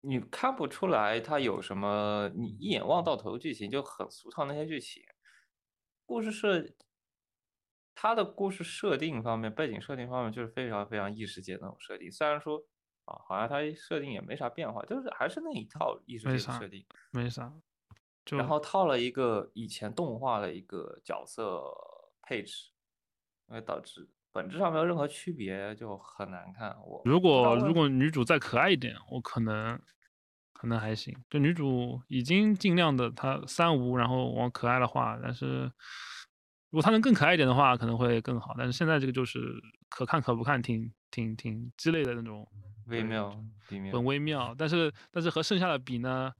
[0.00, 5.02] 你看不出来它有什么，你一眼望到头剧情就很俗套那些剧情，
[6.06, 6.64] 故事设，
[7.94, 12.58] 它的故事设定方面，背景设定方面就是非常非常异世界那种设定，虽然说
[13.04, 17.52] 啊，好像它设定也没啥变化，就是还是那一套异世界设定，没啥。
[18.30, 21.62] 然后套了一个以前动画的一个角色
[22.22, 22.70] 配置，
[23.46, 26.74] 会导致本质上没有任何区别，就很难看。
[26.86, 29.78] 我如果如果女主再可爱一点，我可能
[30.54, 31.14] 可能还行。
[31.28, 35.70] 就女主已经尽量的她三无，然后往可爱的画，但是
[36.74, 38.52] 如果它能更可爱一点的话，可能会更好。
[38.58, 42.44] 但是现在这个就是可看可不看，挺挺挺鸡肋的那种，
[42.88, 43.30] 微妙，
[43.92, 44.52] 很微妙。
[44.58, 46.32] 但是但是和剩下的比呢，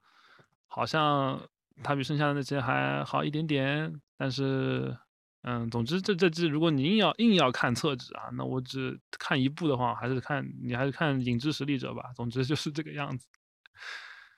[0.66, 1.40] 好像。
[1.82, 4.97] 它比剩下的那些还好一点点，但是，
[5.43, 12.12] 嗯，总之这这只如果你硬要硬要看厕纸啊，那我只看一部的话，还是看你还是看《影之实力者》吧。
[12.15, 13.27] 总之就是这个样子。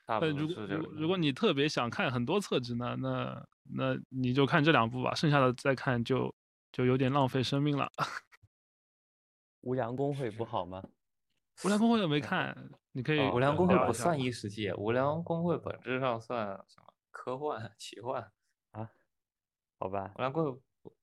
[0.07, 6.33] 但如果如如果你特别想看很多册子呢，那那你就看这两部吧，剩下的再看就
[6.73, 7.91] 就有点浪费生命了。
[9.63, 10.83] 无良公会不好吗？
[11.65, 12.57] 无良公会也没 看，
[12.93, 13.21] 你可以。
[13.31, 16.93] 无良公会不算异世界，无良公会本质上算什么？
[17.11, 18.31] 科幻、奇幻
[18.73, 18.91] 啊，
[19.81, 20.61] 好吧，无良公会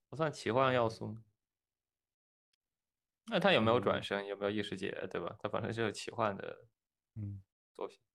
[0.09, 1.17] 不算奇幻要素。
[3.25, 4.25] 那他有没有转生？
[4.27, 4.91] 有没有异世界？
[5.09, 5.35] 对吧？
[5.39, 6.65] 他本身就是奇幻的，
[7.15, 7.41] 嗯，
[7.73, 7.97] 作品。
[7.97, 8.12] 嗯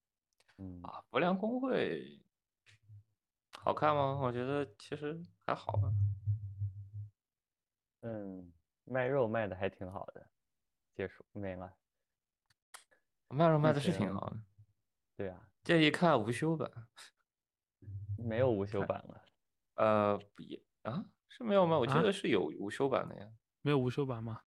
[0.83, 2.21] 啊，不良公会
[3.51, 4.19] 好看吗？
[4.21, 5.91] 我觉得其实还好吧。
[8.01, 8.51] 嗯，
[8.85, 10.29] 卖肉卖的还挺好的。
[10.95, 11.73] 结束没了。
[13.29, 14.37] 卖肉卖的是挺好的。
[15.15, 16.69] 对啊，建议看无修版。
[18.17, 19.23] 没有无修版了，
[19.75, 21.79] 呃，也啊，是没有吗？
[21.79, 23.31] 我记啊得是有无修版的呀。
[23.61, 24.41] 没有无修版吗？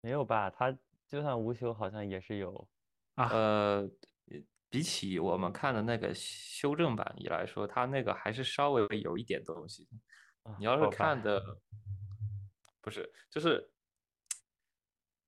[0.00, 0.48] 没有吧？
[0.48, 0.72] 他
[1.06, 2.66] 就算无修，好像也是有。
[3.16, 3.90] 啊，呃，
[4.74, 9.88] 比起我们看的那个修正版一来说，它那个还是稍微有一点东西。
[10.42, 11.60] 啊你要是看的，
[12.80, 13.70] 不是，就是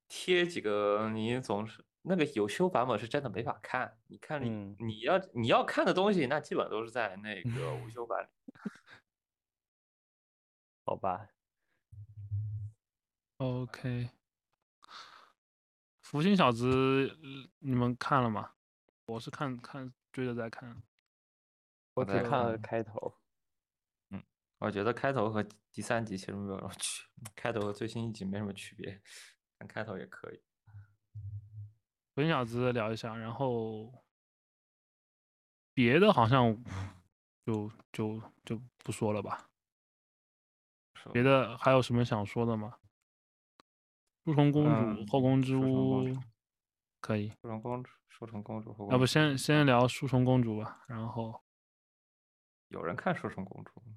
[0.09, 3.97] 贴几个，你总是那个有修版本是真的没法看。
[4.07, 8.27] 你看你、嗯你要你要看的东西，那基本都是在那个无修版里。
[10.83, 11.29] 好吧
[13.37, 14.09] ，OK，
[16.01, 18.55] 福星小子呃你们看了吗？
[19.07, 20.83] 我是看看追着在看。
[21.93, 23.15] 我在只看了开头。
[24.09, 24.21] 嗯
[24.59, 29.01] 我觉得开头和第三集其实没有什么区， 开头和最新一集没什么区别，
[29.59, 30.41] 看开头也可以。
[32.13, 34.03] 福星小子聊一下，然后
[35.73, 36.57] 别的好像
[37.45, 39.49] 就就就不说了吧。
[41.13, 42.77] 别的还有什么想说的吗？
[44.25, 46.21] 书虫公主、嗯后宫之屋主
[46.99, 50.83] 可以，书虫公主，书虫公主和要不先先聊书虫公主吧。
[50.87, 51.41] 然后
[52.69, 53.95] 有人看书虫公主吗？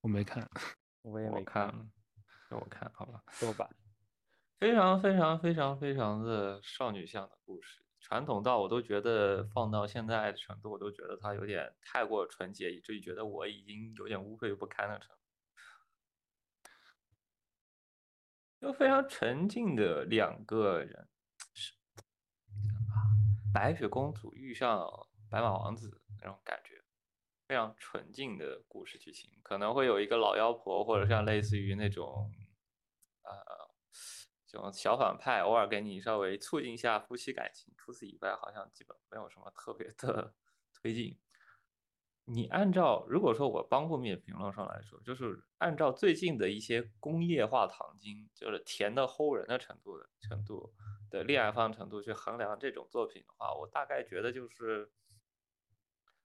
[0.00, 0.48] 我没看，
[1.02, 1.86] 我我也没看了，
[2.50, 3.22] 给我看好吧。
[3.30, 3.68] 说吧。
[4.60, 15.16] 非常非常非常非常的少女向的故事，传统到我都觉得放到现在的程度，我都觉得它有点太过纯洁，以至于觉得我已经有点污秽不堪的程度。
[18.60, 21.11] 就非常沉静的两个人，是
[23.52, 24.88] 白雪公主遇上
[25.30, 26.82] 白马王子那种感觉，
[27.46, 32.30] 非常纯净的故事剧情，可能会有一个老妖婆，或者像类似于那种，
[33.22, 33.32] 呃，
[34.46, 37.74] 这种小反派，偶尔给你稍微促进一下夫妻感情。
[37.76, 40.34] 除此以外，好像基本没有什么特别的
[40.72, 41.18] 推进。
[42.24, 50.72] 你按照如果说我帮过面评论上来说，就是按照最近的一些工业化糖精，就是甜的齁人的程度的程度
[51.12, 54.90] 的恋爱方程度去衡量这种作品的话，我大概觉得就是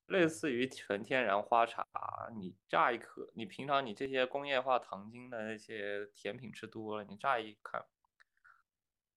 [0.06, 1.86] 类似于纯天然花茶，
[2.34, 7.86] 你乍一颗，你平常你这些工业化糖精的那些甜品吃多了，你乍一看，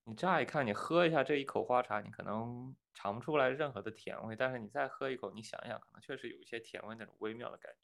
[0.02, 7.78] 你乍一看，你喝一下这一口花茶，你可能尝不出来任何的甜味，但是你再喝一口，你想一想，可能确实有一些甜味那种微妙的感觉，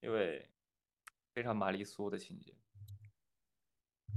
[0.00, 0.50] 因为
[1.32, 2.52] 非常玛丽苏的情节，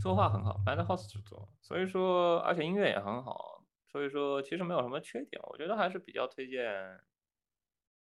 [0.02, 7.00] 作画很好 b a n d House 制作，所以说而且音乐也很好，所以说其实没有什么缺点，我觉得还是比较推荐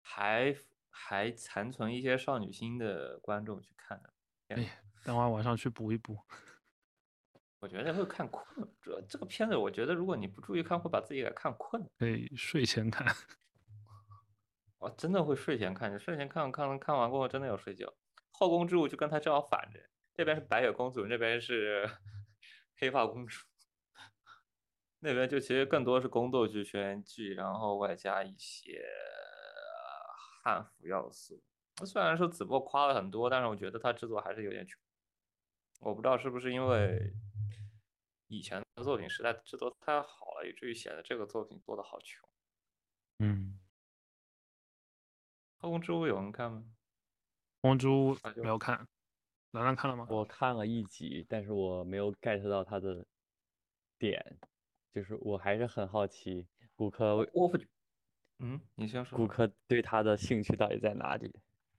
[0.03, 0.55] 还
[0.89, 4.13] 还残存一些少女心的观众去看的。
[4.49, 4.71] 哎呀，
[5.05, 6.19] 等会儿晚上去补一补。
[7.61, 11.91] 我觉得会看困，这这个片子，我觉得如果你不注意看，会把自己给看困的。
[11.99, 13.07] 可以睡前看。
[14.79, 17.93] 我真的会睡前看，你睡前看看看完过后真的要睡觉。
[18.31, 21.89] 后宫之物就跟他正好反着，这边是白雪公主，那边是
[22.77, 23.47] 黑发公主，
[25.01, 28.83] 那边就其实更多是宫斗剧、轩辕剧，然后外加一些
[30.43, 31.43] 汉服要素。
[31.87, 34.79] 虽然说子墨夸了很多，但是我觉得他制作还是有点穷。
[35.81, 37.15] 我不知道是不是因为
[38.27, 42.29] 以前的作品实在制作太好了，以至于显得这个作品做的好穷。
[43.21, 43.59] 嗯，
[45.57, 46.65] 后宫之物有人看吗？
[47.63, 48.87] 红猪那就没有看，
[49.53, 50.07] 兰兰看了吗？
[50.09, 53.05] 我看了一集，但是我没有 get 到他的
[53.99, 54.39] 点，
[54.95, 57.59] 就是我还是很好奇顾客为我不，
[58.39, 59.17] 嗯，你先说。
[59.19, 61.35] 顾客对他的兴趣到底在哪里？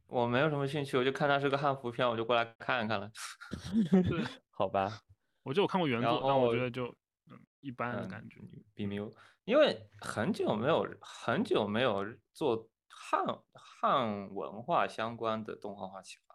[0.08, 3.10] 我没有什么兴趣，我就看他是个汉服片，我就过来看一看了。
[4.52, 5.02] 好吧，
[5.44, 6.86] 我就我看过原然作，但我觉得就
[7.30, 8.42] 嗯一般的嗯感觉。
[8.74, 9.10] 并没有，
[9.46, 13.24] 因为很久没有很久没有做汉
[13.54, 16.31] 汉文化相关的动画化企划，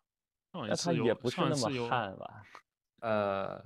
[0.65, 2.43] 那他也不是那么汉吧？
[3.01, 3.63] 呃，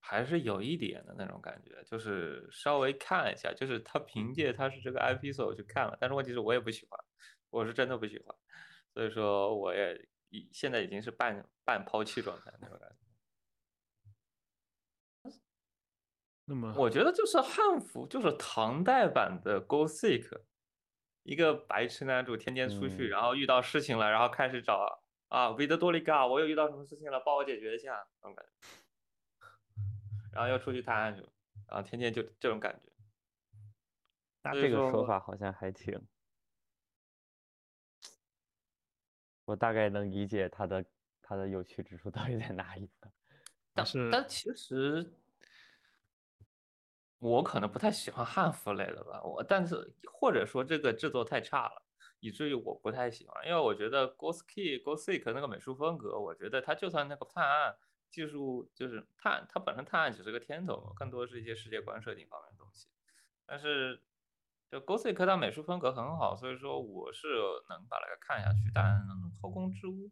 [0.00, 6.98] 还是有一点的那种感觉，就是稍微看一下，就是他凭借他是这个 IP 所以我去看了，但是问题是我也不喜欢，
[7.50, 8.34] 我是真的不喜欢，
[8.94, 12.96] 所以说我也已现在已经是半半抛弃状态那种感觉。
[16.46, 20.40] 那么我觉得就是汉服，就是唐代版的 Go Seek，
[21.22, 28.52] 一个白痴男主天天出去，嗯然后遇到事情了，然后开始找啊维德多利嘎，我又遇到什么事情了，帮我解决一下，那种感觉，
[30.32, 31.28] 然后又出去探案去了，
[31.68, 32.90] 然后天天就这种感觉。
[34.42, 36.00] 那这个说说法好像还挺，
[39.44, 40.84] 我大概能理解他的
[41.20, 43.12] 他的有趣之处到底在哪里了。
[43.74, 45.12] 但是但其实
[47.18, 51.82] 我可能不太喜欢汉服类的吧，我但是或者说这个制作太差了，
[52.20, 57.76] 以至于我不太喜欢，因为我觉得 Ghost Key、Ghostik 那个美术风格，我觉得它就算那个探案
[58.10, 62.88] 技术就是探，它本身探案只是个天头，更多是一些世界观设定方面的东西。
[63.46, 64.02] 但是
[64.68, 67.28] 就 Ghostik 它美术风格很好，所以说我是
[67.68, 68.70] 能把那个看下去。
[68.74, 69.00] 但
[69.40, 70.10] 后宫之屋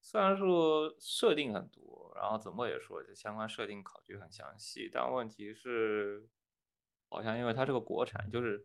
[0.00, 6.28] 虽然说设定很多，然后怎么也说这相关设定考据很详细，但问题是
[7.08, 8.64] 好像因为它是个国产，就是。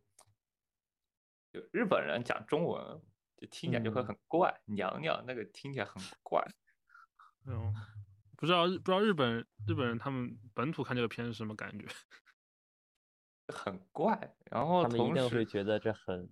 [1.52, 3.02] 就日本人讲中文，
[3.38, 6.46] 就听起来就会很怪，娘娘那个听起来很怪。
[7.46, 7.74] 嗯，
[8.36, 11.88] 不知道不知道日本日本人他们本土看这个片是什么感觉？
[13.48, 16.30] 很怪，然后他们一定会觉得这很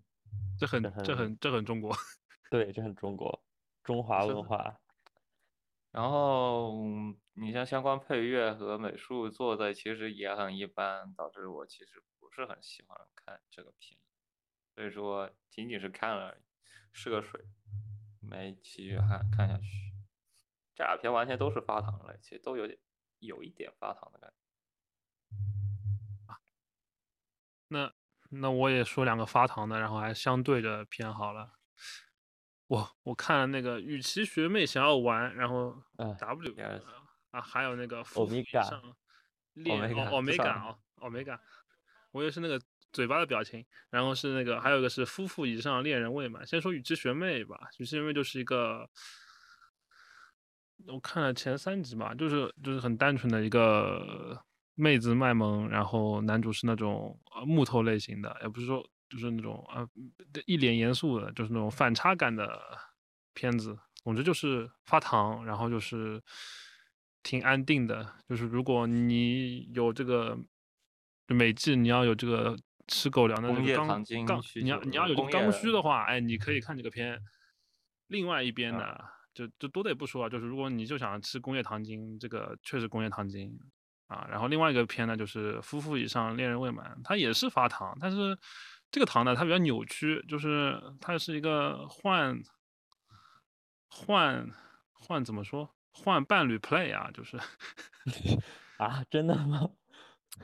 [0.59, 1.95] 这很这很这很中国。
[2.51, 3.43] 对，这很中国
[3.83, 4.81] 中华文化。
[5.91, 6.73] 然后
[7.35, 13.97] 你像相关配乐和美术做的其实也很一般，导致我其实不是很喜欢看这个片。
[14.75, 16.37] 所以说，仅仅是看了，
[16.91, 17.47] 是个水，
[18.19, 19.93] 没继续看看下去。
[20.75, 22.77] 这俩片完全都是发糖类，其实都有点
[23.19, 24.35] 有一点发糖的感觉。
[27.69, 27.93] 那
[28.31, 31.53] 那我也说两个发糖的，然后还相对的偏好了。
[32.67, 35.81] 我我看了那个与其学妹想要玩，然后
[36.19, 36.53] W
[37.29, 38.97] 啊，还有那个夫妇以上
[39.53, 41.39] 恋奥美感啊，奥美感，
[42.11, 42.61] 我也是那个。
[42.95, 46.47] 嘴巴的表情，然后是那个，还有一个是夫妇以上恋人未满。
[46.47, 48.89] 先说雨之学妹吧，雨之学妹就是一个，
[50.87, 54.41] 我看了前三集嘛，就是就是很单纯的一个
[54.75, 59.85] 妹子卖萌，然后男主是那种呃木头类型的，也不是说就是那种啊
[60.45, 62.47] 一脸严肃的，就是那种反差感的
[63.33, 63.77] 片子。
[64.05, 66.23] 总之就是发糖，然后就是
[67.23, 68.09] 挺安定的。
[68.29, 70.37] 就是如果你有这个
[71.27, 72.57] 美剧，你要有这个。
[72.87, 77.19] 吃狗粮的那个刚刚，你要你要有这个刚需的话，哎，你可以看这个片。
[78.07, 78.95] 另外一边呢，
[79.33, 83.51] 就就多的也不说啊，就是如果你就想吃工业糖精，这个确实工业糖精
[84.05, 84.27] 啊。
[84.29, 88.37] 然后另外一个片呢，就是夫妇以上恋人未满，它也是发糖，但是
[88.91, 92.39] 这个糖呢，它比较扭曲，就是它是一个换
[93.89, 94.47] 换
[94.93, 97.39] 换怎么说换伴侣 play 啊，就是
[98.77, 99.67] 啊，真的吗？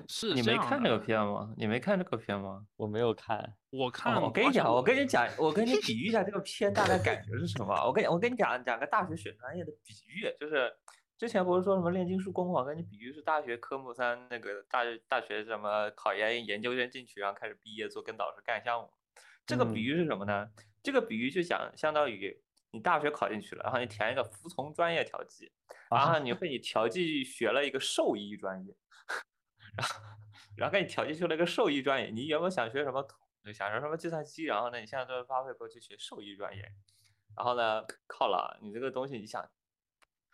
[0.08, 1.54] 是你没看这个片吗？
[1.58, 2.66] 你没看这个片吗？
[2.78, 4.22] 我没有看，我看。
[4.22, 7.74] 我跟你讲，我跟你讲，我跟你比喻一下这个片大概感觉是什么。
[7.86, 10.74] 我跟我跟你讲讲个大学选专业的比喻，就是
[11.18, 18.90] 之前不是说什么炼金术工坊，跟你比喻是大学科目三那个大大学什么考研研究生进去，然后开始毕业做跟导师干项目。
[19.46, 20.50] 这个比喻是什么呢？
[20.82, 22.42] 这个比喻就想相当于
[22.72, 25.52] 你大学考进去了，然后你填一个服从专业调剂，
[25.90, 28.74] 然后你被你调剂学了一个兽医专业。
[29.78, 29.96] 然后，
[30.58, 32.10] 然后给你调剂出了一个兽医专业。
[32.10, 33.06] 你原本想学什么，
[33.54, 36.62] 想学什么计算机，然后呢，你现在都发配过去学兽医专业。
[37.36, 39.50] 然后呢，靠了，你这个东西，你想，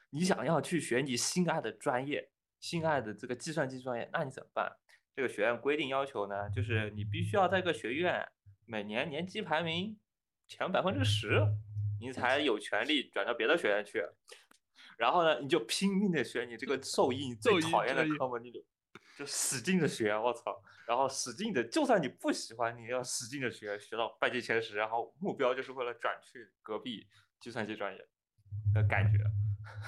[0.09, 4.75] 你想要去学你心爱的专业，心爱的这个计算机专业，那你怎么办？
[5.15, 8.27] 这个学院规定要求呢，就是你必须要在这个学院
[8.65, 9.97] 每年年级排名
[10.47, 11.43] 前百分之十，
[11.99, 14.03] 你才有权利转到别的学院去。
[14.97, 18.51] 然后呢，你就拼命的学你这个兽医，你最讨厌的科目，你
[19.17, 19.25] 就。
[19.25, 20.61] 使劲的学，我操！
[20.87, 27.05] 然后使劲的，就算你不喜欢，你要使劲的学，学到班级前十，然后目标就是为了转去隔壁
[27.39, 28.07] 计算机专业
[28.73, 29.17] 的感觉。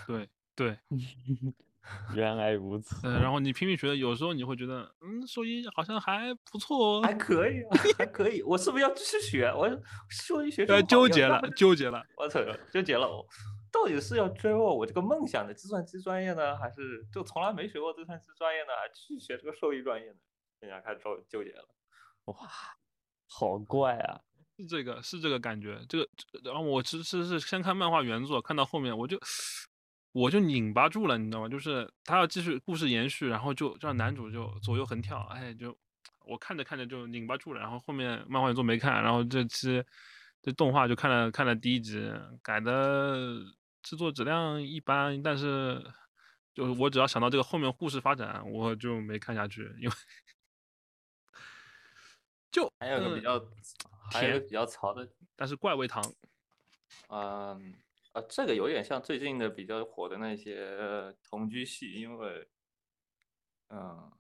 [0.06, 0.78] 对 对，
[2.16, 2.96] 原来如此。
[3.04, 7.64] 嗯，然后你拼命学，有时候你会觉得，嗯，兽医好像还不错哦，还可以，
[7.98, 8.42] 还可以。
[8.44, 9.46] 我是不是要继续学？
[9.54, 9.70] 我
[10.10, 12.40] 兽医学纠结了，纠结了，我操，
[12.72, 13.08] 纠结了。
[13.72, 20.18] 到底是要追问我这个梦想的计算机专业呢，还是就从来没学过计算机专业呢，去学这个兽医专业呢？
[20.60, 21.68] 现在开始纠纠结了。
[22.26, 22.36] 哇，
[23.28, 24.20] 好怪啊！
[24.58, 25.80] 是这个，是这个感觉。
[25.88, 26.10] 这个，
[26.44, 29.18] 然后我其实是先看漫画原作，看到后面我就
[30.12, 31.48] 我就拧巴住了，你知道吗？
[31.48, 35.78] 就是他要继续故事延续，然后就让男主就左右横跳，哎，就
[36.26, 37.62] 我看着看着就拧巴住了。
[37.62, 39.82] 然后后面漫画原作没看，然后这期
[40.42, 42.12] 这动画就看了看了第一集，
[42.44, 43.42] 改的。
[43.90, 45.84] 制作质量一般，但是
[46.54, 49.96] 就是我只要想到这个后面故事发展，我就没看下去，因为
[52.52, 53.44] 就还有个比较，
[54.12, 56.04] 还有个比较潮的，但是怪味糖，
[57.08, 57.74] 嗯
[58.12, 62.48] 啊，这个有点像最近的比较火的那些同居戏，因为
[63.70, 64.12] 嗯。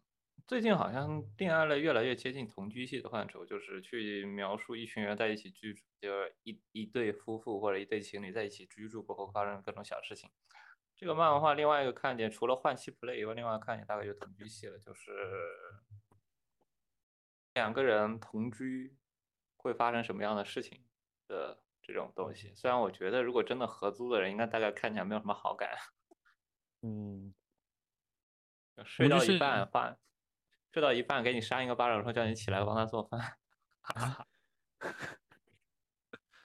[0.49, 10.31] 最近好像恋爱了越来越接近同居系的范畴，就是去描述一群人在一起居住，就是一一对夫妇或者一对情侣在一起居住过后发生各种小事情。
[10.95, 15.11] 这个漫画另外一个看点，除了换妻 play 以外，另外看点大概就同居系了，就是
[17.53, 18.97] 两个人同居
[19.55, 20.83] 会发生什么样的事情，
[21.27, 22.55] 的这种东西。
[22.55, 25.69] 虽然我觉得，如果真的合租的人，应该大概看起来没有什么好感。
[26.81, 27.35] 嗯，
[28.83, 29.99] 睡到一半饭，
[30.71, 33.37] 睡到一半给你扇一个巴掌，说叫你起来帮他做饭。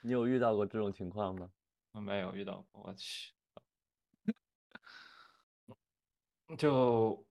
[0.02, 1.50] 你有遇到过这种情况吗？
[1.92, 3.32] 我没有遇到过，我去。
[6.58, 7.26] 就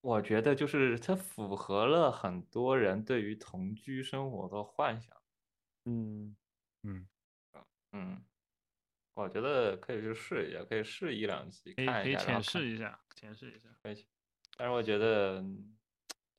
[0.00, 5.16] 我觉得，就是它符合了很多人对于同居生活的幻想。
[5.84, 6.36] 嗯
[6.82, 7.08] 嗯
[7.92, 8.24] 嗯，
[9.14, 13.68] 我觉得可以去试一下，可以试一两集看一下，可以浅试一下，浅试一下。
[13.82, 14.06] 可以，
[14.58, 15.40] 但是我觉得，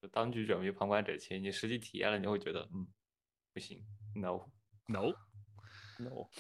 [0.02, 1.42] 就当局者迷，旁观者清。
[1.42, 2.86] 你实际体验了，你会觉得，嗯，
[3.54, 3.82] 不行
[4.16, 5.16] ，no，no，no。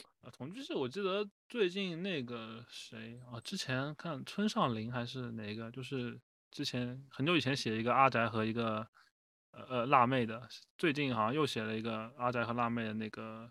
[0.19, 6.19] 啊，同居是，我记得最近那个谁啊，之前看村上林还是哪个，就是
[6.51, 8.85] 之前很久以前写一个阿宅和一个
[9.51, 13.49] 呃呃辣妹的，最近好像又写了一个阿宅和辣妹的那个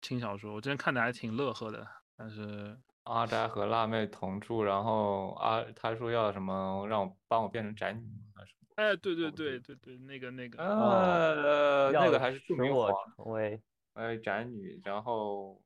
[0.00, 1.86] 轻小说，我之前看的还挺乐呵的。
[2.16, 8.68] 但是阿宅和辣妹同住，然后阿他说要什么让我帮我变成宅女还是什么？
[8.76, 13.62] 哎，对对对对对，那个那个呃，那个还是著名我成为
[13.94, 15.62] 哎宅女，然后。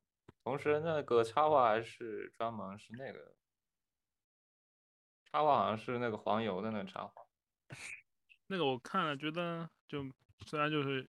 [0.46, 3.34] 同时，那个插画还是专门是那个
[5.24, 7.12] 插画，好像是那个黄油的那个插画。
[8.46, 10.04] 那个我看了，觉得就
[10.46, 11.10] 虽然就是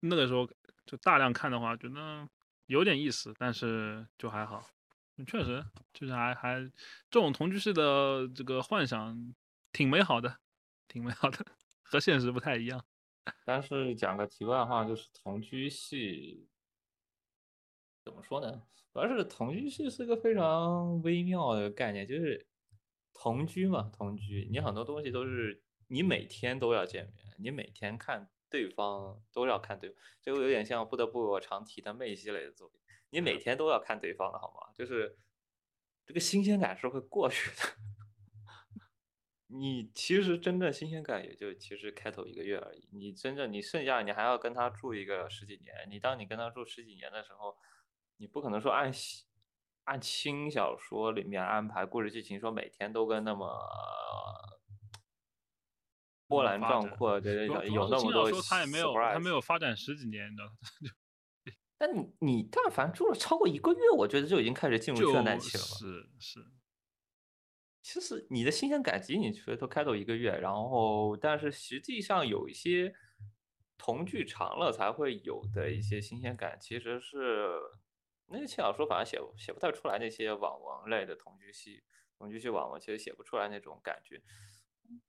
[0.00, 0.48] 那个时候
[0.86, 2.26] 就大量看的话，觉得
[2.68, 4.64] 有点意思，但是就还好。
[5.26, 6.60] 确实，就是还还
[7.10, 9.34] 这种同居式的这个幻想
[9.72, 10.38] 挺美好的，
[10.88, 11.44] 挺美好的，
[11.82, 12.84] 和现实不太一样。
[13.44, 16.48] 但是讲个题外话，就是同居系。
[18.02, 18.62] 怎么说呢？
[18.92, 22.48] 主要是同居是是个非常微妙的概念，就是
[23.12, 32.79] 同居嘛，同居，你很多东西都是你每天都要见面，你每天看对方都要看对，这个有点像不得不我常提的妹系类的作品，
[33.10, 34.72] 你每天都要看对方的好吗？
[34.74, 35.18] 就是
[36.06, 37.76] 这个新鲜感是会过去的，
[39.48, 47.56] 你其实真正新鲜感也就其实开头一个月而已，你真正你剩下你还要跟他住一个十几年，你当你跟他住十几年的时候。
[48.22, 48.92] 你不可能说按
[49.84, 53.58] 按轻小说里面安排故事剧情，说每天都跟那么
[56.26, 58.28] 波澜壮阔，对对，有那么多。
[58.28, 60.52] 说他也没有，他没有发展十几年，你知道吗？
[61.80, 65.64] 但你你但凡住了超过一个月，我觉得就已经开始进入倦怠期了。
[65.64, 66.40] 是是。
[67.80, 72.92] 其实你的新鲜感仅仅是都开头一个月，然后但是实际上有一些
[73.78, 77.58] 同剧长了才会有的一些新鲜感，其实是。
[78.32, 81.82] 那个轻小说反而写写不太出来那些网文类的同居戏，
[82.16, 84.22] 同居戏网文其实写不出来那种感觉。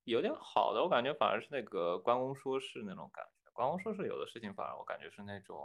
[0.06, 3.52] 有点好的，我感觉反而是那个关公说事那种感觉。
[3.54, 5.56] 关公说事有的事情反而我感觉是那种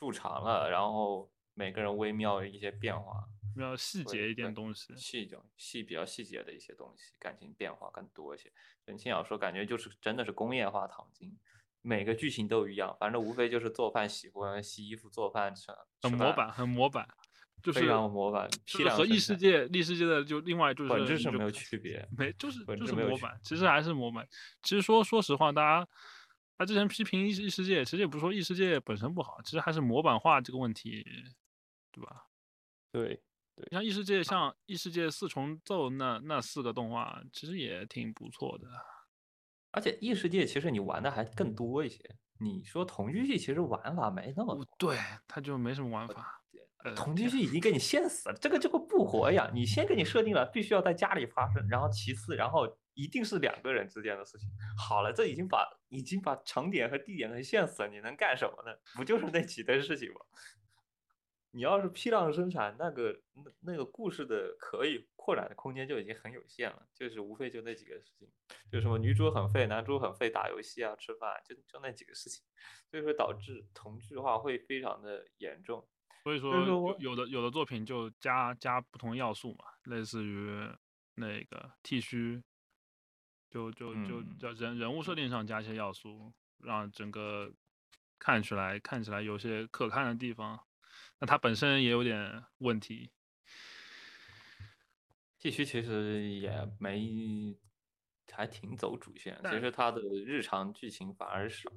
[0.00, 3.22] 住长了，然后每个人微妙的一些变化，
[3.54, 8.50] 比较细节一点东西，细就细比较细节的一些东西，感情变化更多一些。
[8.96, 11.38] 轻小说感觉就是真的是工业化糖精。
[11.82, 15.68] 每个剧情都一样，反正无非就是做饭、洗锅、洗衣服、做饭吃。
[16.02, 17.08] 很模板，很模板，
[17.62, 18.50] 就是非常模板。
[18.90, 24.28] 和异世界、异世界的就另外就是本质是没有区别，没就是就是模板，其实还是模板。
[24.62, 25.88] 其实说说实话，大家
[26.60, 31.02] 他之前批评异异世界，其实也不是说异世界本身不好，其实还是模板化这个问题，
[31.90, 32.26] 对吧？
[32.92, 33.22] 对
[33.56, 38.68] 对，像异世界，像异世界四重奏那那四个动画，其实也挺不错的。
[39.70, 41.98] 而且异世界其实你玩的还更多一些。
[42.38, 46.42] 你说同居系其实玩法没那么多，对，它就没什么玩法。
[46.94, 49.50] 同居系已经给你限死了，这个就跟不活一样。
[49.54, 54.48] 你先给你设定了必须要在家里发生，然后其次，然后一定是两个人之间的事情。
[54.76, 58.76] 好了，这已经把已经把场点和地点给限死了，你能干什么呢？
[58.94, 60.20] 不就是那几堆事情吗？
[61.52, 63.42] 你要是批量生产，那个那
[63.72, 68.28] 那个故事的可以扩展的空间就已经很有限了，就是无非就那几个事情，
[68.70, 72.44] 就什么女主很废，男主很废，打游戏啊，吃饭，就就那几个事情，
[72.88, 75.84] 所以说导致同质化会非常的严重。
[76.22, 76.54] 所以说
[77.00, 80.70] 有的有的作品就加加不同要素嘛，类似于
[81.16, 82.40] 那个剃须，
[83.50, 87.52] 就就就叫人人物设定上加一些要素，让整个
[88.18, 90.58] 看起来看起来有些可看的地方。
[91.18, 93.10] 那它本身也有点问题。
[95.38, 97.58] 继续其实也没，
[98.30, 99.40] 还挺走主线。
[99.44, 101.70] 其实它的日常剧情反而少，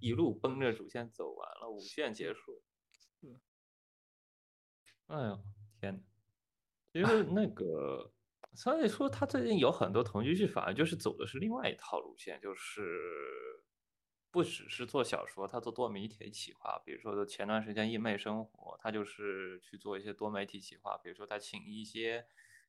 [0.00, 2.62] 一路奔着主线走完了，五线结束。
[5.08, 5.42] 哎呦
[5.80, 6.02] 天哪！
[6.92, 8.12] 其实那个，
[8.54, 13.62] 所以说他最近有很多同居剧，反而就是走的是另外一套路线，就是
[14.30, 22.26] 不只是做小说，他做多媒体企划，比如说前段时间《异妹生活》，他就是去做一些多媒体企划，比如说他请一些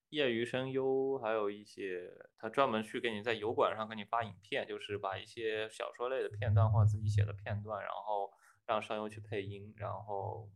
[0.10, 8.32] 业余声优，还有一些他专门去给你在油管上给你发影片，就是把一些小说类的片段或者自己写的片段，然后
[8.66, 10.50] 让声优去配音，然后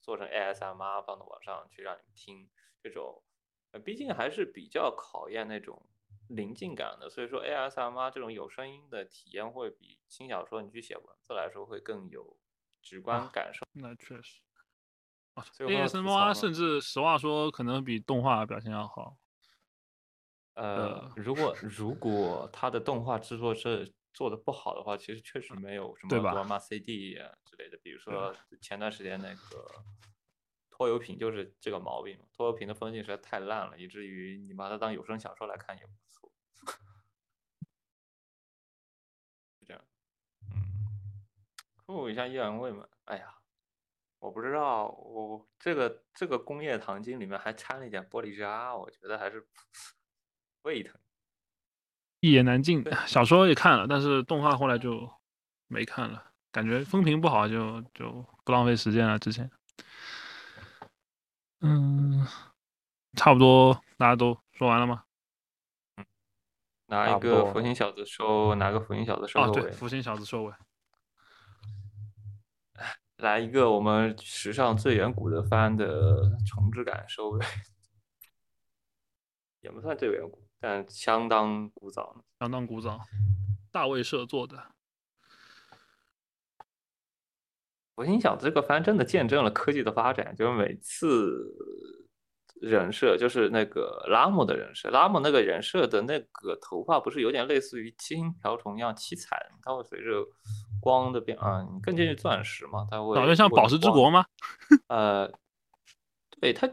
[0.00, 2.50] 做成 ASMR 放到网上去让你们听，
[2.82, 3.22] 这种
[3.72, 5.82] 呃，毕竟还是比较考验那种。
[6.28, 12.36] 临近感的，所以说 ASMR 这种有声音的体验会比轻小说你去写文字来说会更有
[12.80, 13.66] 直观感受。
[13.72, 14.40] 那确实
[15.34, 19.16] ，ASMR 甚至实话说可能比动画表现要好。
[20.54, 27.14] 呃，如果如果它的动画制作是做的不好的话，其实确实没有什么罗马 CD
[27.44, 29.66] 之类的，比如说前段时间那个。
[30.80, 36.32] 拖油瓶就是这个毛病，拖油瓶的风景实在太烂了，以至于你把它当有声小说来看也不错。
[39.58, 39.84] 是这样，
[40.50, 40.88] 嗯，
[41.84, 42.88] 复一下叶阳味嘛。
[43.04, 43.34] 哎呀，
[44.20, 49.46] 我不知道，我这个这个工业糖精里面还掺了一点玻璃渣，我觉得还是
[50.62, 50.98] 胃疼。
[52.20, 55.12] 一言难尽，小说也看了，但是动画后来就
[55.66, 59.18] 没看了，感觉风评不好，就就不浪费时间了。
[59.18, 59.50] 之前。
[61.60, 62.26] 嗯，
[63.14, 65.04] 差不多，大家都说完了吗？
[65.96, 66.06] 嗯，
[66.86, 69.46] 拿一个福星小子收，拿个福星小子收尾。
[69.46, 70.54] 哦，对，福星小子收尾。
[73.18, 77.44] 来一个我们史上最远古的番的重置感收尾，
[79.60, 82.98] 也不算最远古，但相当古早，相当古早。
[83.70, 84.72] 大卫社做的。
[88.00, 90.34] 我心想，这个番真的见证了科技的发展。
[90.34, 91.54] 就是每次
[92.62, 99.36] 人设，就是那个拉姆的人设，拉姆那个人设的那个头发，不是有点类似于七星瓢虫一样七彩？
[99.62, 100.24] 它会随着
[100.80, 102.86] 光的变啊，更接近钻石嘛？
[102.90, 104.24] 它会，长得像宝石之国吗？
[104.88, 105.30] 呃，
[106.40, 106.66] 对，它。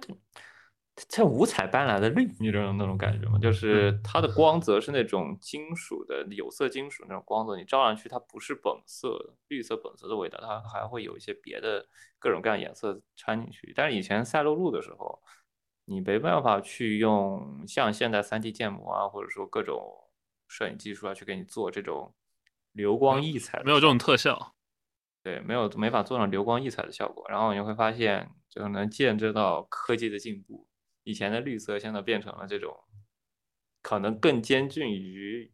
[1.10, 3.38] 像五彩斑斓的绿，你知道那种感觉吗？
[3.40, 11.88] 就是它的光泽是那种金属的有色金属那种光泽，你照上去它不是本色绿色本色的味道，它还会有一些别的
[12.18, 13.72] 各种各样颜色掺进去。
[13.76, 15.22] 但是以前赛璐璐的时候，
[15.86, 19.80] 你没办法去用像现在三 D 建模啊，或者说各种
[20.48, 22.14] 摄影技术啊去给你做这种
[22.72, 24.56] 流光溢彩，没有这种特效，
[25.24, 27.24] 对，没有没法做成流光溢彩的效果。
[27.30, 30.66] 然后你会发现，就能见证到科技的进步。
[31.07, 32.77] 以前的绿色现在变成了这种，
[33.81, 35.49] 可能更接近于，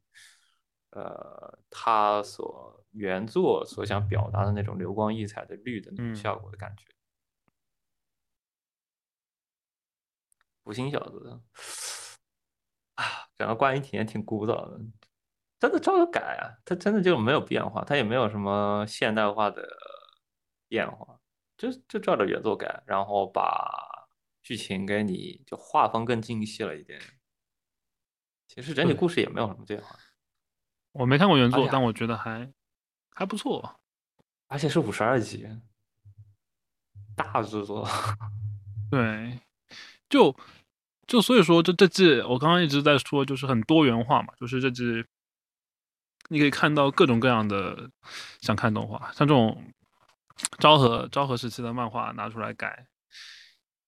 [0.89, 6.85] 呃，他所原作所想表达的那种流光溢彩的绿的那种效果的感觉。
[10.63, 11.39] 五星小子，
[12.95, 13.05] 啊，
[13.35, 14.79] 整个观影体验挺枯燥的，
[15.59, 19.63] 真的照着改啊，它真的就没有变化，它也没有什么现代化的
[20.67, 21.19] 变化，
[21.55, 23.92] 就就照着原作改，然后把。
[24.43, 26.99] 剧情给你就画风更精细了一点，
[28.47, 29.97] 其实整体故事也没有什么变化。
[30.91, 32.51] 我没看过原作，但我觉得还
[33.09, 33.79] 还不错，
[34.47, 35.47] 而且是五十二集，
[37.15, 37.87] 大制作。
[38.91, 39.39] 对，
[40.09, 40.35] 就
[41.07, 45.05] 就所以说，这这季我刚刚一直在说，就是很多元化嘛，就是这季
[46.27, 47.89] 你可以看到各种各样的
[48.41, 49.73] 想看动画，像这种
[50.59, 52.85] 昭和昭和时期的漫画拿出来改。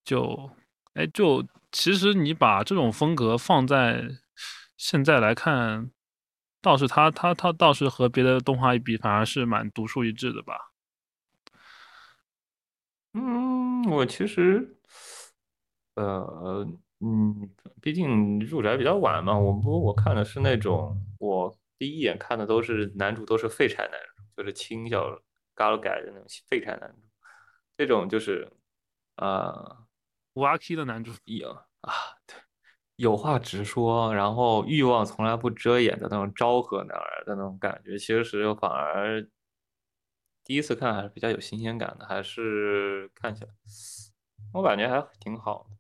[0.06, 0.52] 就，
[0.94, 4.08] 哎，就其实你把这种风格放在
[4.78, 5.90] 现在来看，
[6.62, 10.72] 倒是他他他倒是和别的动画一比，反而是蛮独树一帜的吧。
[13.14, 14.78] 嗯，我其实，
[15.96, 16.68] 呃，
[17.00, 17.50] 嗯，
[17.82, 25.20] 毕竟入宅比较晚嘛，我不我看的是那种，我第一眼看的都是男主都是废柴男主，就是轻小
[25.56, 26.98] 嘎鲁改的那种废柴男主，
[27.76, 28.52] 这种就是，
[29.16, 29.85] 啊。
[30.36, 31.50] 五阿 K 的男主有
[31.82, 31.92] 啊，
[32.28, 32.36] 对，
[32.98, 39.26] 有话直说，然后欲望从来不遮掩的那种昭和男儿的那种感觉，其实反而
[40.44, 43.50] 第一次看还是比较有新鲜感的，还是看起来
[44.54, 45.78] 我感觉还挺好的。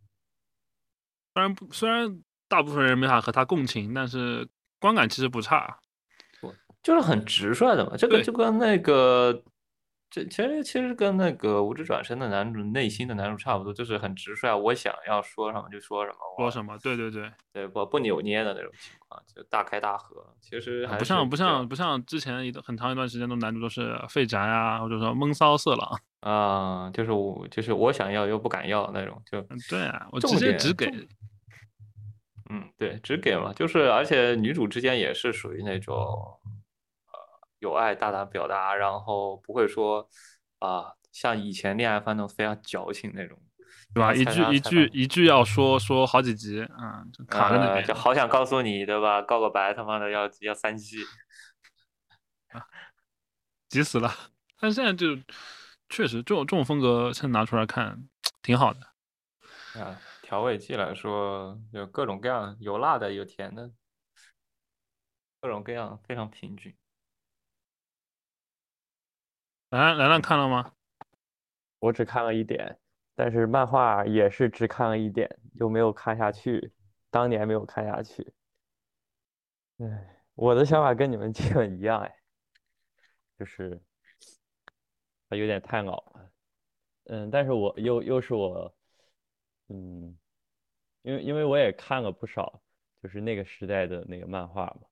[1.33, 4.47] 虽然不，虽然大部分人没法和他共情，但是
[4.79, 5.79] 观感其实不差，
[6.81, 9.43] 就是很直率的嘛，这个就跟那个。
[10.15, 20.25] 这其实其实跟那个无知转身的男主内心的男主差不多，就是很直率，我想要说什么就说什么，说什么，对对对，对不不扭捏的那种情况，就大开大合。
[20.39, 30.89] 其实不像不像不像之前一段很长一段时间的男主都是废宅啊，或者说闷骚色狼啊，就是我就是我想要又不敢要那种，就对啊，我直接只给，
[32.49, 36.39] 嗯，对，只给嘛，就是而且女主之间也是属于那种。
[37.59, 40.09] 有爱大胆表达，然后不会说
[40.59, 43.41] 啊像以前恋爱番那种非常矫情那种，
[43.93, 44.13] 对吧？
[44.13, 49.21] 一句一句一句要说说好几集，嗯，就卡在那边，就好想告诉你，对吧？
[49.21, 50.97] 告个白，他妈的要要三季，
[53.69, 54.11] 急死了。
[54.59, 55.15] 但现在就
[55.89, 58.07] 确实这种这种风格，现在拿出来看
[58.41, 58.79] 挺好的。
[59.79, 63.71] 啊，调味剂来说，有各种各样，有辣的，有甜的，
[65.39, 66.75] 各种各样，非常平均。
[69.69, 70.73] 兰兰兰看了吗？
[71.79, 72.79] 我只看了一点，
[73.13, 75.29] 但是漫画也是只看了一点，
[75.59, 76.71] 就没有看下去。
[77.09, 78.33] 当年没有看下去。
[79.77, 82.15] 哎，我的想法跟你们基本一样，哎，
[83.37, 83.81] 就是
[85.29, 86.31] 他有点太老了。
[87.05, 88.73] 嗯，但是我又又是我，
[89.67, 90.17] 嗯，
[91.01, 92.61] 因为因为我也看了不少，
[93.03, 94.87] 就是那个时代的那个漫画嘛。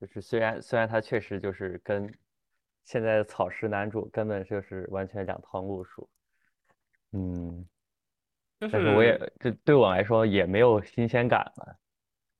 [0.00, 2.12] 就是虽然虽然他确实就是跟。
[2.86, 6.08] 现在的草食男主根本就是完全两套路数，
[7.10, 7.66] 嗯，
[8.60, 11.76] 但是我也这对我来说也没有新鲜感了，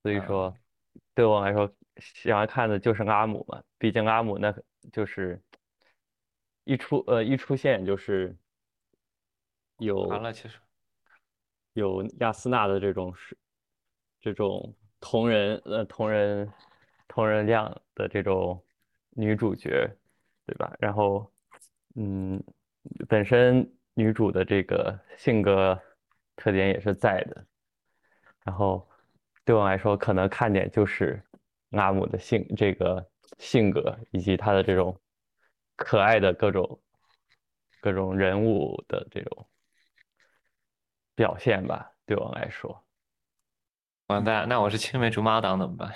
[0.05, 0.57] 所以说
[1.15, 4.55] 对我来说喜欢看的就是阿姆嘛，毕竟阿姆那
[4.93, 5.43] 就是
[6.63, 8.33] 一出呃一出现就是
[9.79, 10.61] 有完了其实
[11.73, 13.37] 有亚斯娜的这种是
[14.21, 16.49] 这种同人呃同人
[17.09, 18.65] 同人量的这种
[19.11, 19.91] 女主角。
[20.47, 20.73] 对吧？
[20.79, 21.29] 然后，
[21.97, 22.41] 嗯，
[23.09, 25.77] 本身女主的这个性格
[26.37, 27.45] 特点也是在的。
[28.45, 28.89] 然后，
[29.45, 31.21] 对我来说，可能看点就是
[31.73, 33.05] 阿姆的性这个
[33.39, 34.97] 性格以及他的这种
[35.75, 36.81] 可爱的各种
[37.81, 39.49] 各种人物的这种
[41.17, 41.91] 表现吧。
[42.07, 42.85] 对我来说，
[44.07, 45.93] 完蛋，那我是青梅竹马党怎么办？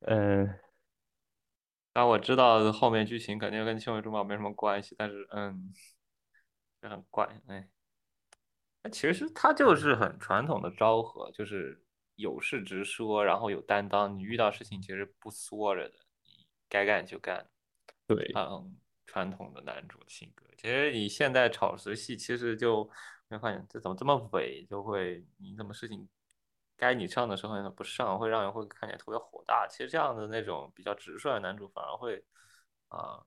[0.02, 0.58] 嗯。
[1.98, 5.74] 那我知道后面剧情肯定跟青梅竹马没什么关系，但是嗯，
[6.80, 7.68] 也很怪哎。
[8.84, 11.82] 那其实他就是很传统的昭和，就是
[12.14, 14.16] 有事直说，然后有担当。
[14.16, 17.44] 你遇到事情其实不缩着的，你该干就干。
[18.06, 20.46] 对，嗯，传统的男主性格。
[20.56, 22.88] 其实你现在炒时戏，其实就
[23.26, 26.08] 没发现这怎么这么伪，就会你怎么事情。
[26.78, 29.66] 该你唱的时候不上，会让人会看起来特别火大。
[29.68, 32.24] 其实这样的那种比较直率的男主，反而会
[32.88, 33.22] 啊，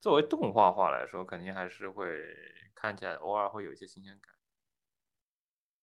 [0.00, 2.18] 作为动画化来说，肯定还是会
[2.74, 4.34] 看起来偶尔会有一些新鲜感。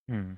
[0.08, 0.38] 嗯。